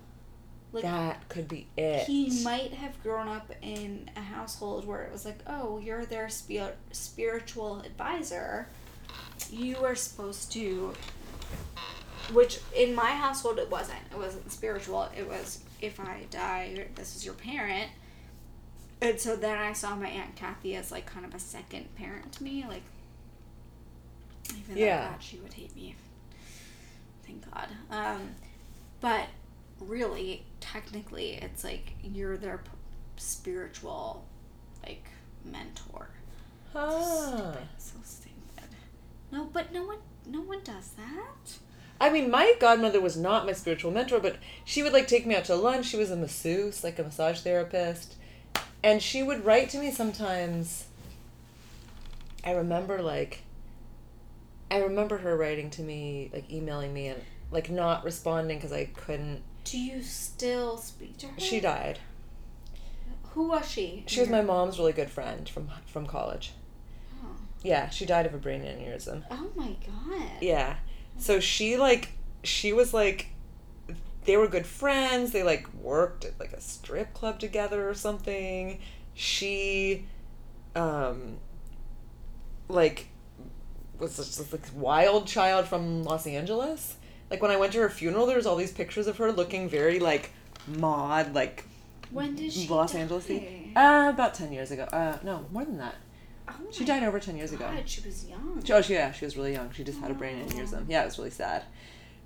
Like 0.73 0.83
that 0.83 1.27
could 1.27 1.49
be 1.49 1.67
it. 1.75 2.05
he 2.05 2.43
might 2.43 2.73
have 2.73 3.01
grown 3.03 3.27
up 3.27 3.51
in 3.61 4.09
a 4.15 4.21
household 4.21 4.85
where 4.87 5.03
it 5.03 5.11
was 5.11 5.25
like, 5.25 5.39
oh, 5.45 5.79
you're 5.79 6.05
their 6.05 6.29
spir- 6.29 6.75
spiritual 6.91 7.81
advisor. 7.81 8.69
You 9.51 9.77
are 9.77 9.95
supposed 9.95 10.51
to. 10.53 10.93
Which 12.31 12.59
in 12.75 12.95
my 12.95 13.11
household 13.11 13.57
it 13.59 13.69
wasn't. 13.69 13.99
It 14.11 14.17
wasn't 14.17 14.51
spiritual. 14.51 15.09
It 15.17 15.27
was 15.27 15.59
if 15.81 15.99
I 15.99 16.21
die, 16.29 16.87
this 16.95 17.15
is 17.15 17.25
your 17.25 17.33
parent. 17.33 17.89
And 19.01 19.19
so 19.19 19.35
then 19.35 19.57
I 19.57 19.73
saw 19.73 19.95
my 19.95 20.07
aunt 20.07 20.35
Kathy 20.35 20.75
as 20.75 20.91
like 20.91 21.05
kind 21.07 21.25
of 21.25 21.33
a 21.33 21.39
second 21.39 21.93
parent 21.95 22.31
to 22.33 22.43
me, 22.43 22.65
like. 22.67 22.83
Even 24.57 24.77
Yeah. 24.77 25.05
though 25.05 25.11
God, 25.11 25.23
she 25.23 25.37
would 25.37 25.53
hate 25.53 25.75
me. 25.75 25.95
Thank 27.25 27.49
God. 27.53 27.67
Um, 27.89 28.35
but 28.99 29.27
really, 29.79 30.43
technically, 30.59 31.33
it's 31.33 31.63
like 31.63 31.93
you're 32.03 32.37
their 32.37 32.59
p- 32.59 32.69
spiritual, 33.17 34.25
like 34.85 35.05
mentor. 35.45 36.09
Huh. 36.73 37.27
Stupid. 37.37 37.67
So 37.77 37.95
stupid. 38.03 38.30
No, 39.31 39.45
but 39.45 39.71
no 39.71 39.85
one, 39.85 39.99
no 40.27 40.41
one 40.41 40.61
does 40.63 40.91
that. 40.91 41.57
I 41.99 42.09
mean, 42.09 42.31
my 42.31 42.55
godmother 42.59 42.99
was 42.99 43.15
not 43.15 43.45
my 43.45 43.53
spiritual 43.53 43.91
mentor, 43.91 44.19
but 44.19 44.37
she 44.65 44.81
would 44.81 44.91
like 44.91 45.07
take 45.07 45.25
me 45.27 45.35
out 45.35 45.45
to 45.45 45.55
lunch. 45.55 45.85
She 45.85 45.97
was 45.97 46.09
a 46.09 46.15
masseuse, 46.15 46.83
like 46.83 46.97
a 46.97 47.03
massage 47.03 47.41
therapist. 47.41 48.15
And 48.83 49.03
she 49.03 49.21
would 49.21 49.45
write 49.45 49.69
to 49.69 49.77
me 49.77 49.91
sometimes. 49.91 50.87
I 52.43 52.53
remember 52.53 53.01
like 53.01 53.43
I 54.71 54.77
remember 54.77 55.17
her 55.17 55.37
writing 55.37 55.69
to 55.71 55.83
me, 55.83 56.31
like 56.33 56.49
emailing 56.49 56.93
me 56.93 57.09
and 57.09 57.21
like 57.51 57.69
not 57.69 58.03
responding 58.03 58.57
because 58.57 58.71
I 58.71 58.85
couldn't. 58.85 59.41
Do 59.63 59.77
you 59.77 60.01
still 60.01 60.77
speak 60.77 61.17
to 61.19 61.27
her? 61.27 61.39
She 61.39 61.59
died. 61.59 61.99
Who 63.33 63.49
was 63.49 63.69
she? 63.69 64.05
She 64.07 64.21
was 64.21 64.29
my 64.29 64.41
mom's 64.41 64.79
really 64.79 64.93
good 64.93 65.11
friend 65.11 65.47
from 65.47 65.69
from 65.85 66.07
college. 66.07 66.53
Yeah, 67.63 67.89
she 67.89 68.05
died 68.05 68.25
of 68.25 68.33
a 68.33 68.37
brain 68.37 68.61
aneurysm. 68.61 69.23
oh 69.29 69.49
my 69.55 69.75
god. 69.85 70.29
Yeah. 70.41 70.75
So 71.17 71.39
she 71.39 71.77
like 71.77 72.09
she 72.43 72.73
was 72.73 72.93
like 72.93 73.27
they 74.25 74.37
were 74.37 74.47
good 74.47 74.65
friends. 74.65 75.31
They 75.31 75.43
like 75.43 75.71
worked 75.75 76.25
at 76.25 76.39
like 76.39 76.53
a 76.53 76.61
strip 76.61 77.13
club 77.13 77.39
together 77.39 77.87
or 77.89 77.93
something. 77.93 78.79
She 79.13 80.05
um 80.75 81.37
like 82.67 83.07
was 83.99 84.17
just 84.17 84.37
this 84.39 84.51
like 84.51 84.61
wild 84.75 85.27
child 85.27 85.67
from 85.67 86.03
Los 86.03 86.25
Angeles. 86.25 86.95
Like 87.29 87.41
when 87.41 87.51
I 87.51 87.57
went 87.57 87.73
to 87.73 87.79
her 87.79 87.89
funeral 87.89 88.25
there 88.25 88.37
was 88.37 88.45
all 88.47 88.55
these 88.55 88.71
pictures 88.71 89.07
of 89.07 89.17
her 89.17 89.31
looking 89.31 89.69
very 89.69 89.99
like 89.99 90.31
mod 90.67 91.33
like 91.35 91.65
When 92.09 92.35
did 92.35 92.51
she 92.53 92.67
Los? 92.67 92.95
Angeles 92.95 93.29
uh 93.29 94.09
about 94.13 94.33
10 94.33 94.51
years 94.51 94.71
ago. 94.71 94.83
Uh 94.85 95.17
no, 95.23 95.45
more 95.51 95.63
than 95.65 95.77
that. 95.77 95.95
Oh 96.59 96.67
She 96.71 96.85
died 96.85 97.03
over 97.03 97.19
10 97.19 97.37
years 97.37 97.51
ago. 97.51 97.69
God, 97.69 97.87
she 97.87 98.01
was 98.01 98.25
young. 98.27 98.63
Oh, 98.69 98.81
she, 98.81 98.93
yeah, 98.93 99.11
she 99.11 99.25
was 99.25 99.37
really 99.37 99.53
young. 99.53 99.71
She 99.71 99.83
just 99.83 99.99
had 99.99 100.11
a 100.11 100.13
brain 100.13 100.43
aneurysm. 100.43 100.85
Yeah, 100.87 101.03
it 101.03 101.05
was 101.05 101.17
really 101.17 101.31
sad. 101.31 101.63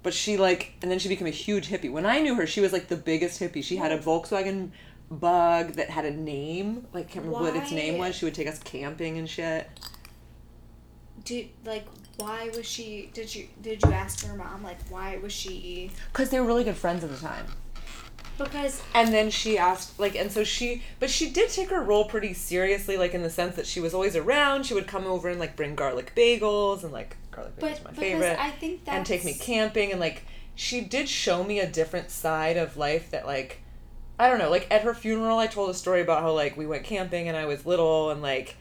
But 0.03 0.13
she 0.13 0.37
like, 0.37 0.73
and 0.81 0.91
then 0.91 0.99
she 0.99 1.09
became 1.09 1.27
a 1.27 1.31
huge 1.31 1.69
hippie. 1.69 1.91
When 1.91 2.05
I 2.05 2.19
knew 2.19 2.35
her, 2.35 2.45
she 2.45 2.61
was 2.61 2.71
like 2.71 2.87
the 2.87 2.95
biggest 2.95 3.39
hippie. 3.41 3.63
She 3.63 3.77
had 3.77 3.91
a 3.91 3.97
Volkswagen 3.97 4.69
Bug 5.09 5.73
that 5.73 5.89
had 5.89 6.05
a 6.05 6.11
name. 6.11 6.87
Like, 6.93 7.05
I 7.05 7.09
can't 7.09 7.25
remember 7.25 7.51
what 7.51 7.55
its 7.55 7.71
name 7.71 7.97
was. 7.97 8.15
She 8.15 8.25
would 8.25 8.35
take 8.35 8.47
us 8.47 8.59
camping 8.59 9.17
and 9.17 9.29
shit. 9.29 9.69
Did 11.23 11.49
like 11.63 11.87
why 12.17 12.49
was 12.55 12.65
she? 12.65 13.09
Did 13.13 13.33
you 13.33 13.47
did 13.61 13.81
you 13.83 13.91
ask 13.91 14.25
her 14.25 14.35
mom 14.35 14.63
like 14.63 14.77
why 14.89 15.17
was 15.17 15.33
she? 15.33 15.91
Cause 16.13 16.29
they 16.29 16.39
were 16.39 16.45
really 16.45 16.63
good 16.63 16.77
friends 16.77 17.03
at 17.03 17.09
the 17.09 17.17
time. 17.17 17.47
Because 18.37 18.81
And 18.93 19.13
then 19.13 19.29
she 19.29 19.57
asked, 19.57 19.99
like, 19.99 20.15
and 20.15 20.31
so 20.31 20.43
she, 20.43 20.83
but 20.99 21.09
she 21.09 21.29
did 21.29 21.49
take 21.49 21.69
her 21.69 21.81
role 21.81 22.05
pretty 22.05 22.33
seriously, 22.33 22.97
like 22.97 23.13
in 23.13 23.23
the 23.23 23.29
sense 23.29 23.55
that 23.55 23.65
she 23.65 23.79
was 23.79 23.93
always 23.93 24.15
around. 24.15 24.65
She 24.65 24.73
would 24.73 24.87
come 24.87 25.05
over 25.05 25.29
and 25.29 25.39
like 25.39 25.55
bring 25.55 25.75
garlic 25.75 26.13
bagels 26.15 26.83
and 26.83 26.91
like 26.91 27.15
garlic 27.31 27.55
bagels 27.55 27.61
but 27.61 27.79
are 27.79 27.83
my 27.85 27.91
favorite. 27.93 28.39
I 28.39 28.51
think 28.51 28.85
that's 28.85 28.97
and 28.97 29.05
take 29.05 29.23
me 29.23 29.33
camping 29.33 29.91
and 29.91 29.99
like 29.99 30.23
she 30.55 30.81
did 30.81 31.07
show 31.07 31.43
me 31.43 31.59
a 31.59 31.67
different 31.67 32.09
side 32.11 32.57
of 32.57 32.77
life 32.77 33.11
that 33.11 33.25
like 33.25 33.61
I 34.17 34.29
don't 34.29 34.39
know, 34.39 34.49
like 34.49 34.67
at 34.71 34.83
her 34.83 34.93
funeral 34.93 35.39
I 35.39 35.47
told 35.47 35.69
a 35.69 35.73
story 35.73 36.01
about 36.01 36.21
how 36.21 36.31
like 36.31 36.57
we 36.57 36.65
went 36.65 36.83
camping 36.83 37.27
and 37.27 37.37
I 37.37 37.45
was 37.45 37.65
little 37.65 38.09
and 38.11 38.21
like 38.21 38.55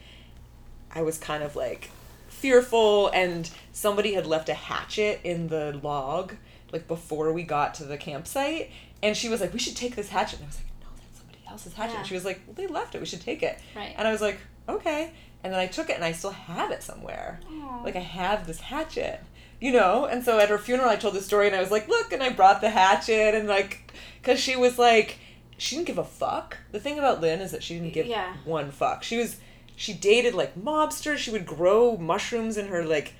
I 0.93 1.01
was 1.01 1.17
kind 1.17 1.43
of 1.43 1.55
like 1.55 1.89
fearful 2.27 3.09
and 3.09 3.49
somebody 3.71 4.13
had 4.13 4.27
left 4.27 4.49
a 4.49 4.53
hatchet 4.53 5.21
in 5.23 5.47
the 5.47 5.79
log 5.81 6.35
like 6.71 6.87
before 6.87 7.31
we 7.31 7.43
got 7.43 7.73
to 7.75 7.85
the 7.85 7.97
campsite 7.97 8.71
and 9.03 9.15
she 9.15 9.29
was 9.29 9.41
like 9.41 9.53
we 9.53 9.59
should 9.59 9.75
take 9.75 9.95
this 9.95 10.09
hatchet 10.09 10.39
and 10.39 10.45
I 10.45 10.47
was 10.47 10.57
like 10.57 10.65
no 10.81 10.87
that's 10.97 11.17
somebody 11.19 11.39
else's 11.49 11.73
hatchet 11.73 11.93
Yeah. 11.93 11.99
and 11.99 12.07
she 12.07 12.13
was 12.13 12.25
like 12.25 12.41
well 12.47 12.53
they 12.55 12.67
left 12.67 12.95
it 12.95 12.99
we 12.99 13.05
should 13.05 13.21
take 13.21 13.43
it 13.43 13.59
Right. 13.75 13.93
and 13.97 14.07
I 14.07 14.11
was 14.11 14.21
like 14.21 14.39
okay 14.67 15.11
and 15.43 15.53
then 15.53 15.59
I 15.59 15.67
took 15.67 15.89
it 15.89 15.95
and 15.95 16.03
I 16.03 16.11
still 16.11 16.31
have 16.31 16.71
it 16.71 16.81
somewhere 16.83 17.39
Aw. 17.49 17.81
like 17.83 17.95
I 17.95 17.99
have 17.99 18.47
this 18.47 18.59
hatchet, 18.61 19.19
you 19.61 19.71
know. 19.71 20.05
And 20.05 20.23
so 20.23 20.39
at 20.39 20.49
her 20.49 20.57
funeral, 20.57 20.89
I 20.89 20.95
told 20.95 21.13
the 21.13 21.21
story, 21.21 21.45
and 21.45 21.55
I 21.55 21.59
was 21.61 21.69
like, 21.69 21.87
"Look," 21.87 22.11
and 22.11 22.23
I 22.23 22.29
brought 22.29 22.61
the 22.61 22.71
hatchet, 22.71 23.35
and 23.35 23.47
like, 23.47 23.93
cause 24.23 24.39
she 24.39 24.55
was 24.55 24.79
like, 24.79 25.19
she 25.59 25.75
didn't 25.75 25.85
give 25.85 25.99
a 25.99 26.03
fuck. 26.03 26.57
The 26.71 26.79
thing 26.79 26.97
about 26.97 27.21
Lynn 27.21 27.41
is 27.41 27.51
that 27.51 27.61
she 27.61 27.75
didn't 27.75 27.93
give 27.93 28.07
Yeah. 28.07 28.33
one 28.43 28.71
fuck. 28.71 29.03
She 29.03 29.17
was, 29.17 29.37
she 29.75 29.93
dated 29.93 30.33
like 30.33 30.55
mobsters. 30.55 31.17
She 31.17 31.29
would 31.29 31.45
grow 31.45 31.95
mushrooms 31.95 32.57
in 32.57 32.67
her 32.69 32.83
like, 32.83 33.13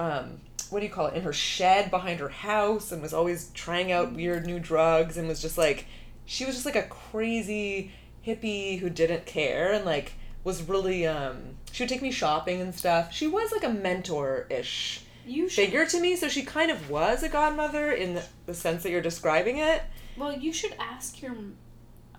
um, 0.00 0.40
what 0.70 0.80
do 0.80 0.86
you 0.86 0.92
call 0.92 1.06
it, 1.06 1.14
in 1.14 1.22
her 1.22 1.32
shed 1.32 1.90
behind 1.90 2.20
her 2.20 2.28
house, 2.28 2.92
and 2.92 3.02
was 3.02 3.14
always 3.14 3.50
trying 3.54 3.92
out 3.92 4.12
weird 4.12 4.46
new 4.46 4.58
drugs, 4.58 5.16
and 5.16 5.28
was 5.28 5.42
just 5.42 5.58
like, 5.58 5.86
she 6.26 6.44
was 6.44 6.54
just 6.54 6.66
like 6.66 6.76
a 6.76 6.82
crazy 6.82 7.92
hippie 8.26 8.78
who 8.78 8.90
didn't 8.90 9.26
care, 9.26 9.72
and 9.72 9.84
like 9.84 10.12
was 10.44 10.62
really 10.62 11.06
um 11.06 11.56
she 11.72 11.82
would 11.82 11.88
take 11.88 12.02
me 12.02 12.10
shopping 12.10 12.60
and 12.60 12.74
stuff. 12.74 13.12
She 13.12 13.26
was 13.26 13.52
like 13.52 13.64
a 13.64 13.68
mentor 13.68 14.46
ish 14.50 15.04
you 15.26 15.48
should 15.48 15.64
figure 15.64 15.86
to 15.86 16.00
me, 16.00 16.16
so 16.16 16.28
she 16.28 16.42
kind 16.42 16.70
of 16.70 16.88
was 16.88 17.22
a 17.22 17.28
godmother 17.28 17.92
in 17.92 18.14
the, 18.14 18.24
the 18.46 18.54
sense 18.54 18.82
that 18.82 18.90
you're 18.90 19.02
describing 19.02 19.58
it. 19.58 19.82
well 20.16 20.32
you 20.32 20.52
should 20.52 20.74
ask 20.78 21.20
your. 21.20 21.34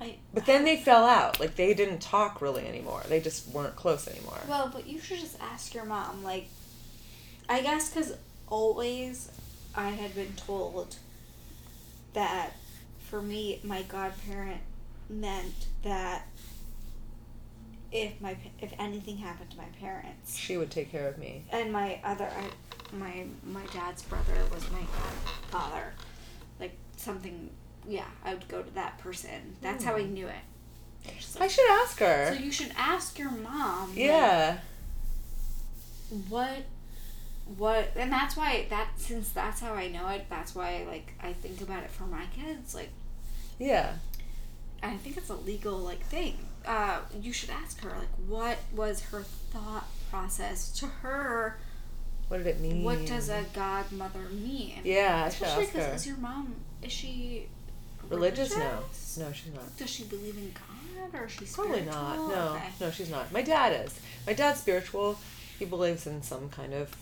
I 0.02 0.16
But 0.34 0.45
then 0.45 0.64
they 0.64 0.78
fell 0.78 1.06
out. 1.06 1.39
Like 1.39 1.56
they 1.56 1.74
didn't 1.74 2.00
talk 2.00 2.41
really 2.41 2.66
anymore. 2.68 3.04
They 3.10 3.20
just 3.20 3.50
weren't 3.50 3.76
close 3.76 4.08
anymore. 4.08 4.39
Well, 4.47 4.70
but 4.74 4.88
you 4.88 5.00
should 5.00 5.20
just 5.20 5.38
ask 5.41 5.74
your 5.74 5.86
mom. 5.86 6.24
Like, 6.24 6.47
I 7.50 7.62
guess 7.62 7.89
because 7.89 8.14
always 8.50 9.32
I 9.76 9.89
had 9.89 10.16
been 10.16 10.34
told 10.34 10.97
that 12.14 12.54
for 13.00 13.22
me, 13.22 13.60
my 13.64 13.82
godparent 13.84 14.62
meant 15.10 15.68
that 15.84 16.28
if 17.91 18.22
my 18.22 18.38
if 18.60 18.72
anything 18.78 19.18
happened 19.18 19.50
to 19.50 19.58
my 19.58 19.66
parents 19.80 20.38
she 20.38 20.58
would 20.58 20.70
take 20.70 20.91
care 20.91 21.08
of 21.08 21.18
me. 21.18 21.43
and 21.52 21.74
my 21.74 22.00
other 22.04 22.26
I, 22.26 22.95
my 22.95 23.26
my 23.43 23.66
dad's 23.74 24.04
brother 24.04 24.36
was 24.54 24.70
my 24.72 24.82
godfather, 24.82 25.93
like 26.60 26.78
something. 26.97 27.50
Yeah, 27.88 28.06
I 28.24 28.34
would 28.36 28.47
go 28.47 28.62
to 28.62 28.72
that 28.76 29.00
person. 29.00 29.56
That's 29.62 29.84
how 29.84 29.95
I 29.95 30.04
hmm. 30.04 30.14
knew 30.14 30.28
it. 30.28 31.16
Just 31.18 31.41
I 31.41 31.47
should 31.47 31.70
ask 31.72 31.97
her. 32.00 32.36
so 32.36 32.43
you 32.43 32.52
should 32.52 32.72
ask 32.78 33.18
your 33.18 33.32
mom. 33.32 33.89
like, 33.89 33.97
yeah. 33.97 34.58
what 36.28 36.66
what 37.58 37.91
and 37.95 38.12
that's 38.12 38.36
why 38.38 38.66
that 38.70 38.89
since 38.97 39.30
that's 39.32 39.60
how 39.62 39.74
I 39.74 39.88
know 39.88 40.08
it, 40.10 40.26
that's 40.30 40.54
why 40.56 40.86
like 40.88 41.14
I 41.22 41.34
think 41.34 41.62
about 41.62 41.84
it 41.84 41.91
for 41.91 42.04
my 42.04 42.26
kids. 42.36 42.76
Like 42.76 42.89
Yeah. 43.58 43.93
I 44.82 44.95
think 44.97 45.18
it's 45.18 45.30
a 45.30 45.36
legal 45.36 45.78
like 45.78 46.02
thing. 46.06 46.38
Uh, 46.66 47.00
you 47.22 47.34
should 47.34 47.50
ask 47.50 47.82
her 47.82 47.89
like 47.89 48.08
what 48.28 48.58
was 48.76 49.02
her 49.06 49.22
thought 49.24 49.88
process 50.10 50.72
to 50.80 50.86
her. 50.88 51.58
What 52.28 52.38
did 52.38 52.47
it 52.47 52.60
mean? 52.60 52.84
What 52.84 53.06
does 53.06 53.30
a 53.30 53.43
godmother 53.54 54.28
mean? 54.32 54.76
Yeah, 54.84 55.26
especially 55.26 55.66
because 55.66 56.02
is 56.02 56.08
your 56.08 56.18
mom 56.18 56.56
is 56.84 56.91
she 56.91 57.47
religious? 58.10 58.56
No, 58.56 58.64
religious? 58.64 59.18
no, 59.18 59.32
she's 59.32 59.54
not. 59.54 59.78
Does 59.78 59.89
she 59.89 60.04
believe 60.04 60.38
in 60.38 60.52
God 60.54 61.20
or 61.20 61.26
is 61.26 61.32
she 61.32 61.45
Probably 61.45 61.80
spiritual? 61.82 61.93
not. 62.02 62.16
No, 62.30 62.54
Okay. 62.56 62.68
no, 62.80 62.91
she's 62.91 63.10
not. 63.10 63.32
My 63.32 63.41
dad 63.41 63.86
is. 63.86 64.00
My 64.28 64.34
dad's 64.34 64.60
spiritual. 64.60 65.18
He 65.58 65.66
believes 65.66 66.06
in 66.08 66.22
some 66.22 66.50
kind 66.50 66.74
of 66.74 66.95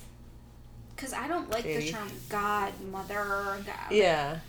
Because 0.98 1.14
I 1.14 1.28
don't 1.28 1.50
like 1.52 1.64
the 1.64 1.90
term 1.90 2.10
godmother. 2.28 3.64
God. 3.66 3.92
yeah. 3.92 4.40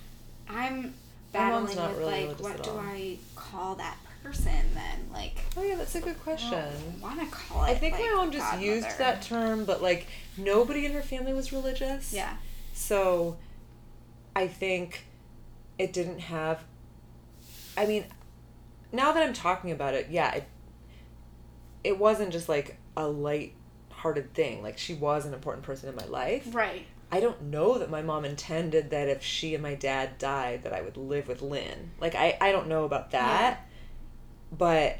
I'm 0.48 0.94
battling 1.30 1.76
with 1.76 1.98
really 1.98 2.26
like 2.26 2.40
what 2.40 2.62
do. 2.62 2.70
I 2.70 3.18
call 3.36 3.74
that 3.76 3.98
person 4.22 4.52
then? 4.74 5.10
Like 5.12 5.36
Oh 5.56 5.62
yeah, 5.62 5.76
that's 5.76 5.94
a 5.94 6.00
good 6.00 6.20
question. 6.22 6.58
want 7.00 7.20
to 7.20 7.26
call 7.26 7.64
it. 7.64 7.68
I 7.68 7.74
think 7.74 7.94
like, 7.94 8.04
my 8.04 8.14
mom 8.16 8.30
just 8.30 8.44
godmother. 8.44 8.66
used 8.66 8.98
that 8.98 9.22
term, 9.22 9.64
but 9.64 9.82
like 9.82 10.06
nobody 10.36 10.86
in 10.86 10.92
her 10.92 11.02
family 11.02 11.34
was 11.34 11.52
religious. 11.52 12.12
Yeah. 12.12 12.34
So 12.72 13.36
I 14.34 14.48
think 14.48 15.04
it 15.78 15.92
didn't 15.92 16.20
have 16.20 16.64
I 17.76 17.86
mean 17.86 18.06
now 18.90 19.12
that 19.12 19.22
I'm 19.22 19.34
talking 19.34 19.70
about 19.70 19.94
it, 19.94 20.08
yeah, 20.10 20.34
it 20.34 20.48
it 21.84 21.98
wasn't 21.98 22.32
just 22.32 22.48
like 22.48 22.78
a 22.96 23.06
light 23.06 23.52
hearted 23.98 24.32
thing. 24.34 24.62
Like 24.62 24.78
she 24.78 24.94
was 24.94 25.26
an 25.26 25.34
important 25.34 25.64
person 25.64 25.88
in 25.88 25.94
my 25.96 26.06
life. 26.06 26.46
Right. 26.54 26.86
I 27.10 27.20
don't 27.20 27.44
know 27.44 27.78
that 27.78 27.90
my 27.90 28.02
mom 28.02 28.24
intended 28.24 28.90
that 28.90 29.08
if 29.08 29.22
she 29.22 29.54
and 29.54 29.62
my 29.62 29.74
dad 29.74 30.18
died 30.18 30.64
that 30.64 30.72
I 30.74 30.82
would 30.82 30.96
live 30.96 31.26
with 31.28 31.40
Lynn. 31.42 31.90
Like 32.00 32.14
I, 32.14 32.36
I 32.40 32.52
don't 32.52 32.68
know 32.68 32.84
about 32.84 33.12
that. 33.12 33.66
But 34.56 34.98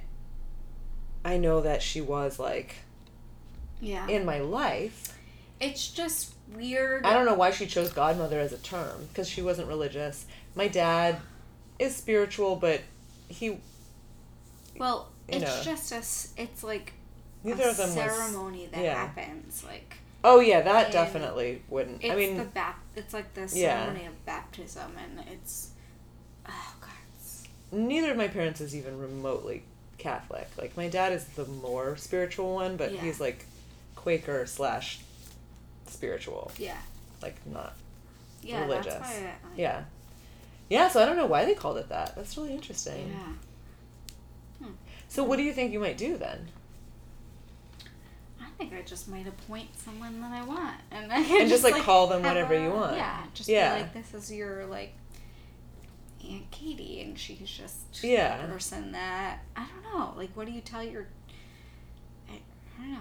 I 1.25 1.37
know 1.39 1.61
that 1.63 1.83
she 1.83 2.01
was 2.01 2.39
like 2.39 2.77
Yeah. 3.81 4.07
in 4.09 4.25
my 4.25 4.39
life. 4.41 5.15
it's 5.61 5.89
just 5.91 6.35
weird. 6.55 7.05
I 7.05 7.13
don't 7.13 7.27
know 7.27 7.35
why 7.35 7.51
she 7.51 7.67
chose 7.67 7.93
godmother 7.93 8.39
as 8.41 8.53
a 8.53 8.59
term 8.59 9.07
because 9.09 9.29
she 9.29 9.43
wasn't 9.43 9.69
religious. 9.69 10.25
My 10.55 10.69
dad 10.69 11.21
is 11.79 11.95
spiritual, 11.95 12.57
but 12.57 12.81
he 13.29 13.59
well, 14.79 15.09
it's 15.29 15.45
know. 15.45 15.61
just 15.63 15.93
a. 15.93 15.97
s- 15.97 16.33
It's 16.37 16.63
like 16.63 16.93
neither 17.45 17.65
a 17.65 17.71
of 17.71 17.77
them 17.77 17.95
was. 17.95 17.95
ceremony 17.95 18.67
that 18.73 18.83
yeah. 18.85 18.95
happens. 18.95 19.65
Like 19.65 19.95
Oh 20.25 20.41
yeah, 20.41 20.61
that 20.63 20.91
definitely 20.93 21.63
wouldn't. 21.69 22.03
it's 22.03 22.13
I 22.13 22.17
mean, 22.17 22.37
the 22.39 22.45
bap- 22.45 22.83
It's 22.97 23.15
like 23.15 23.35
the 23.35 23.43
Yeah. 23.55 23.85
ceremony 23.85 24.07
of 24.07 24.25
baptism, 24.27 24.93
and 24.99 25.27
it's. 25.33 25.71
Oh 26.49 26.75
God. 26.81 26.91
It's, 27.19 27.45
neither 27.71 28.11
of 28.11 28.17
my 28.17 28.29
parents 28.29 28.61
is 28.61 28.75
even 28.75 28.99
remotely 28.99 29.63
Catholic. 29.97 30.49
Like 30.59 30.77
my 30.77 30.89
dad 30.89 31.13
is 31.13 31.25
the 31.25 31.45
more 31.47 31.97
spiritual 31.97 32.55
one, 32.55 32.77
but 32.77 32.93
Yeah. 32.93 33.01
he's 33.01 33.21
like 33.21 33.45
Quaker 33.95 34.45
slash 34.47 35.01
spiritual, 35.87 36.51
yeah. 36.59 36.79
like 37.23 37.37
not 37.47 37.75
Yeah. 38.43 38.63
religious. 38.63 38.95
I, 38.95 39.35
yeah, 39.57 39.85
yeah. 40.69 40.89
So 40.89 41.01
I 41.03 41.07
don't 41.07 41.17
know 41.17 41.27
why 41.27 41.45
they 41.45 41.55
called 41.55 41.77
it 41.79 41.89
that. 41.91 42.15
That's 42.17 42.37
really 42.37 42.53
interesting. 42.55 43.09
Yeah. 43.17 44.67
Hmm. 44.67 44.73
So 45.09 45.23
what 45.25 45.37
do 45.37 45.43
you 45.43 45.53
think 45.53 45.73
you 45.73 45.81
might 45.81 45.97
do 45.99 46.17
then? 46.17 46.49
I 48.61 48.65
think 48.65 48.75
I 48.75 48.83
just 48.83 49.09
might 49.09 49.27
appoint 49.29 49.69
someone 49.79 50.21
that 50.21 50.33
I 50.33 50.43
want, 50.45 50.75
and 50.91 51.13
I 51.13 51.23
can 51.23 51.43
And 51.43 51.49
just, 51.51 51.63
like, 51.63 51.77
call 51.83 52.09
them 52.09 52.23
whatever 52.23 52.55
a- 52.55 52.63
you 52.63 52.71
want. 52.71 52.97
Yeah, 52.97 53.23
just 53.33 53.49
Yeah. 53.49 53.75
be 53.77 53.83
like, 53.83 53.95
this 53.95 54.15
is 54.15 54.33
your 54.33 54.67
like 54.67 54.95
Aunt 56.29 56.51
Katie, 56.51 57.01
and 57.03 57.17
she's 57.19 57.49
just 57.49 58.03
Yeah. 58.03 58.43
the 58.43 58.53
person 58.53 58.91
that 58.93 59.39
I 59.57 59.65
don't 59.67 59.83
know. 59.99 60.13
Like, 60.17 60.31
what 60.37 60.47
do 60.47 60.53
you 60.53 60.61
tell 60.61 60.83
your? 60.83 61.07
I, 62.29 62.33
I 62.79 62.83
don't 62.83 62.93
know. 62.95 62.99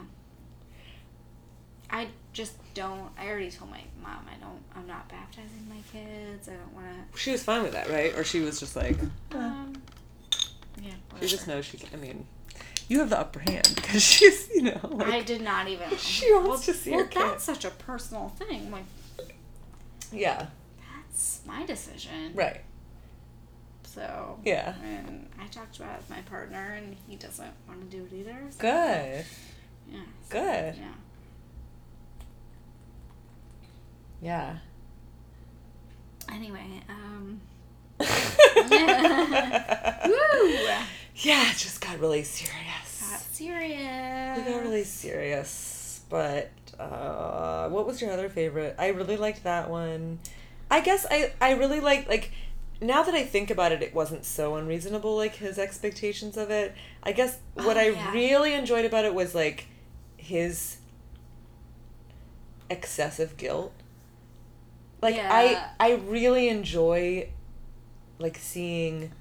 I 1.89 2.10
just 2.34 2.53
don't. 2.74 3.10
I 3.18 3.28
already 3.28 3.49
told 3.49 3.72
my 3.72 3.82
mom 4.03 4.26
I 4.32 4.38
don't. 4.39 4.62
I'm 4.76 4.86
not 4.86 5.08
baptizing 5.10 5.68
my 5.70 5.78
kids. 5.91 6.47
I 6.49 6.53
don't 6.53 6.74
want 6.74 6.86
to. 7.14 7.18
She 7.18 7.32
was 7.32 7.41
fine 7.43 7.64
with 7.64 7.72
that, 7.72 7.89
right? 7.89 8.14
Or 8.16 8.24
she 8.24 8.41
was 8.41 8.60
just 8.60 8.76
like. 8.76 8.97
Um, 9.34 9.74
yeah. 10.82 10.91
she 11.22 11.28
just 11.28 11.47
knows 11.47 11.66
she. 11.66 11.78
Can, 11.78 11.89
I 11.97 12.01
mean, 12.01 12.28
you 12.88 13.00
have 13.00 13.10
the 13.10 13.20
upper 13.20 13.40
hand 13.40 13.72
because 13.76 14.02
she's, 14.04 14.50
you 14.56 14.62
know, 14.64 14.80
like, 14.84 15.08
I 15.10 15.22
did 15.22 15.42
not 15.42 15.68
even. 15.68 15.90
She 15.98 16.32
wants 16.34 16.48
well, 16.50 16.58
to 16.60 16.74
see 16.74 16.92
well, 16.92 17.00
her 17.02 17.06
kid. 17.08 17.22
that's 17.22 17.44
such 17.44 17.66
a 17.66 17.70
personal 17.72 18.30
thing. 18.30 18.72
Like, 18.72 18.86
yeah, 20.12 20.48
that's 20.96 21.42
my 21.46 21.66
decision. 21.66 22.32
right, 22.34 22.62
So 23.84 24.40
yeah, 24.46 24.74
and 24.84 25.28
I 25.42 25.48
talked 25.48 25.78
about 25.78 25.94
it 25.96 25.98
with 26.00 26.10
my 26.10 26.22
partner, 26.22 26.76
and 26.78 26.96
he 27.08 27.16
doesn't 27.18 27.52
want 27.68 27.82
to 27.90 27.98
do 27.98 28.06
it 28.06 28.14
either. 28.16 28.38
So, 28.52 28.58
good, 28.60 29.26
Yeah. 29.92 30.00
so, 30.30 30.32
good, 30.32 30.76
Yeah. 30.78 30.94
yeah. 34.22 34.58
Anyway, 36.34 36.82
um, 36.90 37.40
Woo! 40.06 40.68
Yeah, 41.20 41.49
it 41.51 41.57
just 41.57 41.82
got 41.82 41.99
really 41.99 42.24
serious. 42.24 43.09
got 43.09 43.20
serious. 43.20 44.38
We 44.38 44.51
got 44.51 44.61
really 44.61 44.84
serious. 44.84 46.01
But 46.09 46.51
uh, 46.80 47.70
what 47.70 47.88
was 47.88 48.01
your 48.01 48.11
other 48.11 48.30
favorite? 48.30 48.76
I 48.78 48.89
really 48.89 49.18
liked 49.18 49.43
that 49.43 49.70
one. 49.70 50.20
I 50.70 50.82
guess 50.82 51.05
I 51.09 51.34
I 51.41 51.51
really 51.53 51.80
like 51.80 52.07
like 52.07 52.32
now 52.80 53.01
that 53.03 53.15
I 53.15 53.24
think 53.24 53.49
about 53.49 53.72
it, 53.72 53.82
it 53.82 53.93
wasn't 53.95 54.26
so 54.26 54.55
unreasonable 54.55 55.15
like 55.15 55.36
his 55.36 55.57
expectations 55.57 56.38
of 56.38 56.51
it. 56.51 56.76
I 57.01 57.13
guess 57.13 57.39
what 57.55 57.78
Oh, 57.78 57.80
I 57.80 58.11
really 58.13 58.53
enjoyed 58.53 58.86
about 58.86 59.05
it 59.05 59.13
was 59.13 59.34
like 59.34 59.65
his 60.18 60.78
excessive 62.70 63.38
guilt. 63.38 63.74
Like 65.01 65.15
Yeah. 65.15 65.30
I 65.80 65.88
I 65.91 65.95
really 65.95 66.47
enjoy 66.47 67.30
like 68.20 68.38
seeing 68.38 69.11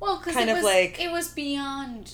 Well, 0.00 0.18
because 0.18 0.34
kind 0.34 0.48
it 0.48 0.52
of 0.52 0.58
was 0.58 0.64
like- 0.64 1.00
it 1.00 1.10
was 1.12 1.28
beyond 1.28 2.12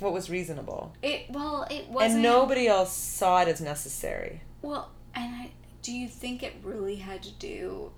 what 0.00 0.12
was 0.12 0.28
reasonable. 0.30 0.92
it. 1.02 1.26
Well, 1.30 1.66
it 1.70 1.88
wasn't. 1.88 2.14
and 2.14 2.22
nobody 2.22 2.66
else 2.66 2.92
saw 2.92 3.40
it 3.42 3.48
as 3.48 3.60
necessary. 3.60 4.40
Well, 4.62 4.90
and 5.14 5.34
I 5.34 5.50
do 5.82 5.92
you 5.92 6.08
think 6.08 6.42
it 6.42 6.54
really 6.62 6.96
had 6.96 7.22
to 7.24 7.30
do 7.32 7.92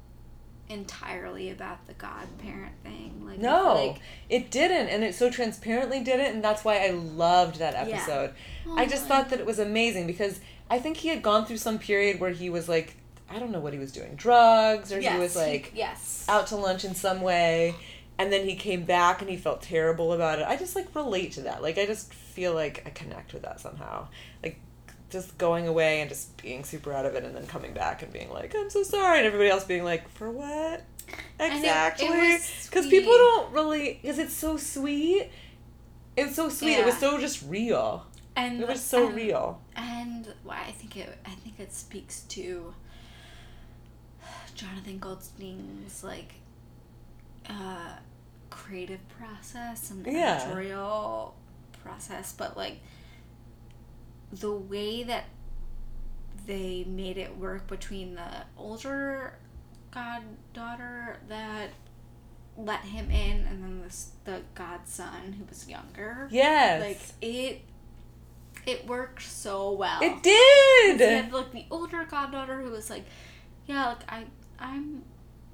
entirely 0.68 1.50
about 1.50 1.86
the 1.86 1.94
godparent 1.94 2.72
thing? 2.82 3.22
Like 3.24 3.38
No, 3.38 3.74
like, 3.92 4.00
it 4.28 4.50
didn't, 4.50 4.88
and 4.88 5.04
it 5.04 5.14
so 5.14 5.30
transparently 5.30 6.00
didn't, 6.00 6.26
and 6.34 6.44
that's 6.44 6.64
why 6.64 6.84
I 6.84 6.90
loved 6.90 7.56
that 7.60 7.74
Yeah. 7.74 7.94
episode. 7.96 8.34
Oh 8.66 8.76
I 8.76 8.86
just 8.86 9.04
Oh, 9.04 9.08
thought 9.08 9.28
that 9.30 9.38
it 9.40 9.46
was 9.46 9.58
amazing 9.58 10.06
because 10.06 10.40
I 10.68 10.78
think 10.80 10.96
he 10.98 11.08
had 11.08 11.22
gone 11.22 11.46
through 11.46 11.58
some 11.58 11.78
period 11.78 12.18
where 12.18 12.30
he 12.30 12.50
was 12.50 12.68
like, 12.68 12.96
I 13.30 13.38
don't 13.38 13.50
know 13.52 13.60
what 13.60 13.72
he 13.72 13.78
was 13.78 13.92
doing, 13.92 14.14
drugs, 14.16 14.92
or 14.92 15.00
yes, 15.00 15.12
he 15.14 15.18
was 15.20 15.36
like 15.36 15.72
yes, 15.74 16.24
out 16.28 16.48
to 16.48 16.56
lunch 16.56 16.84
in 16.84 16.94
some 16.94 17.20
way, 17.20 17.74
and 18.18 18.32
then 18.32 18.46
he 18.48 18.54
came 18.56 18.84
back 18.84 19.20
and 19.20 19.30
he 19.30 19.36
felt 19.36 19.62
terrible 19.62 20.12
about 20.12 20.38
it. 20.38 20.46
I 20.46 20.56
just 20.56 20.74
like 20.74 20.94
relate 20.94 21.32
to 21.32 21.42
that. 21.42 21.62
Like 21.62 21.78
I 21.78 21.86
just 21.86 22.12
feel 22.14 22.54
like 22.54 22.82
I 22.86 22.90
connect 22.90 23.32
with 23.32 23.42
that 23.42 23.60
somehow. 23.60 24.08
Like 24.42 24.58
just 25.10 25.36
going 25.38 25.68
away 25.68 26.00
and 26.00 26.08
just 26.10 26.40
being 26.42 26.64
super 26.64 26.92
out 26.92 27.06
of 27.06 27.14
it, 27.14 27.22
and 27.24 27.34
then 27.34 27.46
coming 27.46 27.72
back 27.72 28.02
and 28.02 28.12
being 28.12 28.30
like, 28.30 28.54
I'm 28.56 28.70
so 28.70 28.82
sorry, 28.82 29.18
and 29.18 29.26
everybody 29.26 29.50
else 29.50 29.64
being 29.64 29.84
like, 29.84 30.08
for 30.10 30.30
what? 30.30 30.82
And 31.38 31.52
it- 31.52 31.56
it 31.56 31.58
Exactly. 31.58 32.38
Because 32.64 32.86
people 32.88 33.12
don't 33.12 33.52
really, 33.52 34.00
because 34.02 34.18
it's 34.18 34.34
so 34.34 34.56
sweet. 34.56 35.30
It's 36.16 36.34
so 36.34 36.48
sweet. 36.48 36.78
It 36.78 36.84
was 36.86 36.98
so 36.98 37.18
just 37.20 37.44
real. 37.46 38.06
and 38.34 38.60
It 38.60 38.66
was 38.68 38.82
so 38.82 39.06
and- 39.06 39.14
real. 39.16 39.60
And 39.76 40.26
well, 40.44 40.56
I 40.58 40.72
think 40.72 40.96
it 40.96 41.16
I 41.24 41.30
think 41.30 41.60
it 41.60 41.72
speaks 41.72 42.22
to 42.22 42.74
Jonathan 44.54 44.98
Goldstein's 44.98 46.02
like 46.02 46.34
uh 47.48 47.96
creative 48.50 49.06
process 49.08 49.90
and 49.90 50.06
Yeah. 50.06 50.40
editorial 50.42 51.34
process, 51.82 52.32
but 52.32 52.56
like 52.56 52.80
the 54.32 54.52
way 54.52 55.02
that 55.04 55.24
they 56.46 56.84
made 56.84 57.16
it 57.18 57.36
work 57.36 57.66
between 57.66 58.14
the 58.14 58.44
older 58.56 59.34
goddaughter 59.90 61.18
that 61.28 61.70
let 62.56 62.80
him 62.80 63.10
in 63.10 63.46
and 63.46 63.62
then 63.62 63.82
this 63.82 64.10
the 64.24 64.40
godson 64.54 65.32
who 65.38 65.44
was 65.44 65.68
younger. 65.68 66.28
Yes. 66.30 66.80
Like 66.80 67.00
it 67.22 67.62
it 68.66 68.86
worked 68.86 69.22
so 69.22 69.72
well. 69.72 70.00
It 70.02 70.22
did. 70.22 71.00
had 71.00 71.32
like 71.32 71.52
the 71.52 71.66
older 71.70 72.04
goddaughter 72.04 72.60
who 72.60 72.70
was 72.70 72.90
like, 72.90 73.04
yeah, 73.66 73.88
like 73.88 74.10
I, 74.10 74.24
I'm 74.58 75.02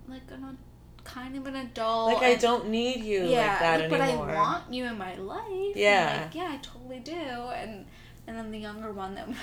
like 0.09 0.23
an 0.31 0.57
kind 1.05 1.37
of 1.37 1.47
an 1.47 1.57
adult. 1.57 2.15
Like 2.15 2.23
I 2.23 2.35
don't 2.37 2.69
need 2.69 3.05
you 3.05 3.25
yeah, 3.25 3.49
like 3.49 3.59
that 3.61 3.81
like, 3.81 3.91
but. 3.91 4.01
I 4.01 4.17
want 4.17 4.73
you 4.73 4.85
in 4.87 4.99
my 4.99 5.15
life. 5.17 5.77
Yeah. 5.77 6.23
like, 6.25 6.35
yeah, 6.35 6.53
I 6.53 6.57
totally 6.59 7.01
do. 7.01 7.13
And 7.13 7.87
and 8.27 8.37
then 8.37 8.51
the 8.51 8.59
younger 8.59 8.93
one 8.93 9.15
that 9.15 9.29
was 9.29 9.37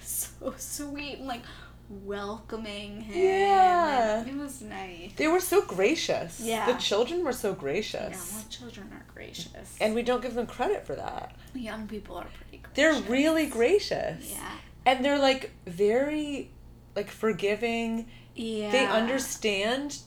so 0.00 0.54
sweet 0.56 1.18
and 1.18 1.26
like 1.26 1.42
welcoming 1.88 3.00
him. 3.02 3.16
Yeah. 3.16 4.26
It 4.26 4.36
was 4.36 4.60
nice. 4.62 5.12
They 5.16 5.28
were 5.28 5.40
so 5.40 5.62
gracious. 5.62 6.40
Yeah. 6.40 6.66
The 6.66 6.78
children 6.78 7.24
were 7.24 7.32
so 7.32 7.54
gracious. 7.54 8.32
Yeah, 8.32 8.36
well, 8.38 8.46
children 8.50 8.90
are 8.92 9.04
gracious. 9.12 9.76
And 9.80 9.94
we 9.94 10.02
don't 10.02 10.22
give 10.22 10.34
them 10.34 10.46
credit 10.46 10.86
for 10.86 10.94
that. 10.96 11.36
young 11.54 11.86
people 11.86 12.16
are 12.16 12.26
pretty 12.26 12.62
gracious. 12.62 12.74
They're 12.74 13.10
really 13.10 13.46
gracious. 13.46 14.30
Yeah. 14.30 14.50
And 14.84 15.04
they're 15.04 15.18
like 15.18 15.52
very 15.66 16.50
like 16.94 17.10
forgiving. 17.10 18.08
Yeah. 18.34 18.70
They 18.70 18.86
understand 18.86 19.98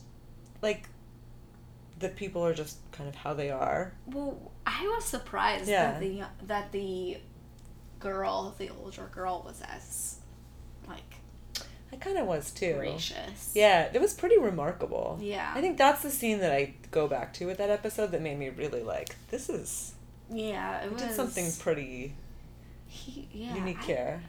like 0.62 0.89
that 2.00 2.16
people 2.16 2.44
are 2.44 2.54
just 2.54 2.78
kind 2.92 3.08
of 3.08 3.14
how 3.14 3.32
they 3.34 3.50
are. 3.50 3.92
Well, 4.06 4.50
I 4.66 4.82
was 4.94 5.04
surprised 5.04 5.68
Yeah. 5.68 5.92
that 5.92 6.00
the 6.00 6.22
that 6.46 6.72
the 6.72 7.18
girl, 7.98 8.54
the 8.58 8.70
older 8.70 9.08
girl, 9.14 9.42
was 9.46 9.62
as 9.62 10.16
like 10.88 11.16
I 11.92 11.96
kind 11.96 12.18
of 12.18 12.26
was 12.26 12.50
too. 12.50 12.74
gracious. 12.74 13.52
Yeah, 13.54 13.90
it 13.92 14.00
was 14.00 14.14
pretty 14.14 14.38
remarkable. 14.38 15.18
Yeah. 15.20 15.52
I 15.54 15.60
think 15.60 15.76
that's 15.76 16.02
the 16.02 16.10
scene 16.10 16.38
that 16.40 16.52
I 16.52 16.74
go 16.90 17.06
back 17.08 17.32
to 17.34 17.46
with 17.46 17.58
that 17.58 17.70
episode 17.70 18.12
that 18.12 18.22
made 18.22 18.38
me 18.38 18.48
really 18.48 18.82
like 18.82 19.16
this 19.30 19.48
is 19.48 19.94
Yeah, 20.30 20.80
it 20.82 20.86
it 20.86 20.92
was 20.92 21.02
did 21.02 21.12
something 21.14 21.50
pretty 21.58 22.14
He, 22.86 23.28
yeah, 23.32 23.54
unique 23.56 23.80
I- 23.80 23.84
here. 23.86 24.22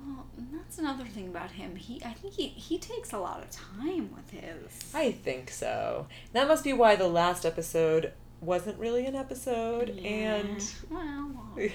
Well, 0.00 0.26
that's 0.52 0.78
another 0.78 1.04
thing 1.04 1.28
about 1.28 1.50
him. 1.52 1.76
He, 1.76 2.02
I 2.04 2.12
think 2.12 2.34
he, 2.34 2.48
he 2.48 2.78
takes 2.78 3.12
a 3.12 3.18
lot 3.18 3.40
of 3.42 3.50
time 3.50 4.10
with 4.14 4.30
his. 4.30 4.94
I 4.94 5.12
think 5.12 5.50
so. 5.50 6.06
That 6.32 6.48
must 6.48 6.64
be 6.64 6.72
why 6.72 6.96
the 6.96 7.08
last 7.08 7.44
episode 7.44 8.12
wasn't 8.40 8.78
really 8.78 9.04
an 9.06 9.16
episode 9.16 9.90
and 9.98 10.64
well, 10.88 11.30
well 11.34 11.52
yeah, 11.58 11.70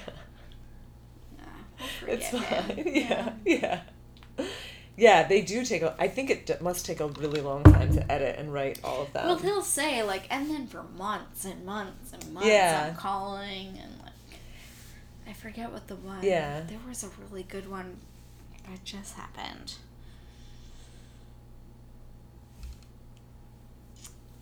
we'll 2.01 2.09
it's 2.15 2.29
fine. 2.29 2.83
Yeah, 2.93 3.33
yeah. 3.45 3.81
Yeah, 4.95 5.27
they 5.27 5.41
do 5.41 5.65
take 5.65 5.81
a 5.81 5.95
I 5.99 6.07
think 6.07 6.29
it 6.29 6.45
d- 6.45 6.53
must 6.61 6.85
take 6.85 6.99
a 6.99 7.07
really 7.07 7.41
long 7.41 7.63
time 7.63 7.91
to 7.93 8.11
edit 8.11 8.37
and 8.37 8.53
write 8.53 8.79
all 8.83 9.01
of 9.01 9.13
that. 9.13 9.25
Well, 9.25 9.37
he'll 9.39 9.61
say 9.61 10.03
like, 10.03 10.27
and 10.29 10.49
then 10.49 10.67
for 10.67 10.83
months 10.83 11.45
and 11.45 11.65
months 11.65 12.13
and 12.13 12.33
months, 12.33 12.47
Yeah. 12.47 12.87
I'm 12.89 12.95
calling 12.95 13.69
and 13.69 13.99
like, 14.03 14.39
I 15.27 15.33
forget 15.33 15.71
what 15.71 15.87
the 15.87 15.95
one. 15.95 16.23
Yeah. 16.23 16.61
There 16.61 16.79
was 16.87 17.03
a 17.03 17.09
really 17.27 17.43
good 17.43 17.69
one 17.69 17.97
that 18.69 18.83
just 18.83 19.15
happened. 19.15 19.75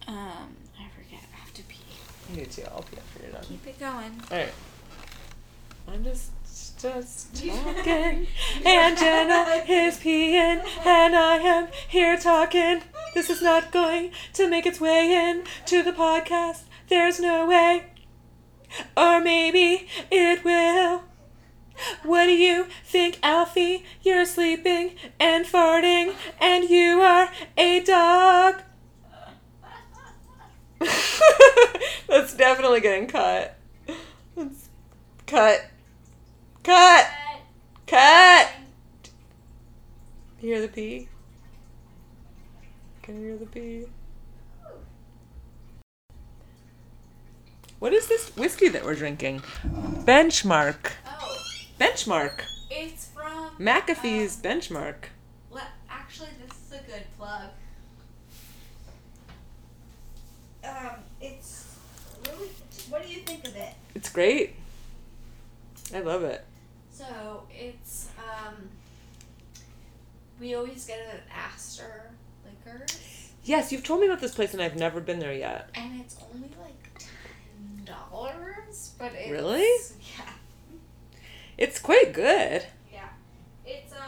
Um, 0.07 0.55
I 0.80 0.88
forget. 0.95 1.22
I 1.34 1.38
have 1.38 1.53
to 1.53 1.63
pee. 1.63 2.36
Me 2.36 2.45
too. 2.45 2.63
I'll 2.72 2.82
pee 2.82 2.97
after 2.97 3.24
you're 3.24 3.32
done. 3.32 3.43
Keep 3.43 3.67
it 3.67 3.80
going. 3.80 4.22
All 4.32 4.38
right. 4.38 4.53
I'm 5.88 6.03
just 6.03 6.32
just 6.82 7.36
talking, 7.45 8.28
and 8.65 8.97
Jenna 8.97 9.63
is 9.67 9.97
peeing, 9.97 10.61
and 10.86 11.15
I 11.15 11.38
am 11.38 11.67
here 11.88 12.17
talking. 12.17 12.82
This 13.13 13.30
is 13.30 13.41
not 13.41 13.72
going 13.72 14.11
to 14.34 14.47
make 14.49 14.65
its 14.65 14.80
way 14.80 15.13
in 15.13 15.43
to 15.67 15.84
the 15.84 15.91
podcast. 15.91 16.63
There's 16.88 17.19
no 17.19 17.45
way, 17.45 17.86
or 18.97 19.22
maybe 19.22 19.88
it 20.09 20.43
will. 20.43 21.03
What 22.03 22.25
do 22.25 22.34
you 22.34 22.67
think, 22.86 23.19
Alfie? 23.23 23.84
You're 24.01 24.25
sleeping 24.25 24.95
and 25.19 25.45
farting, 25.45 26.15
and 26.39 26.69
you 26.69 27.01
are 27.01 27.29
a 27.57 27.79
dog. 27.82 28.61
That's 32.07 32.34
definitely 32.34 32.82
getting 32.82 33.07
cut. 33.07 33.57
That's 34.36 34.69
cut. 35.25 35.65
Cut. 36.63 37.07
Cut. 37.88 38.51
You 40.41 40.49
hear 40.49 40.61
the 40.61 40.67
pee? 40.67 41.07
Can 43.03 43.21
you 43.21 43.27
hear 43.27 43.38
the 43.38 43.45
pee? 43.45 43.86
What 47.79 47.93
is 47.93 48.07
this 48.07 48.36
whiskey 48.36 48.67
that 48.69 48.86
we're 48.86 48.95
drinking? 48.95 49.41
Benchmark. 50.05 50.91
Benchmark. 51.82 52.41
it's 52.69 53.07
from 53.07 53.55
McAfee's 53.59 54.36
um, 54.36 54.41
Benchmark. 54.43 54.95
Le- 55.49 55.61
actually, 55.89 56.29
this 56.45 56.55
is 56.57 56.79
a 56.79 56.84
good 56.91 57.03
plug. 57.17 57.49
Um, 60.63 60.99
it's 61.19 61.75
really. 62.27 62.49
What 62.89 63.01
do 63.03 63.11
you 63.11 63.19
think 63.21 63.47
of 63.47 63.55
it? 63.55 63.73
It's 63.95 64.09
great. 64.09 64.55
I 65.93 66.01
love 66.01 66.23
it. 66.23 66.45
So 66.91 67.43
it's 67.51 68.09
um. 68.19 68.69
We 70.39 70.53
always 70.55 70.86
get 70.86 70.99
it 70.99 71.07
at 71.07 71.21
Astor 71.36 72.11
Liquors, 72.45 73.29
Yes, 73.43 73.71
you've 73.71 73.84
told 73.84 74.01
me 74.01 74.07
about 74.07 74.21
this 74.21 74.34
place 74.36 74.53
and 74.53 74.61
I've 74.61 74.75
never 74.75 74.99
been 74.99 75.19
there 75.19 75.34
yet. 75.34 75.69
and 75.75 75.99
it's 76.01 76.15
only 76.34 76.49
like 76.61 76.99
ten 76.99 77.86
dollars, 77.86 78.91
but 78.99 79.11
it's 79.15 79.29
Really? 79.32 79.61
Yeah, 80.17 80.32
It's 81.62 81.78
quite 81.80 82.12
good. 82.12 82.66
yeah. 82.91 83.09
It's 83.66 83.93
um. 83.93 83.99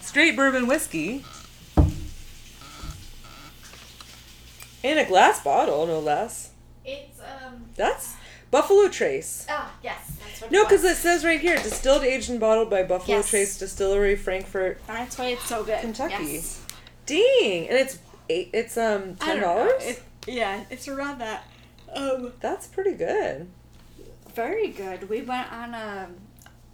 Straight 0.00 0.34
bourbon 0.34 0.66
whiskey. 0.66 1.24
In 4.82 4.98
a 4.98 5.04
glass 5.04 5.42
bottle, 5.42 5.86
no 5.86 6.00
less. 6.00 6.50
It's 6.84 7.20
um. 7.20 7.66
That's 7.76 8.14
Buffalo 8.50 8.88
Trace. 8.88 9.46
Ah, 9.48 9.72
yes, 9.84 10.16
that's 10.18 10.40
what. 10.42 10.50
No, 10.50 10.64
because 10.64 10.82
it 10.82 10.96
says 10.96 11.24
right 11.24 11.40
here, 11.40 11.54
distilled, 11.56 12.02
aged, 12.02 12.28
and 12.30 12.40
bottled 12.40 12.70
by 12.70 12.82
Buffalo 12.82 13.18
Yes. 13.18 13.30
Trace 13.30 13.56
Distillery, 13.58 14.16
Frankfort. 14.16 14.80
That's 14.88 15.16
why 15.16 15.26
it's 15.26 15.44
so 15.48 15.62
good. 15.62 15.80
Kentucky. 15.80 16.24
Yes. 16.24 16.60
Dang, 17.06 17.68
and 17.68 17.78
it's 17.78 17.98
eight. 18.28 18.50
It's 18.52 18.76
um 18.76 19.14
ten 19.14 19.40
dollars. 19.40 19.82
It- 19.84 20.02
yeah, 20.26 20.64
it's 20.70 20.88
around 20.88 21.18
that. 21.20 21.44
Um, 21.94 22.32
That's 22.40 22.66
pretty 22.66 22.94
good. 22.94 23.46
very 24.34 24.68
good. 24.70 25.08
We 25.08 25.22
went 25.22 25.52
on 25.52 25.72
a, 25.72 26.08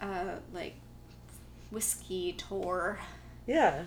a 0.03 0.39
like, 0.53 0.75
whiskey 1.71 2.33
tour, 2.33 2.99
Yeah, 3.47 3.83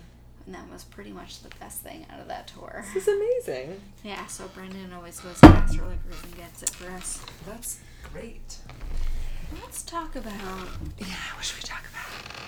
and 0.45 0.53
that 0.55 0.69
was 0.71 0.83
pretty 0.83 1.11
much 1.11 1.41
the 1.41 1.49
best 1.59 1.81
thing 1.81 2.05
out 2.11 2.19
of 2.19 2.27
that 2.27 2.47
tour. 2.47 2.85
this 2.93 3.07
is 3.07 3.15
amazing. 3.15 3.81
Yeah, 4.03 4.25
so 4.27 4.47
Brendan 4.49 4.93
always 4.93 5.19
goes 5.19 5.39
to 5.41 5.47
Astor 5.47 5.85
Liquors 5.85 6.23
and 6.23 6.35
gets 6.37 6.63
it 6.63 6.69
for 6.71 6.89
us. 6.91 7.19
That's 7.47 7.79
great. 8.11 8.57
Let's 9.61 9.83
talk 9.83 10.15
about 10.15 10.33
Yeah, 10.97 11.05
what 11.35 11.43
should 11.45 11.57
we 11.57 11.61
talk 11.63 11.83
about? 11.91 12.41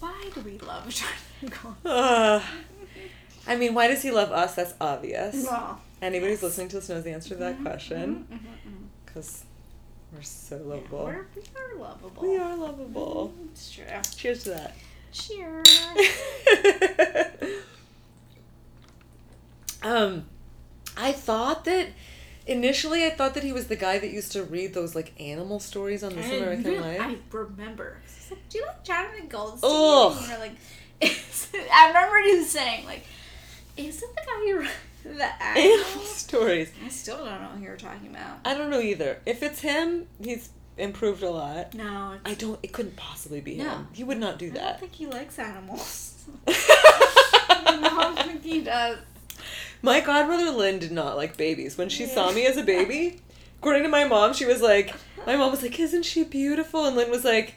why 0.00 0.30
do 0.34 0.40
we 0.42 0.58
love 0.58 0.88
Jordan 1.42 1.76
Uh, 1.84 2.40
I 3.46 3.56
mean, 3.56 3.74
why 3.74 3.88
does 3.88 4.02
he 4.02 4.10
love 4.10 4.30
us? 4.32 4.54
That's 4.54 4.74
obvious. 4.80 5.44
Well, 5.48 5.80
Anybody 6.02 6.32
who's 6.32 6.42
listening 6.42 6.68
to 6.68 6.78
us 6.78 6.88
knows 6.88 7.04
the 7.04 7.12
answer 7.12 7.30
to 7.30 7.36
that 7.36 7.62
question. 7.62 8.26
mm-hmm. 8.30 8.84
Because 9.06 9.44
we're 10.14 10.22
so 10.22 10.56
yeah, 10.56 10.62
lovable. 10.74 11.04
we're, 11.04 11.26
we 11.34 11.42
are 11.56 11.78
lovable. 11.80 12.22
we 12.22 12.36
are 12.36 12.56
lovable. 12.56 13.32
It's 13.52 13.70
true. 13.72 13.84
Cheers 14.16 14.44
to 14.44 14.50
that. 14.50 14.76
Cheers. 15.12 15.86
um, 19.82 20.24
I 20.96 21.12
thought 21.12 21.64
that 21.64 21.88
initially 22.46 23.04
I 23.04 23.10
thought 23.10 23.34
that 23.34 23.42
he 23.44 23.52
was 23.52 23.66
the 23.68 23.76
guy 23.76 23.98
that 23.98 24.10
used 24.10 24.32
to 24.32 24.42
read 24.44 24.74
those 24.74 24.94
like 24.94 25.12
animal 25.20 25.60
stories 25.60 26.02
on 26.02 26.14
This 26.14 26.26
I 26.26 26.34
American 26.36 26.64
really- 26.64 26.98
Life. 26.98 27.00
I 27.00 27.16
remember. 27.36 27.98
Like, 28.30 28.48
Do 28.48 28.58
you 28.58 28.66
like 28.66 28.84
Jonathan 28.84 29.28
Goldstein? 29.28 29.70
Ugh. 29.72 30.16
And 30.18 30.28
you're 30.28 30.38
like, 30.38 30.56
I 31.72 31.88
remember 31.88 32.18
you 32.20 32.42
saying 32.44 32.84
like, 32.86 33.04
is 33.76 34.02
it 34.02 34.08
the 34.14 34.22
guy 34.22 34.52
who 34.52 34.66
the 35.14 35.42
Animal 35.42 35.72
animals? 35.72 36.14
stories. 36.14 36.70
I 36.84 36.88
still 36.88 37.18
don't 37.18 37.40
know 37.42 37.48
who 37.56 37.62
you're 37.64 37.76
talking 37.76 38.08
about. 38.10 38.38
I 38.44 38.54
don't 38.54 38.70
know 38.70 38.80
either. 38.80 39.20
If 39.26 39.42
it's 39.42 39.60
him, 39.60 40.06
he's 40.22 40.50
improved 40.78 41.22
a 41.22 41.30
lot. 41.30 41.74
No, 41.74 42.12
it's, 42.12 42.22
I 42.30 42.34
don't. 42.34 42.58
It 42.62 42.72
couldn't 42.72 42.96
possibly 42.96 43.40
be 43.40 43.56
No. 43.56 43.70
him. 43.70 43.88
He 43.92 44.04
would 44.04 44.18
not 44.18 44.38
do 44.38 44.50
that. 44.50 44.62
I 44.62 44.70
don't 44.70 44.80
think 44.80 44.92
he 44.94 45.06
likes 45.06 45.38
animals. 45.38 46.24
I 46.48 48.14
don't 48.16 48.18
think 48.26 48.42
he 48.42 48.60
does. 48.62 48.98
My 49.82 50.00
godmother 50.00 50.50
Lynn 50.50 50.78
did 50.78 50.92
not 50.92 51.16
like 51.16 51.36
babies. 51.36 51.76
When 51.78 51.88
she 51.88 52.06
saw 52.06 52.32
me 52.32 52.46
as 52.46 52.56
a 52.56 52.62
baby, 52.62 53.20
according 53.58 53.82
to 53.84 53.88
my 53.88 54.04
mom, 54.04 54.32
she 54.34 54.44
was 54.46 54.60
like, 54.62 54.94
my 55.26 55.36
mom 55.36 55.50
was 55.50 55.62
like, 55.62 55.78
"Isn't 55.78 56.04
she 56.04 56.24
beautiful?" 56.24 56.86
And 56.86 56.96
Lynn 56.96 57.10
was 57.10 57.24
like, 57.24 57.54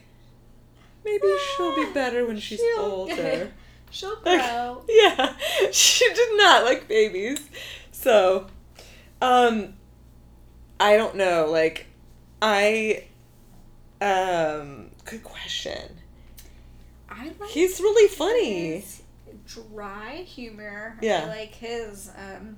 "Maybe 1.04 1.26
she'll 1.56 1.74
be 1.74 1.90
better 1.94 2.26
when 2.26 2.38
she's 2.38 2.60
older." 2.78 3.50
She'll 3.90 4.18
Like, 4.24 4.40
grow. 4.40 4.84
yeah, 4.88 5.34
she 5.72 6.08
did 6.14 6.36
not 6.36 6.64
like 6.64 6.86
babies. 6.88 7.48
So, 7.92 8.46
um, 9.20 9.74
I 10.78 10.96
don't 10.96 11.16
know. 11.16 11.46
Like, 11.50 11.86
I, 12.40 13.04
um, 14.00 14.90
good 15.04 15.22
question. 15.24 15.96
I 17.08 17.32
like 17.40 17.50
He's 17.50 17.80
really 17.80 18.08
funny. 18.08 18.78
his 18.80 19.02
dry 19.46 20.22
humor. 20.26 20.96
Yeah. 21.02 21.24
I 21.24 21.28
like 21.28 21.54
his 21.54 22.10
um 22.16 22.56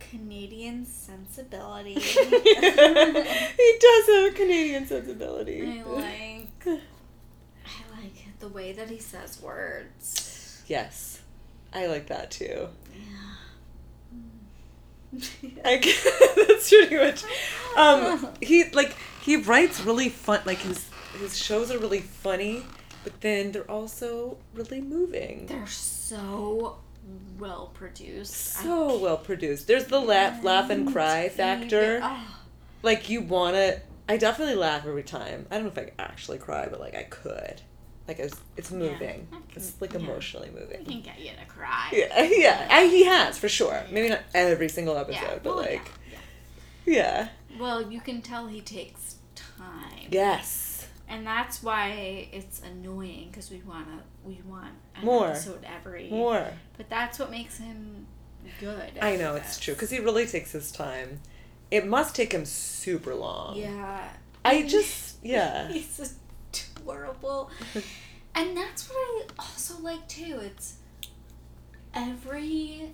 Canadian 0.00 0.84
sensibility. 0.84 1.94
he 1.98 2.24
does 3.80 4.06
have 4.06 4.32
a 4.32 4.34
Canadian 4.34 4.86
sensibility. 4.86 5.62
I 5.66 5.82
like 5.84 6.80
the 8.42 8.48
way 8.48 8.72
that 8.72 8.90
he 8.90 8.98
says 8.98 9.40
words. 9.40 10.62
Yes. 10.66 11.20
I 11.72 11.86
like 11.86 12.08
that 12.08 12.30
too. 12.32 12.68
I 15.64 15.76
get, 15.76 15.96
that's 16.48 16.68
pretty 16.70 16.96
much. 16.96 17.22
Um, 17.76 18.28
he 18.42 18.64
like 18.70 18.96
he 19.22 19.36
writes 19.36 19.80
really 19.80 20.08
fun. 20.08 20.40
Like 20.44 20.58
his 20.58 20.88
his 21.20 21.38
shows 21.38 21.70
are 21.70 21.78
really 21.78 22.00
funny, 22.00 22.64
but 23.04 23.20
then 23.20 23.52
they're 23.52 23.70
also 23.70 24.38
really 24.54 24.80
moving. 24.80 25.46
They're 25.46 25.66
so 25.66 26.78
well 27.38 27.70
produced. 27.74 28.32
so 28.32 28.98
well 28.98 29.18
produced. 29.18 29.66
There's 29.68 29.86
the 29.86 30.00
laugh, 30.00 30.42
laugh 30.42 30.68
and 30.70 30.90
cry 30.90 31.28
factor. 31.28 32.00
Oh, 32.02 32.38
Like 32.82 33.08
you 33.08 33.20
wanna. 33.20 33.80
I 34.08 34.16
definitely 34.16 34.56
laugh 34.56 34.84
every 34.86 35.04
time. 35.04 35.46
I 35.50 35.54
don't 35.56 35.64
know 35.64 35.70
if 35.70 35.78
I 35.78 35.92
actually 36.02 36.38
cry, 36.38 36.66
but 36.68 36.80
like 36.80 36.94
I 36.96 37.04
could. 37.04 37.60
Like 38.08 38.18
it's 38.18 38.36
it's 38.56 38.70
moving. 38.70 39.28
I 39.32 39.36
can- 39.36 39.42
It's 39.56 39.80
like 39.80 39.92
yeah. 39.92 40.00
emotionally 40.00 40.48
I 40.48 40.60
moving. 40.60 40.84
can 40.84 41.00
get 41.02 41.20
you 41.20 41.30
to 41.30 41.46
cry. 41.46 41.88
Yeah, 41.92 42.22
yeah. 42.30 42.68
I, 42.70 42.86
he 42.86 43.04
has 43.04 43.38
for 43.38 43.48
sure. 43.48 43.82
Maybe 43.90 44.08
not 44.08 44.20
every 44.34 44.68
single 44.68 44.96
episode, 44.96 45.20
Yeah, 45.22 45.34
but 45.42 45.44
well, 45.44 45.56
like 45.56 45.90
yeah, 46.10 46.18
yeah. 46.86 47.28
yeah. 47.50 47.58
Well, 47.60 47.90
you 47.92 48.00
can 48.00 48.22
tell 48.22 48.46
he 48.48 48.60
takes 48.60 49.16
time. 49.34 50.08
Yes. 50.10 50.88
And 51.08 51.26
that's 51.26 51.62
why 51.62 52.28
it's 52.32 52.60
annoying 52.62 53.28
because 53.30 53.50
we 53.50 53.60
wanna 53.66 54.02
we 54.24 54.40
want 54.48 54.72
an 54.96 55.04
More. 55.04 55.28
episode 55.28 55.64
every 55.64 56.08
More. 56.10 56.46
But 56.76 56.88
that's 56.90 57.18
what 57.18 57.30
makes 57.30 57.58
him 57.58 58.06
good. 58.58 58.92
I 59.00 59.16
know 59.16 59.36
it's 59.36 59.60
true 59.60 59.74
because 59.74 59.90
he 59.90 60.00
really 60.00 60.26
takes 60.26 60.52
his 60.52 60.72
time. 60.72 61.20
It 61.70 61.86
must 61.86 62.14
take 62.16 62.32
him 62.32 62.44
super 62.46 63.14
long. 63.14 63.56
Yeah. 63.56 64.08
I 64.44 64.54
And 64.54 64.68
just 64.68 65.18
yeah. 65.22 65.70
He's 65.70 66.14
adorable. 66.82 67.50
and 68.34 68.56
that's 68.56 68.88
what 68.88 68.96
I 68.96 69.22
also 69.38 69.78
like 69.82 70.06
too. 70.08 70.40
It's 70.42 70.76
every 71.94 72.90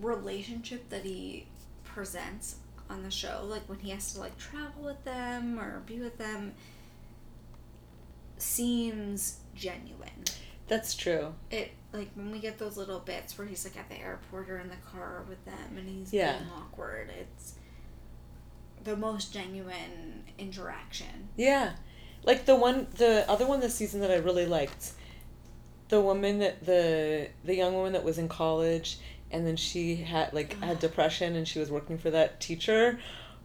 relationship 0.00 0.88
that 0.90 1.02
he 1.04 1.46
presents 1.84 2.56
on 2.88 3.02
the 3.02 3.10
show, 3.10 3.40
like 3.44 3.68
when 3.68 3.78
he 3.78 3.90
has 3.90 4.12
to 4.14 4.20
like 4.20 4.36
travel 4.38 4.84
with 4.84 5.02
them 5.04 5.58
or 5.58 5.80
be 5.86 5.98
with 5.98 6.18
them, 6.18 6.52
seems 8.38 9.38
genuine. 9.54 10.24
That's 10.68 10.94
true. 10.94 11.32
It 11.50 11.72
like 11.92 12.10
when 12.14 12.30
we 12.30 12.38
get 12.38 12.58
those 12.58 12.76
little 12.76 12.98
bits 13.00 13.38
where 13.38 13.46
he's 13.46 13.64
like 13.64 13.76
at 13.78 13.88
the 13.88 13.98
airport 14.00 14.50
or 14.50 14.58
in 14.58 14.68
the 14.68 14.76
car 14.92 15.24
with 15.28 15.42
them 15.44 15.76
and 15.76 15.88
he's 15.88 16.12
Yeah. 16.12 16.38
being 16.38 16.50
awkward. 16.52 17.10
It's 17.18 17.54
the 18.84 18.96
most 18.96 19.32
genuine 19.32 20.24
interaction. 20.38 21.28
Yeah. 21.36 21.72
Like 22.26 22.44
the 22.44 22.54
one 22.56 22.86
the 22.96 23.24
other 23.30 23.46
one 23.46 23.60
this 23.60 23.74
season 23.74 24.00
that 24.00 24.10
I 24.10 24.16
really 24.16 24.44
liked. 24.46 24.92
The 25.88 26.00
woman 26.00 26.40
that 26.40 26.66
the 26.66 27.28
the 27.44 27.54
young 27.54 27.72
woman 27.74 27.92
that 27.92 28.04
was 28.04 28.18
in 28.18 28.28
college 28.28 28.98
and 29.30 29.46
then 29.46 29.56
she 29.56 29.96
had 29.96 30.32
like 30.32 30.60
had 30.60 30.78
depression 30.80 31.36
and 31.36 31.46
she 31.46 31.58
was 31.60 31.70
working 31.70 31.96
for 31.98 32.10
that 32.10 32.40
teacher. 32.40 32.98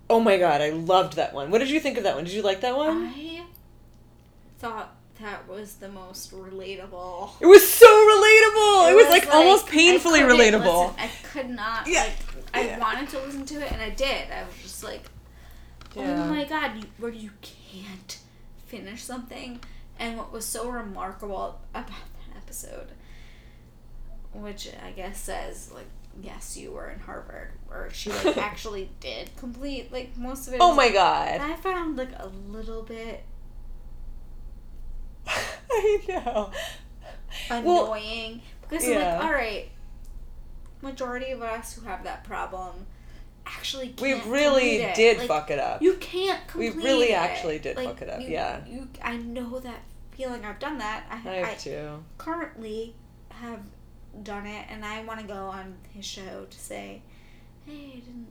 Oh 0.10 0.20
my 0.20 0.38
god, 0.38 0.60
I 0.62 0.72
loved 0.72 1.14
that 1.16 1.34
one. 1.34 1.52
What 1.52 1.60
did 1.60 1.70
you 1.70 1.80
think 1.80 1.98
of 1.98 2.04
that 2.04 2.16
one? 2.16 2.26
Did 2.26 2.34
you 2.34 2.42
like 2.42 2.62
that 2.62 2.76
one? 2.76 3.14
I 3.16 3.44
thought 4.60 4.96
that 5.22 5.48
was 5.48 5.76
the 5.76 5.88
most 5.90 6.32
relatable. 6.34 7.32
It 7.40 7.46
was 7.46 7.68
so 7.72 7.86
relatable. 7.88 8.92
It, 8.92 8.96
was, 8.96 9.08
like, 9.10 9.28
almost 9.34 9.68
painfully 9.68 10.22
couldn't 10.22 10.38
relatable. 10.38 10.88
listen- 10.96 11.00
I 11.00 11.10
could 11.32 11.50
not 11.52 11.88
Yeah. 11.88 12.10
like 12.54 12.66
I 12.74 12.78
wanted 12.80 13.10
to 13.10 13.20
listen 13.20 13.46
to 13.46 13.62
it 13.66 13.72
and 13.72 13.82
I 13.82 13.92
did. 13.92 14.32
I 14.32 14.44
was 14.44 14.56
just 14.62 14.84
like 14.84 15.04
oh 15.96 16.02
Yeah. 16.02 16.24
Oh 16.24 16.28
my 16.34 16.44
god, 16.46 16.78
you, 16.78 16.84
where 16.98 17.12
you 17.12 17.30
can't 17.42 18.18
finish 18.72 19.04
something. 19.04 19.60
And 20.00 20.18
what 20.18 20.32
was 20.32 20.46
so 20.46 20.70
remarkable 20.70 21.60
about 21.76 21.88
that 21.90 22.38
episode, 22.38 22.88
which 24.34 24.70
I 24.84 24.92
guess 24.92 25.20
says 25.20 25.72
like, 25.74 25.86
yes, 26.20 26.58
you 26.58 26.72
were 26.72 26.90
in 26.90 27.00
Harvard, 27.00 27.52
where 27.68 27.90
she 27.92 28.12
like 28.12 28.38
actually 28.50 28.90
did 29.00 29.36
complete 29.38 29.92
like 29.92 30.18
most 30.18 30.48
of 30.48 30.54
it. 30.54 30.60
Oh 30.62 30.74
my 30.74 30.86
And 30.86 30.94
god. 30.94 31.42
I 31.42 31.56
found 31.56 31.98
like 31.98 32.12
a 32.18 32.28
little 32.28 32.82
bit 32.84 33.24
I 35.28 36.00
know. 36.08 36.52
Well, 37.50 37.86
annoying 37.86 38.42
because 38.62 38.86
I'm 38.86 38.92
yeah. 38.94 39.16
like, 39.18 39.24
all 39.26 39.32
right, 39.32 39.70
majority 40.82 41.32
of 41.32 41.42
us 41.42 41.74
who 41.74 41.86
have 41.86 42.04
that 42.04 42.24
problem 42.24 42.88
actually 43.46 43.94
we 44.02 44.14
really 44.22 44.78
did 44.96 45.18
Like, 45.20 45.28
fuck 45.28 45.52
it 45.52 45.60
up. 45.60 45.82
You 45.82 45.96
can't 45.96 46.40
We 46.56 46.70
really 46.70 47.12
it. 47.12 47.18
actually 47.18 47.60
did 47.60 47.76
Like, 47.78 47.88
fuck 47.88 48.02
it 48.02 48.10
up, 48.10 48.22
you- 48.22 48.28
yeah. 48.30 48.62
You, 48.68 48.88
I 49.04 49.18
know 49.18 49.60
that 49.60 49.82
feeling. 50.12 50.46
I've 50.46 50.60
done 50.60 50.78
that. 50.80 51.06
I, 51.10 51.30
I 51.30 51.32
I, 51.34 51.36
have 51.46 51.60
to. 51.60 52.00
currently 52.18 52.96
have 53.30 53.62
done 54.24 54.46
it, 54.46 54.66
and 54.70 54.84
I 54.86 55.04
want 55.04 55.20
to 55.22 55.26
go 55.26 55.46
on 55.46 55.76
his 55.94 56.06
show 56.06 56.46
to 56.50 56.60
say, 56.60 57.02
"Hey, 57.66 57.94
I 57.96 58.00
didn't." 58.00 58.28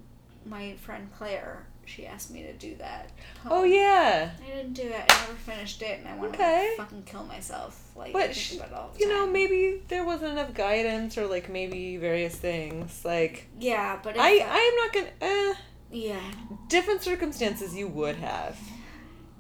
My 0.47 0.75
friend 0.77 1.09
Claire, 1.17 1.67
she 1.91 2.07
asked 2.07 2.31
me 2.31 2.43
to 2.45 2.53
do 2.53 2.77
that. 2.77 3.11
Oh 3.45 3.49
poem. 3.49 3.73
yeah. 3.73 4.31
I 4.43 4.57
didn't 4.57 4.75
do 4.75 4.83
it. 4.83 4.95
I 4.95 5.21
never 5.23 5.35
finished 5.35 5.83
it, 5.83 5.99
and 5.99 6.09
I 6.09 6.15
want 6.17 6.35
to 6.35 6.75
fucking 6.77 7.03
kill 7.03 7.25
myself. 7.25 7.91
Like, 7.97 8.13
But 8.13 8.35
sh- 8.35 8.55
about 8.57 8.69
it 8.69 8.75
all 8.75 8.91
the 8.95 9.01
You 9.01 9.09
know, 9.09 9.27
maybe 9.27 9.83
there 9.89 10.05
wasn't 10.05 10.33
enough 10.33 10.55
guidance 10.55 11.19
or 11.19 11.27
like 11.27 11.49
maybe 11.51 11.97
various 11.97 12.35
things. 12.37 13.05
Like 13.05 13.49
Yeah, 13.59 13.99
but 14.03 14.17
I 14.19 14.39
that- 14.39 14.49
I 14.53 14.59
am 14.59 14.77
not 14.77 14.93
gonna 14.95 15.33
eh, 15.51 15.55
yeah, 15.91 16.31
different 16.69 17.03
circumstances 17.03 17.75
you 17.75 17.89
would 17.89 18.17
have. 18.17 18.57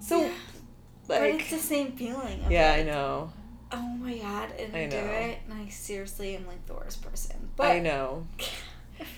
So 0.00 0.22
Yeah. 0.22 0.30
but 1.06 1.22
it's 1.22 1.50
the 1.50 1.58
same 1.58 1.92
feeling. 1.92 2.44
Yeah, 2.50 2.72
I 2.72 2.82
know. 2.82 3.32
Oh 3.72 3.80
my 4.00 4.18
god, 4.18 4.50
and 4.58 4.74
I, 4.74 4.80
I 4.80 4.86
do 4.88 4.96
it, 4.96 5.38
and 5.48 5.54
I 5.62 5.68
seriously 5.68 6.34
am 6.34 6.46
like 6.48 6.66
the 6.66 6.74
worst 6.74 7.02
person. 7.02 7.50
But 7.56 7.68
I 7.68 7.78
know. 7.78 8.26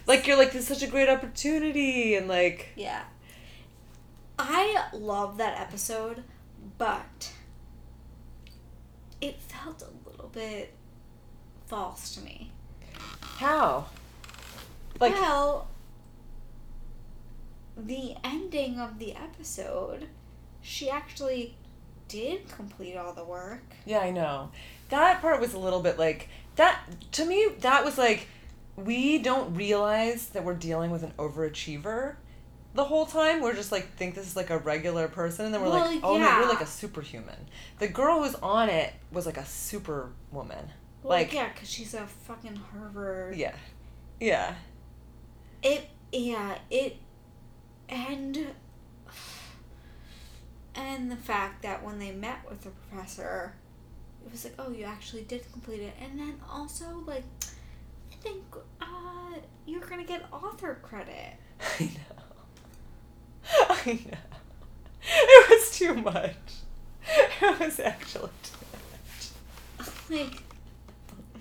Like 0.06 0.28
you're 0.28 0.36
like 0.36 0.52
this 0.52 0.70
is 0.70 0.78
such 0.78 0.86
a 0.88 0.90
great 0.90 1.08
opportunity 1.08 2.14
and 2.14 2.28
like 2.28 2.68
Yeah. 2.76 3.02
I 4.38 4.86
love 4.92 5.38
that 5.38 5.60
episode, 5.60 6.24
but 6.78 7.32
it 9.20 9.40
felt 9.40 9.82
a 9.82 10.08
little 10.08 10.28
bit 10.28 10.74
false 11.66 12.14
to 12.14 12.20
me. 12.20 12.50
how? 13.38 13.86
Like 15.00 15.14
well, 15.14 15.68
the 17.76 18.14
ending 18.22 18.78
of 18.78 18.98
the 18.98 19.14
episode, 19.14 20.08
she 20.60 20.90
actually 20.90 21.56
did 22.08 22.48
complete 22.48 22.96
all 22.96 23.12
the 23.12 23.24
work. 23.24 23.62
Yeah, 23.86 24.00
I 24.00 24.10
know. 24.10 24.50
That 24.90 25.20
part 25.22 25.40
was 25.40 25.54
a 25.54 25.58
little 25.58 25.80
bit 25.80 25.98
like 25.98 26.28
that 26.56 26.80
to 27.12 27.24
me 27.24 27.48
that 27.60 27.84
was 27.84 27.96
like 27.96 28.28
we 28.76 29.18
don't 29.18 29.54
realize 29.54 30.28
that 30.28 30.44
we're 30.44 30.54
dealing 30.54 30.90
with 30.90 31.02
an 31.02 31.12
overachiever 31.18 32.16
the 32.74 32.84
whole 32.84 33.06
time. 33.06 33.40
We're 33.40 33.54
just 33.54 33.72
like 33.72 33.94
think 33.96 34.14
this 34.14 34.26
is 34.26 34.36
like 34.36 34.50
a 34.50 34.58
regular 34.58 35.08
person 35.08 35.44
and 35.46 35.54
then 35.54 35.60
we're 35.62 35.68
Well, 35.70 35.90
like, 35.90 36.00
"Oh 36.02 36.16
no, 36.16 36.24
yeah. 36.24 36.40
you're 36.40 36.48
like 36.48 36.60
a 36.62 36.66
superhuman." 36.66 37.46
The 37.78 37.88
girl 37.88 38.22
who's 38.22 38.34
on 38.36 38.68
it 38.68 38.92
was 39.10 39.26
like 39.26 39.36
a 39.38 39.44
superwoman. 39.46 40.70
Well, 41.02 41.18
Like 41.18 41.32
yeah, 41.32 41.48
because 41.52 41.68
she's 41.70 41.94
a 41.94 42.06
fucking 42.06 42.56
Harvard. 42.56 43.36
yeah. 43.36 43.54
Yeah. 44.20 44.54
It 45.62 45.88
yeah 46.12 46.58
it 46.70 46.96
and 47.88 48.48
and 50.74 51.10
the 51.10 51.16
fact 51.16 51.62
that 51.62 51.84
when 51.84 51.98
they 51.98 52.12
met 52.12 52.38
with 52.48 52.62
the 52.62 52.70
professor, 52.70 53.54
it 54.24 54.32
was 54.32 54.44
like, 54.44 54.54
oh, 54.58 54.70
you 54.70 54.84
actually 54.84 55.22
did 55.22 55.50
complete 55.52 55.80
it, 55.80 55.92
and 56.00 56.18
then 56.18 56.34
also 56.50 57.02
like, 57.06 57.24
I 58.10 58.14
think 58.22 58.42
uh, 58.80 58.86
you're 59.66 59.80
gonna 59.84 60.04
get 60.04 60.24
author 60.32 60.78
credit. 60.82 61.34
I 61.80 61.84
know. 61.84 62.11
Know. 63.86 64.18
It 65.04 65.50
was 65.50 65.76
too 65.76 65.94
much. 65.94 66.36
It 67.42 67.58
was 67.60 67.80
actually 67.80 68.30
too 68.42 68.66
much. 69.80 69.90
like, 70.10 70.42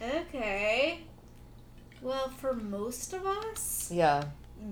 okay. 0.01 1.01
Well, 2.01 2.29
for 2.29 2.53
most 2.55 3.13
of 3.13 3.25
us, 3.27 3.91
Yeah. 3.93 4.23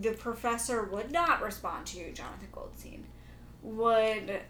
the 0.02 0.12
professor 0.14 0.84
would 0.86 1.12
not 1.12 1.44
respond 1.44 1.86
to 1.88 2.00
you, 2.00 2.12
Jonathan 2.12 2.48
Goldstein. 2.52 3.06
Would 3.62 4.42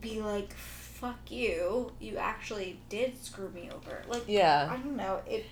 be 0.00 0.20
like, 0.20 0.52
fuck 0.54 1.30
you. 1.30 1.92
You 2.00 2.16
actually 2.16 2.80
did 2.88 3.22
screw 3.22 3.50
me 3.50 3.70
over. 3.72 4.02
Like, 4.08 4.24
Yeah. 4.26 4.68
I 4.70 4.76
don't 4.78 4.96
know. 4.96 5.20
It. 5.26 5.46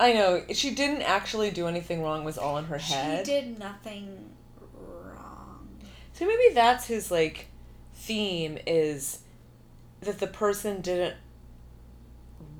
I 0.00 0.12
know. 0.12 0.44
She 0.52 0.74
didn't 0.74 1.02
actually 1.02 1.50
do 1.50 1.66
anything 1.66 2.02
wrong. 2.02 2.24
Was 2.24 2.38
all 2.38 2.58
in 2.58 2.66
her 2.66 2.78
head. 2.78 3.26
She 3.26 3.32
did 3.32 3.58
nothing 3.58 4.30
wrong. 4.72 5.68
So 6.12 6.26
maybe 6.26 6.54
that's 6.54 6.86
his 6.86 7.10
like 7.10 7.46
theme 7.94 8.58
is 8.66 9.20
that 10.00 10.20
the 10.20 10.26
person 10.26 10.80
didn't 10.80 11.16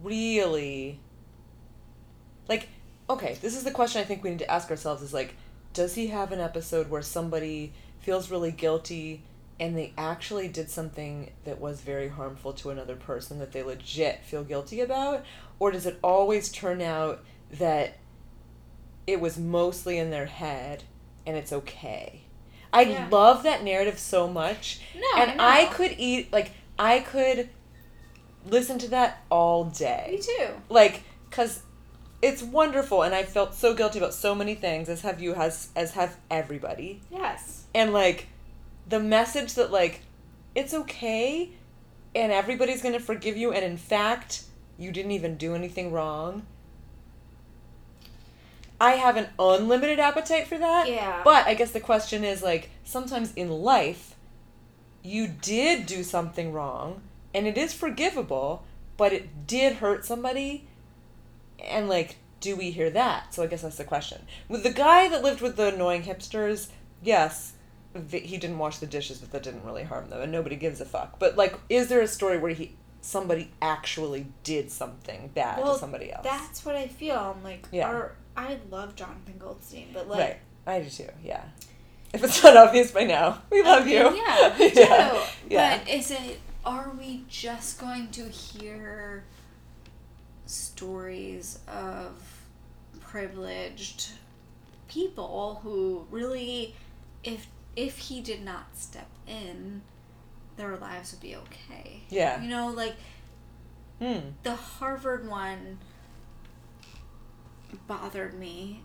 really 0.03 0.99
like 2.49 2.69
okay, 3.09 3.39
this 3.41 3.57
is 3.57 3.65
the 3.65 3.71
question 3.71 4.03
I 4.03 4.05
think 4.05 4.23
we 4.23 4.31
need 4.31 4.41
to 4.41 4.51
ask 4.51 4.71
ourselves 4.71 5.03
is 5.03 5.15
like 5.15 5.35
does 5.73 5.95
he 5.95 6.09
have 6.09 6.33
an 6.33 6.41
episode 6.41 6.91
where 6.91 7.03
somebody 7.03 7.73
feels 8.01 8.31
really 8.31 8.51
guilty 8.51 9.23
and 9.61 9.77
they 9.77 9.93
actually 9.99 10.49
did 10.49 10.71
something 10.71 11.31
that 11.45 11.61
was 11.61 11.81
very 11.81 12.09
harmful 12.09 12.53
to 12.55 12.71
another 12.71 12.97
person 12.97 13.39
that 13.39 13.53
they 13.53 13.63
legit 13.63 14.25
feel 14.25 14.45
guilty 14.45 14.81
about? 14.81 15.25
Or 15.61 15.71
does 15.71 15.87
it 15.87 15.99
always 16.03 16.51
turn 16.51 16.81
out 16.81 17.25
that 17.53 17.95
it 19.07 19.21
was 19.21 19.39
mostly 19.39 19.99
in 19.99 20.11
their 20.11 20.27
head 20.27 20.85
and 21.27 21.37
it's 21.37 21.53
okay? 21.53 22.23
I 22.73 22.83
Yeah. 22.83 23.09
love 23.11 23.43
that 23.45 23.63
narrative 23.65 23.99
so 23.99 24.29
much. 24.29 24.81
No, 24.95 25.23
and 25.23 25.41
I 25.41 25.63
I 25.63 25.65
could 25.67 25.95
eat, 25.99 26.33
like, 26.33 26.53
I 26.79 27.01
could 27.01 27.49
listen 28.47 28.79
to 28.79 28.89
that 28.89 29.23
all 29.31 29.65
day 29.65 30.09
Me 30.13 30.19
too. 30.19 30.47
like 30.69 31.03
because 31.29 31.61
it's 32.23 32.43
wonderful 32.43 33.03
and 33.03 33.15
i 33.15 33.23
felt 33.23 33.53
so 33.53 33.75
guilty 33.75 33.99
about 33.99 34.15
so 34.15 34.35
many 34.35 34.55
things 34.55 34.89
as 34.89 35.03
have 35.03 35.21
you 35.21 35.35
has 35.35 35.69
as 35.77 35.91
have 35.93 36.17
everybody 36.31 37.03
Yes. 37.11 37.65
and 37.75 37.93
like 37.93 38.29
the 38.89 39.01
message 39.01 39.55
that 39.55 39.71
like 39.71 40.01
it's 40.55 40.73
okay 40.73 41.51
and 42.15 42.33
everybody's 42.33 42.81
gonna 42.81 43.01
forgive 43.01 43.37
you 43.37 43.53
and 43.53 43.65
in 43.65 43.77
fact 43.77 44.45
you 44.79 44.93
didn't 44.93 45.11
even 45.11 45.37
do 45.37 45.55
anything 45.55 45.93
wrong. 45.93 46.47
I 48.81 48.93
have 48.93 49.17
an 49.17 49.27
unlimited 49.39 49.99
appetite 49.99 50.47
for 50.47 50.57
that 50.59 50.89
Yeah. 50.89 51.23
but 51.25 51.47
i 51.49 51.55
guess 51.55 51.73
the 51.73 51.81
question 51.81 52.23
is 52.23 52.43
like 52.45 52.71
sometimes 52.85 53.33
in 53.35 53.51
life 53.51 54.15
you 55.03 55.27
did 55.27 55.85
do 55.87 56.05
something 56.05 56.53
wrong 56.53 57.01
and 57.35 57.47
it 57.47 57.59
is 57.59 57.75
forgivable 57.75 58.65
but 58.97 59.13
it 59.13 59.47
did 59.49 59.75
hurt 59.77 60.05
somebody 60.05 60.69
and 61.59 61.89
like 61.89 62.17
do 62.41 62.55
we 62.55 62.71
hear 62.71 62.89
that? 62.91 63.35
So 63.35 63.43
i 63.43 63.49
guess 63.49 63.63
that's 63.63 63.79
the 63.79 63.83
question. 63.85 64.25
With 64.49 64.63
the 64.63 64.71
guy 64.73 65.09
that 65.09 65.25
lived 65.25 65.41
with 65.41 65.57
the 65.57 65.75
annoying 65.75 66.05
hipsters 66.05 66.69
yes 67.03 67.55
he 68.13 68.37
didn't 68.37 68.59
wash 68.59 68.79
the 68.79 68.87
dishes 68.87 69.19
but 69.19 69.33
that 69.33 69.43
didn't 69.43 69.65
really 69.65 69.83
harm 69.83 70.09
them 70.09 70.21
and 70.21 70.31
nobody 70.31 70.55
gives 70.55 70.81
a 70.81 70.85
fuck. 70.85 71.19
But 71.19 71.37
like 71.37 71.59
is 71.69 71.89
there 71.89 72.01
a 72.01 72.07
story 72.07 72.39
where 72.39 72.53
he 72.53 72.77
somebody 73.01 73.51
actually 73.63 74.27
did 74.43 74.71
something 74.71 75.31
bad 75.35 75.61
Well, 75.63 75.75
to 75.75 75.79
somebody 75.81 76.13
else 76.13 76.25
That's 76.25 76.65
what 76.65 76.75
I 76.77 76.87
feel. 76.89 77.17
I'm 77.37 77.43
like, 77.45 77.67
Yeah. 77.73 77.89
our, 77.89 78.13
I 78.37 78.59
love 78.71 78.95
Jonathan 78.97 79.35
Goldstein, 79.39 79.89
but 79.93 80.09
like, 80.09 80.19
right 80.19 80.39
i 80.67 80.81
do 80.81 80.91
too 80.91 81.09
yeah 81.25 81.45
if 82.13 82.23
it's 82.23 82.43
not 82.43 82.57
obvious 82.57 82.91
by 82.91 83.05
now 83.05 83.41
we 83.51 83.63
love 83.63 83.87
you 83.89 84.15
Yeah, 84.17 84.55
too. 84.59 84.71
yeah. 84.81 85.27
yeah. 85.49 85.79
But 85.79 85.89
is 85.89 86.11
it? 86.11 86.41
Are 86.65 86.91
we 86.99 87.25
just 87.29 87.79
going 87.81 88.09
to 88.11 88.25
hear 88.29 89.25
stories 90.47 91.59
of 91.69 92.13
privileged 93.01 94.11
people 94.89 95.61
who 95.63 96.07
really, 96.11 96.75
if 97.25 97.47
if 97.77 97.97
he 97.99 98.21
did 98.21 98.45
not 98.45 98.65
step 98.75 99.09
in, 99.27 99.83
their 100.59 100.77
lives 100.77 101.13
would 101.13 101.21
be 101.23 101.35
okay. 101.37 102.03
Yeah. 102.11 102.43
You 102.43 102.49
know, 102.51 102.69
like 102.69 102.97
Hmm. 103.99 104.19
the 104.43 104.55
Harvard 104.55 105.27
one 105.29 105.79
bothered 107.87 108.39
me 108.39 108.83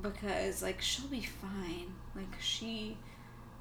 because 0.00 0.62
like 0.62 0.80
she'll 0.80 1.08
be 1.08 1.20
fine. 1.22 1.92
Like 2.14 2.40
she 2.40 2.96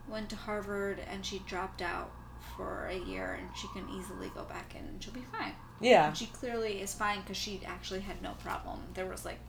went 0.08 0.30
to 0.30 0.36
Harvard 0.36 1.00
and 1.12 1.26
she 1.26 1.40
dropped 1.40 1.82
out 1.82 2.12
for 2.56 2.88
a 2.92 2.98
year 2.98 3.38
and 3.40 3.50
she 3.56 3.68
can 3.70 3.88
easily 3.90 4.30
go 4.34 4.44
back 4.44 4.74
in 4.80 4.86
and 4.86 5.04
she'll 5.04 5.14
be 5.14 5.26
fine. 5.38 5.54
yeah 5.82 6.08
And 6.08 6.18
she 6.18 6.26
clearly 6.28 6.82
is 6.82 6.94
fine 6.94 7.22
because 7.22 7.38
she 7.38 7.62
actually 7.66 8.00
had 8.02 8.22
no 8.22 8.32
problem. 8.44 8.80
There 8.94 9.06
was 9.06 9.26
like 9.26 9.40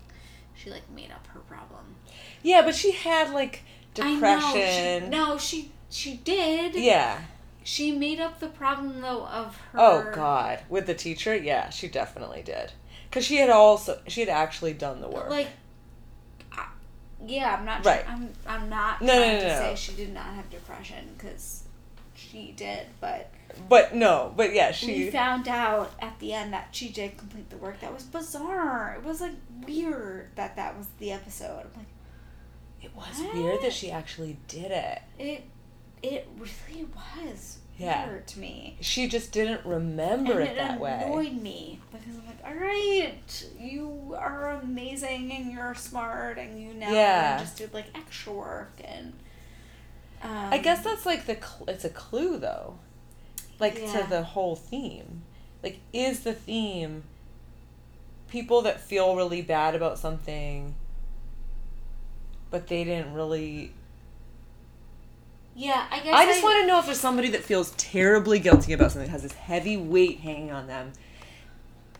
she 0.55 0.71
like 0.71 0.91
made 0.91 1.11
up 1.13 1.27
her 1.29 1.41
problem. 1.41 1.95
yeah 2.43 2.63
but 2.63 2.75
she 2.75 2.93
had 2.93 3.33
like 3.33 3.63
I 4.01 4.15
depression 4.15 5.11
know. 5.11 5.11
She, 5.11 5.31
no, 5.31 5.39
she 5.39 5.73
she 5.91 6.17
did. 6.17 6.75
yeah 6.75 7.21
She 7.63 7.93
made 7.93 8.21
up 8.21 8.41
the 8.41 8.49
problem 8.49 9.01
though 9.01 9.27
of 9.27 9.57
her. 9.73 9.79
Oh 9.79 10.11
God, 10.15 10.61
with 10.69 10.87
the 10.87 10.95
teacher, 10.95 11.37
yeah, 11.37 11.69
she 11.71 11.89
definitely 11.89 12.43
did. 12.43 12.73
Cause 13.11 13.25
she 13.25 13.37
had 13.37 13.51
also 13.51 14.01
she 14.07 14.21
had 14.21 14.29
actually 14.29 14.73
done 14.73 15.01
the 15.01 15.09
work. 15.09 15.29
Like, 15.29 15.49
I- 16.53 16.69
yeah, 17.27 17.57
I'm 17.59 17.65
not. 17.65 17.85
Right. 17.85 18.05
I'm. 18.09 18.31
I'm 18.47 18.69
not 18.71 19.03
No, 19.03 19.13
no, 19.15 19.19
trying 19.21 19.35
no, 19.35 19.41
to 19.41 19.49
no. 19.49 19.59
say 19.59 19.75
she 19.77 19.93
did 19.93 20.15
not 20.15 20.27
have 20.27 20.49
depression 20.49 21.11
because 21.19 21.65
she 22.15 22.53
did, 22.57 22.87
but 23.01 23.31
but 23.69 23.95
no, 23.95 24.33
but 24.37 24.55
yeah, 24.55 24.69
we 24.69 24.75
she. 24.75 25.11
found 25.11 25.49
out 25.49 25.93
at 26.01 26.19
the 26.21 26.33
end 26.33 26.53
that 26.53 26.69
she 26.71 26.89
did 26.89 27.19
complete 27.19 27.51
the 27.51 27.57
work. 27.57 27.81
That 27.81 27.93
was 27.93 28.05
bizarre. 28.05 28.95
It 28.97 29.05
was 29.05 29.21
like 29.21 29.35
weird 29.67 30.29
that 30.37 30.55
that 30.57 30.79
was 30.79 30.87
the 30.99 31.11
episode. 31.13 31.65
I'm 31.67 31.73
like, 31.77 31.87
It 32.81 32.95
was 32.95 33.21
weird 33.35 33.61
that 33.63 33.73
she 33.73 33.91
actually 33.91 34.39
did 34.49 34.71
it. 34.71 35.03
it. 35.19 35.45
It 36.03 36.29
really 36.39 36.87
was 36.95 37.59
Yeah. 37.79 38.07
weird 38.09 38.27
to 38.29 38.39
me. 38.41 38.77
She 38.81 39.07
just 39.09 39.33
didn't 39.33 39.65
remember 39.67 40.41
it 40.41 40.51
it 40.51 40.57
that 40.57 40.79
way. 40.81 41.01
It 41.03 41.07
annoyed 41.07 41.33
me 41.43 41.81
because 41.91 42.15
I'm 42.17 42.27
like, 42.27 42.39
all 42.45 42.55
right, 42.55 43.47
you 43.59 44.15
are 44.19 44.51
amazing 44.63 45.33
and 45.33 45.51
you're 45.53 45.75
smart 45.75 46.39
and 46.39 46.61
you 46.63 46.75
know 46.75 46.91
Yeah. 46.91 47.33
and 47.39 47.41
just 47.45 47.57
did 47.59 47.73
like 47.75 47.87
extra 47.95 48.33
work 48.33 48.73
and. 48.85 49.13
Um, 50.23 50.31
I 50.53 50.59
guess 50.59 50.85
that's 50.85 51.07
like 51.07 51.25
the 51.27 51.35
cl- 51.37 51.65
it's 51.69 51.85
a 51.85 51.91
clue 51.91 52.37
though, 52.39 52.79
like 53.59 53.79
Yeah. 53.79 54.03
to 54.03 54.07
the 54.11 54.23
whole 54.23 54.55
theme. 54.57 55.23
Like, 55.63 55.79
is 55.93 56.21
the 56.21 56.33
theme 56.33 57.03
people 58.29 58.63
that 58.63 58.81
feel 58.81 59.15
really 59.17 59.43
bad 59.43 59.75
about 59.75 59.99
something, 59.99 60.75
but 62.51 62.67
they 62.69 62.85
didn't 62.85 63.13
really 63.15 63.73
Yeah, 65.55 65.87
I 65.91 66.01
guess. 66.01 66.15
I 66.15 66.25
just 66.27 66.43
want 66.43 66.63
to 66.63 66.67
know 66.67 66.79
if 66.79 66.87
there's 66.87 67.01
somebody 67.01 67.29
that 67.31 67.43
feels 67.43 67.73
terribly 67.73 68.39
guilty 68.39 68.73
about 68.73 68.93
something, 68.93 69.07
that 69.09 69.13
has 69.13 69.23
this 69.23 69.33
heavy 69.33 69.77
weight 69.77 70.21
hanging 70.21 70.51
on 70.51 70.67
them, 70.67 70.93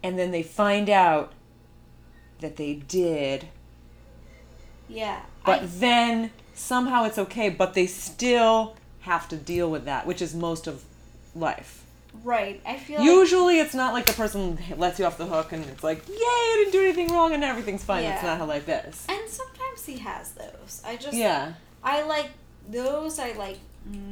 and 0.03 0.19
then 0.19 0.31
they 0.31 0.43
find 0.43 0.89
out 0.89 1.33
that 2.41 2.57
they 2.57 2.75
did, 2.75 3.49
Yeah, 4.89 5.21
but 5.45 5.63
I, 5.63 5.67
then 5.67 6.31
somehow 6.55 7.05
it's 7.05 7.19
okay, 7.19 7.49
but 7.51 7.75
they 7.75 7.87
still 7.87 8.77
have 9.01 9.29
to 9.29 9.37
deal 9.37 9.71
with 9.71 9.85
that, 9.85 10.07
which 10.07 10.23
is 10.23 10.35
most 10.35 10.67
of 10.67 10.83
life. 11.35 11.85
right. 12.25 12.61
I 12.67 12.77
feel 12.79 12.99
like 12.99 13.07
Usually, 13.07 13.59
it's 13.61 13.75
not 13.75 13.93
like 13.93 14.07
the 14.07 14.13
person 14.15 14.59
lets 14.77 14.99
you 14.99 15.05
off 15.05 15.19
the 15.19 15.27
hook 15.27 15.53
and 15.53 15.65
it's 15.67 15.85
like, 15.85 16.07
yay, 16.09 16.15
I 16.17 16.55
didn't 16.59 16.73
do 16.73 16.83
anything 16.83 17.09
wrong 17.15 17.33
and 17.35 17.45
everything's 17.45 17.85
fine. 17.85 18.03
That's 18.05 18.23
not 18.23 18.39
how 18.39 18.47
life 18.47 18.69
is. 18.69 19.05
and 19.09 19.29
sometimes 19.29 19.85
he 19.87 19.99
has 19.99 20.33
those. 20.33 20.83
I 20.85 20.97
just 20.97 21.17
Yeah. 21.17 21.55
I 21.85 22.03
like 22.03 22.31
those. 22.71 23.19
I 23.19 23.33
like 23.33 23.59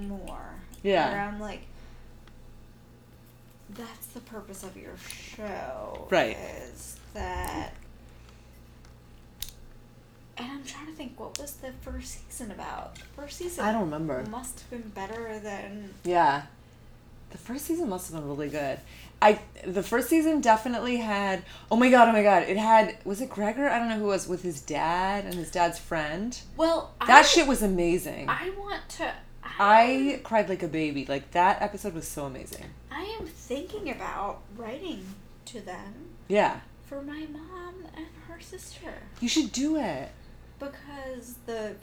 more. 0.09 0.55
Yeah. 0.83 1.11
Where 1.11 1.21
I'm 1.21 1.41
like, 1.41 1.63
that's 3.71 4.07
the 4.09 4.21
purpose 4.21 4.63
of 4.63 4.77
your 4.77 4.97
show, 4.97 6.07
Right. 6.11 6.37
Is 6.63 6.99
that. 7.15 7.75
And 10.37 10.47
I'm 10.53 10.65
trying 10.65 10.87
to 10.87 10.93
think, 10.93 11.19
what 11.19 11.39
was 11.39 11.55
the 11.55 11.73
first 11.83 12.31
season 12.31 12.53
about? 12.53 12.95
The 12.95 13.01
first 13.17 13.39
season 13.39 13.65
I 13.65 13.73
don't 13.73 13.83
remember. 13.83 14.25
must 14.31 14.61
have 14.61 14.71
been 14.71 14.89
better 14.91 15.39
than 15.41 15.95
Yeah. 16.05 16.43
The 17.31 17.39
first 17.39 17.67
season 17.67 17.89
must 17.89 18.11
have 18.11 18.21
been 18.21 18.29
really 18.29 18.49
good. 18.49 18.79
I 19.21 19.41
the 19.67 19.83
first 19.83 20.09
season 20.09 20.41
definitely 20.41 20.99
had 20.99 21.43
oh 21.71 21.77
my 21.77 21.91
god, 21.91 22.09
oh 22.09 22.13
my 22.13 22.23
god. 22.23 22.45
It 22.45 22.57
had 22.57 22.97
was 23.05 23.21
it 23.21 23.29
Gregor? 23.31 23.69
I 23.69 23.79
don't 23.79 23.89
know 23.89 23.97
who 23.99 24.05
it 24.05 24.09
was 24.09 24.29
with 24.29 24.43
his 24.43 24.61
dad 24.61 25.25
and 25.25 25.35
his 25.35 25.51
dad's 25.51 25.79
friend. 25.79 26.39
well. 26.57 26.95
That 27.01 27.11
I, 27.11 27.23
shit 27.23 27.47
was 27.49 27.63
amazing. 27.63 28.29
I 28.29 28.51
want 28.59 28.89
to. 28.99 29.13
I 29.61 30.21
cried 30.23 30.49
like 30.49 30.63
a 30.63 30.69
baby. 30.69 31.05
Like 31.07 31.33
that 31.33 31.61
episode 31.63 31.95
was 31.95 32.07
so 32.07 32.27
amazing. 32.27 32.65
I 32.93 33.03
am 33.21 33.27
thinking 33.27 33.91
about 33.91 34.41
writing 34.57 35.05
to 35.47 35.61
them 35.61 35.95
Yeah. 36.29 36.61
for 36.87 37.03
my 37.03 37.27
mom 37.33 37.75
and 37.97 38.07
her 38.29 38.41
sister 38.41 38.93
You 39.21 39.29
should 39.29 39.51
do 39.53 39.77
it. 39.77 40.11
because 40.61 41.35
the 41.47 41.75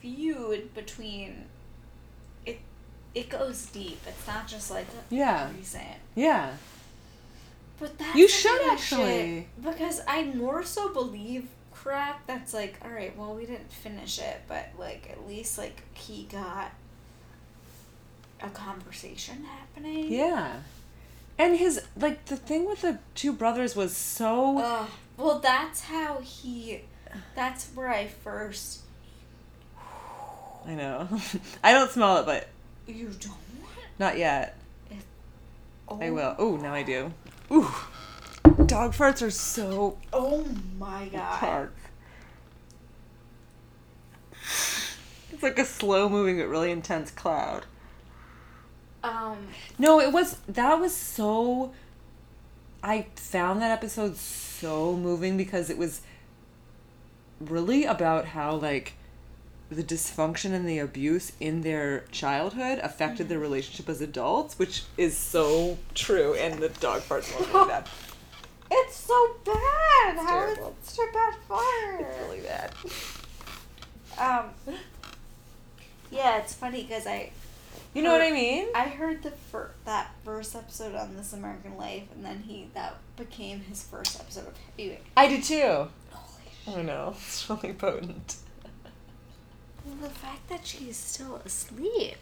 feud 0.00 0.74
between 0.74 1.46
it 2.46 2.60
it 3.14 3.28
goes 3.30 3.66
deep. 3.66 4.00
It's 4.06 4.26
not 4.26 4.46
just 4.46 4.70
like 4.70 4.86
Yeah. 5.10 5.50
recent. 5.56 5.98
Yeah. 6.14 6.54
But 7.84 7.98
that's 7.98 8.14
You 8.16 8.26
should 8.28 8.62
actually. 8.70 9.46
shit- 9.62 9.62
because 9.62 10.00
I 10.08 10.24
more 10.24 10.62
so 10.64 10.90
believe 10.90 11.48
crap 11.70 12.26
that's 12.26 12.54
like, 12.54 12.76
all 12.82 12.90
right, 12.90 13.14
well 13.14 13.34
we 13.34 13.44
didn't 13.44 13.70
finish 13.70 14.18
it, 14.18 14.40
but 14.48 14.70
like 14.78 15.06
at 15.10 15.28
least 15.28 15.58
like 15.58 15.82
he 15.92 16.26
got 16.32 16.72
a 18.40 18.48
conversation 18.48 19.44
happening. 19.44 20.10
Yeah. 20.10 20.60
And 21.38 21.58
his 21.58 21.82
like 21.94 22.24
the 22.24 22.36
thing 22.36 22.66
with 22.66 22.80
the 22.80 23.00
two 23.14 23.34
brothers 23.34 23.76
was 23.76 23.94
so 23.94 24.86
well, 25.18 25.38
that's 25.40 25.82
how 25.82 26.20
he. 26.22 26.80
That's 27.34 27.66
where 27.74 27.90
I 27.90 28.06
first. 28.06 28.80
I 30.66 30.74
know. 30.74 31.06
I 31.62 31.72
don't 31.72 31.90
smell 31.90 32.16
it, 32.16 32.24
but 32.24 32.48
You 32.86 33.10
don't. 33.20 33.34
not 33.98 34.16
yet. 34.16 34.56
Oh, 35.86 36.00
I 36.00 36.08
will. 36.08 36.34
Oh, 36.38 36.56
now 36.56 36.72
I 36.72 36.82
do. 36.82 37.12
Ooh. 37.50 37.70
Dog 38.66 38.92
farts 38.92 39.22
are 39.22 39.30
so 39.30 39.98
Oh 40.12 40.44
my 40.78 41.08
god. 41.08 41.40
dark. 41.40 41.74
It's 45.32 45.42
like 45.42 45.58
a 45.58 45.64
slow 45.64 46.08
moving 46.08 46.38
but 46.38 46.48
really 46.48 46.70
intense 46.70 47.10
cloud. 47.10 47.66
Um, 49.02 49.48
No, 49.78 50.00
it 50.00 50.12
was 50.12 50.38
that 50.48 50.80
was 50.80 50.94
so 50.94 51.72
I 52.82 53.06
found 53.16 53.60
that 53.62 53.70
episode 53.70 54.16
so 54.16 54.96
moving 54.96 55.36
because 55.36 55.70
it 55.70 55.78
was 55.78 56.02
really 57.40 57.84
about 57.84 58.26
how 58.26 58.54
like 58.54 58.94
the 59.76 59.82
dysfunction 59.84 60.52
and 60.52 60.68
the 60.68 60.78
abuse 60.78 61.32
in 61.40 61.62
their 61.62 62.00
childhood 62.12 62.78
affected 62.82 63.28
their 63.28 63.38
relationship 63.38 63.88
as 63.88 64.00
adults, 64.00 64.58
which 64.58 64.84
is 64.96 65.16
so 65.16 65.78
true 65.94 66.34
and 66.34 66.60
the 66.62 66.68
dog 66.68 67.02
farts 67.02 67.32
won't 67.34 67.52
do 67.52 67.66
that. 67.70 67.88
it's 68.70 68.96
so 68.96 69.36
bad. 69.44 69.54
How 69.54 70.10
it's 70.16 70.20
How 70.30 70.40
is 70.48 70.54
terrible. 70.56 70.76
it 70.80 70.86
such 70.86 71.08
a 71.08 71.12
bad 71.12 71.34
fart? 71.48 72.00
It's 72.00 72.20
really 72.20 72.40
bad. 72.40 72.72
Um, 74.16 74.44
yeah, 76.10 76.38
it's 76.38 76.54
funny 76.54 76.82
because 76.84 77.04
I 77.04 77.30
You 77.94 78.02
know 78.04 78.12
what 78.12 78.22
I 78.22 78.30
mean? 78.30 78.68
I 78.72 78.82
heard 78.84 79.24
the 79.24 79.32
fir- 79.32 79.72
that 79.86 80.12
first 80.24 80.54
episode 80.54 80.94
on 80.94 81.16
This 81.16 81.32
American 81.32 81.76
Life, 81.76 82.04
and 82.14 82.24
then 82.24 82.44
he 82.46 82.68
that 82.74 82.94
became 83.16 83.60
his 83.62 83.82
first 83.82 84.20
episode 84.20 84.46
of 84.46 84.54
Heavyweight. 84.76 85.02
I 85.16 85.26
did 85.26 85.42
too. 85.42 85.88
Holy 86.12 86.78
I 86.78 86.82
know. 86.82 87.14
It's 87.18 87.50
really 87.50 87.72
potent. 87.72 88.36
Well, 89.84 89.96
the 90.02 90.10
fact 90.10 90.48
that 90.48 90.66
she's 90.66 90.96
still 90.96 91.36
asleep. 91.44 92.16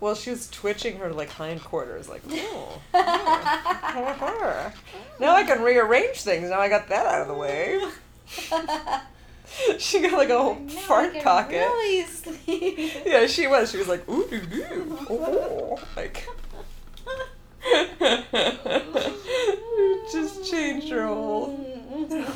Well, 0.00 0.14
she 0.14 0.30
was 0.30 0.48
twitching 0.48 0.96
her 0.98 1.12
like 1.12 1.30
hindquarters, 1.30 2.08
like, 2.08 2.22
oh. 2.30 2.80
oh. 2.94 4.72
now 5.20 5.34
I 5.34 5.44
can 5.44 5.62
rearrange 5.62 6.22
things. 6.22 6.50
Now 6.50 6.60
I 6.60 6.68
got 6.68 6.88
that 6.88 7.06
out 7.06 7.22
of 7.22 7.28
the 7.28 7.34
way. 7.34 7.80
she 9.78 10.00
got 10.00 10.12
like 10.12 10.30
a 10.30 10.38
whole 10.38 10.54
Now 10.54 10.72
fart 10.72 11.20
pocket. 11.22 11.66
Really 11.66 12.04
sleep. 12.04 12.92
Yeah, 13.04 13.26
she 13.26 13.46
was. 13.46 13.70
She 13.70 13.76
was 13.76 13.88
like, 13.88 14.08
ooh, 14.08 14.26
doo, 14.28 14.40
doo. 14.40 14.98
Oh, 15.10 15.78
like. 15.96 16.26
Just 20.12 20.50
changed 20.50 20.88
her 20.90 21.06
whole, 21.06 21.56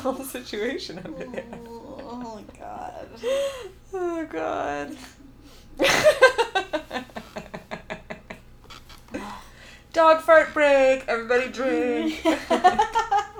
whole 0.01 0.23
situation. 0.23 1.01
Oh 1.03 1.09
my 1.09 1.25
god. 2.59 3.07
Oh 3.93 4.25
god. 4.29 4.97
Dog 9.93 10.21
fart 10.21 10.53
break. 10.53 11.05
Everybody 11.07 11.49
drink. 11.49 12.25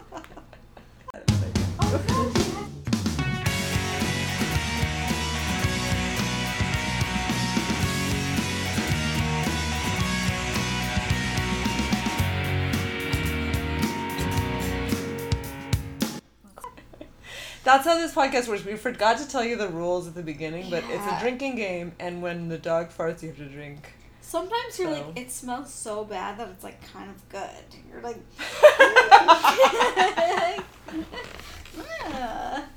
That's 17.66 17.84
how 17.86 17.98
this 17.98 18.14
podcast 18.14 18.48
works. 18.48 18.64
We 18.64 18.76
forgot 18.76 19.18
to 19.18 19.28
tell 19.28 19.44
you 19.44 19.58
the 19.58 19.68
rules 19.68 20.08
at 20.08 20.16
the 20.16 20.22
beginning, 20.24 20.70
but 20.70 20.84
it's 20.86 21.06
a 21.06 21.10
Yeah. 21.10 21.20
drinking 21.20 21.56
game, 21.56 21.92
and 22.00 22.22
when 22.22 22.48
the 22.48 22.58
dog 22.58 22.92
farts, 22.92 23.22
you 23.24 23.30
have 23.30 23.38
to 23.40 23.46
drink. 23.46 23.92
Sometimes 24.22 24.80
you're 24.80 24.94
So. 24.94 25.02
like, 25.08 25.20
it 25.20 25.32
smells 25.32 25.74
so 25.74 26.06
bad 26.06 26.38
that 26.40 26.48
it's 26.50 26.64
like 26.64 26.80
kind 26.94 27.10
of 27.10 27.28
good. 27.30 27.50
You're 27.92 28.02
like. 28.02 28.18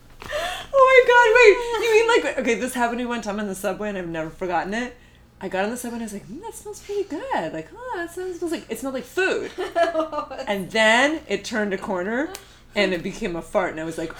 Oh 0.71 0.85
my 0.91 1.01
god, 1.09 1.29
wait. 1.39 1.57
You 1.87 1.93
mean 1.93 2.07
like 2.25 2.39
okay, 2.39 2.55
this 2.61 2.75
happened 2.75 2.99
to 2.99 3.05
me 3.05 3.09
one 3.09 3.23
time 3.23 3.41
on 3.41 3.47
the 3.47 3.55
subway 3.55 3.89
and 3.89 3.97
I've 3.99 4.09
never 4.09 4.31
forgotten 4.31 4.75
it. 4.75 4.95
I 5.41 5.49
got 5.49 5.65
on 5.65 5.71
the 5.71 5.77
subway 5.77 5.97
and 5.97 6.03
I 6.03 6.07
was 6.07 6.13
like, 6.13 6.27
mm, 6.27 6.41
that 6.43 6.55
smells 6.55 6.81
pretty 6.81 7.05
good. 7.05 7.53
Like, 7.53 7.69
oh, 7.75 7.93
that 7.97 8.13
sounds 8.13 8.39
smells 8.39 8.53
like 8.53 8.67
it 8.69 8.79
smelled 8.79 8.95
like 8.95 9.05
food. 9.05 9.51
And 10.47 10.71
then 10.71 11.21
it 11.29 11.45
turned 11.45 11.73
a 11.73 11.79
corner 11.79 12.29
and 12.75 12.93
it 12.93 13.03
became 13.03 13.37
a 13.37 13.43
fart 13.43 13.71
and 13.73 13.81
I 13.81 13.85
was 13.85 13.99
like, 13.99 14.13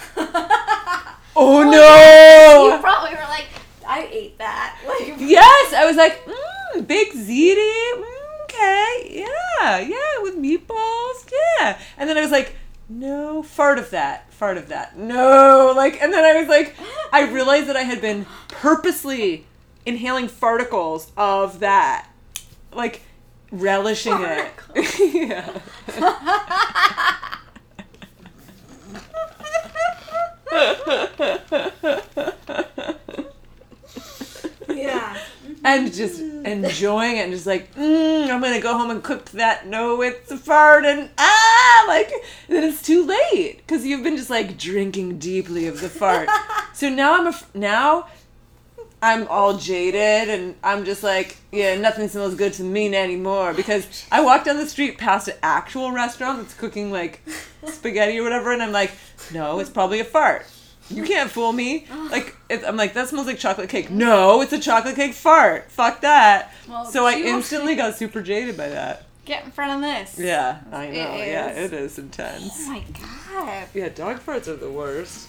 oh 1.35 1.63
you 1.63 1.71
no! 1.71 2.75
You 2.75 2.81
probably 2.81 3.11
were 3.15 3.21
like, 3.29 3.47
I 3.87 4.07
ate 4.11 4.37
that. 4.37 4.77
Like, 4.87 5.15
Yes, 5.19 5.73
I 5.73 5.85
was 5.85 5.95
like, 5.95 6.25
mm, 6.25 6.87
big 6.87 7.11
ziti, 7.13 7.93
mm, 7.93 8.43
okay, 8.43 9.07
yeah, 9.25 9.79
yeah, 9.79 10.21
with 10.21 10.35
meatballs, 10.35 11.31
yeah. 11.59 11.79
And 11.97 12.09
then 12.09 12.17
I 12.17 12.21
was 12.21 12.31
like, 12.31 12.55
no, 12.87 13.43
fart 13.43 13.77
of 13.79 13.91
that, 13.91 14.31
fart 14.33 14.57
of 14.57 14.69
that, 14.69 14.97
no, 14.97 15.73
like, 15.75 16.01
and 16.01 16.11
then 16.11 16.23
I 16.23 16.39
was 16.39 16.47
like, 16.49 16.75
I 17.13 17.29
realized 17.29 17.67
that 17.67 17.75
I 17.77 17.83
had 17.83 18.01
been 18.01 18.25
purposely 18.47 19.45
inhaling 19.85 20.27
farticles 20.27 21.11
of 21.17 21.59
that, 21.59 22.07
like, 22.73 23.01
relishing 23.51 24.17
it. 24.19 24.51
yeah. 24.99 25.59
yeah. 34.69 35.17
and 35.63 35.93
just 35.93 36.21
enjoying 36.21 37.17
it 37.17 37.21
and 37.21 37.33
just 37.33 37.45
like 37.45 37.73
mm, 37.75 38.29
i'm 38.29 38.41
gonna 38.41 38.61
go 38.61 38.77
home 38.77 38.89
and 38.89 39.03
cook 39.03 39.25
that 39.31 39.67
no 39.67 40.01
it's 40.01 40.31
a 40.31 40.37
fart 40.37 40.85
and 40.85 41.09
ah 41.17 41.85
like 41.87 42.11
then 42.47 42.63
it's 42.63 42.81
too 42.81 43.05
late 43.05 43.57
because 43.57 43.85
you've 43.85 44.03
been 44.03 44.17
just 44.17 44.29
like 44.29 44.57
drinking 44.57 45.19
deeply 45.19 45.67
of 45.67 45.81
the 45.81 45.89
fart 45.89 46.29
so 46.73 46.89
now 46.89 47.17
i'm 47.17 47.27
a 47.27 47.33
now 47.53 48.07
i'm 49.01 49.27
all 49.27 49.57
jaded 49.57 50.29
and 50.29 50.55
i'm 50.63 50.83
just 50.85 51.03
like 51.03 51.37
yeah 51.51 51.75
nothing 51.75 52.07
smells 52.07 52.35
good 52.35 52.53
to 52.53 52.63
me 52.63 52.93
anymore 52.95 53.53
because 53.53 54.05
i 54.11 54.21
walk 54.21 54.43
down 54.43 54.57
the 54.57 54.65
street 54.65 54.97
past 54.97 55.27
an 55.27 55.35
actual 55.41 55.91
restaurant 55.91 56.39
that's 56.39 56.53
cooking 56.53 56.91
like 56.91 57.21
spaghetti 57.65 58.19
or 58.19 58.23
whatever 58.23 58.51
and 58.51 58.61
i'm 58.61 58.71
like 58.71 58.91
no 59.33 59.59
it's 59.59 59.69
probably 59.69 59.99
a 59.99 60.05
fart 60.05 60.45
you 60.89 61.03
can't 61.03 61.29
fool 61.29 61.51
me. 61.51 61.85
Like 62.09 62.35
I'm 62.49 62.75
like 62.75 62.93
that 62.93 63.07
smells 63.09 63.27
like 63.27 63.37
chocolate 63.37 63.69
cake. 63.69 63.89
No, 63.89 64.41
it's 64.41 64.53
a 64.53 64.59
chocolate 64.59 64.95
cake 64.95 65.13
fart. 65.13 65.71
Fuck 65.71 66.01
that. 66.01 66.53
Well, 66.67 66.85
so 66.85 67.05
I 67.05 67.13
instantly 67.13 67.75
got 67.75 67.95
super 67.95 68.21
jaded 68.21 68.57
by 68.57 68.69
that. 68.69 69.05
Get 69.25 69.45
in 69.45 69.51
front 69.51 69.73
of 69.73 69.81
this. 69.81 70.17
Yeah, 70.17 70.61
I 70.71 70.87
know. 70.87 71.13
It 71.13 71.27
Yeah, 71.27 71.49
it 71.49 71.73
is 71.73 71.99
intense. 71.99 72.53
Oh 72.55 72.69
my 72.69 72.83
god. 72.99 73.67
Yeah, 73.73 73.89
dog 73.89 74.19
farts 74.19 74.47
are 74.47 74.55
the 74.55 74.71
worst. 74.71 75.28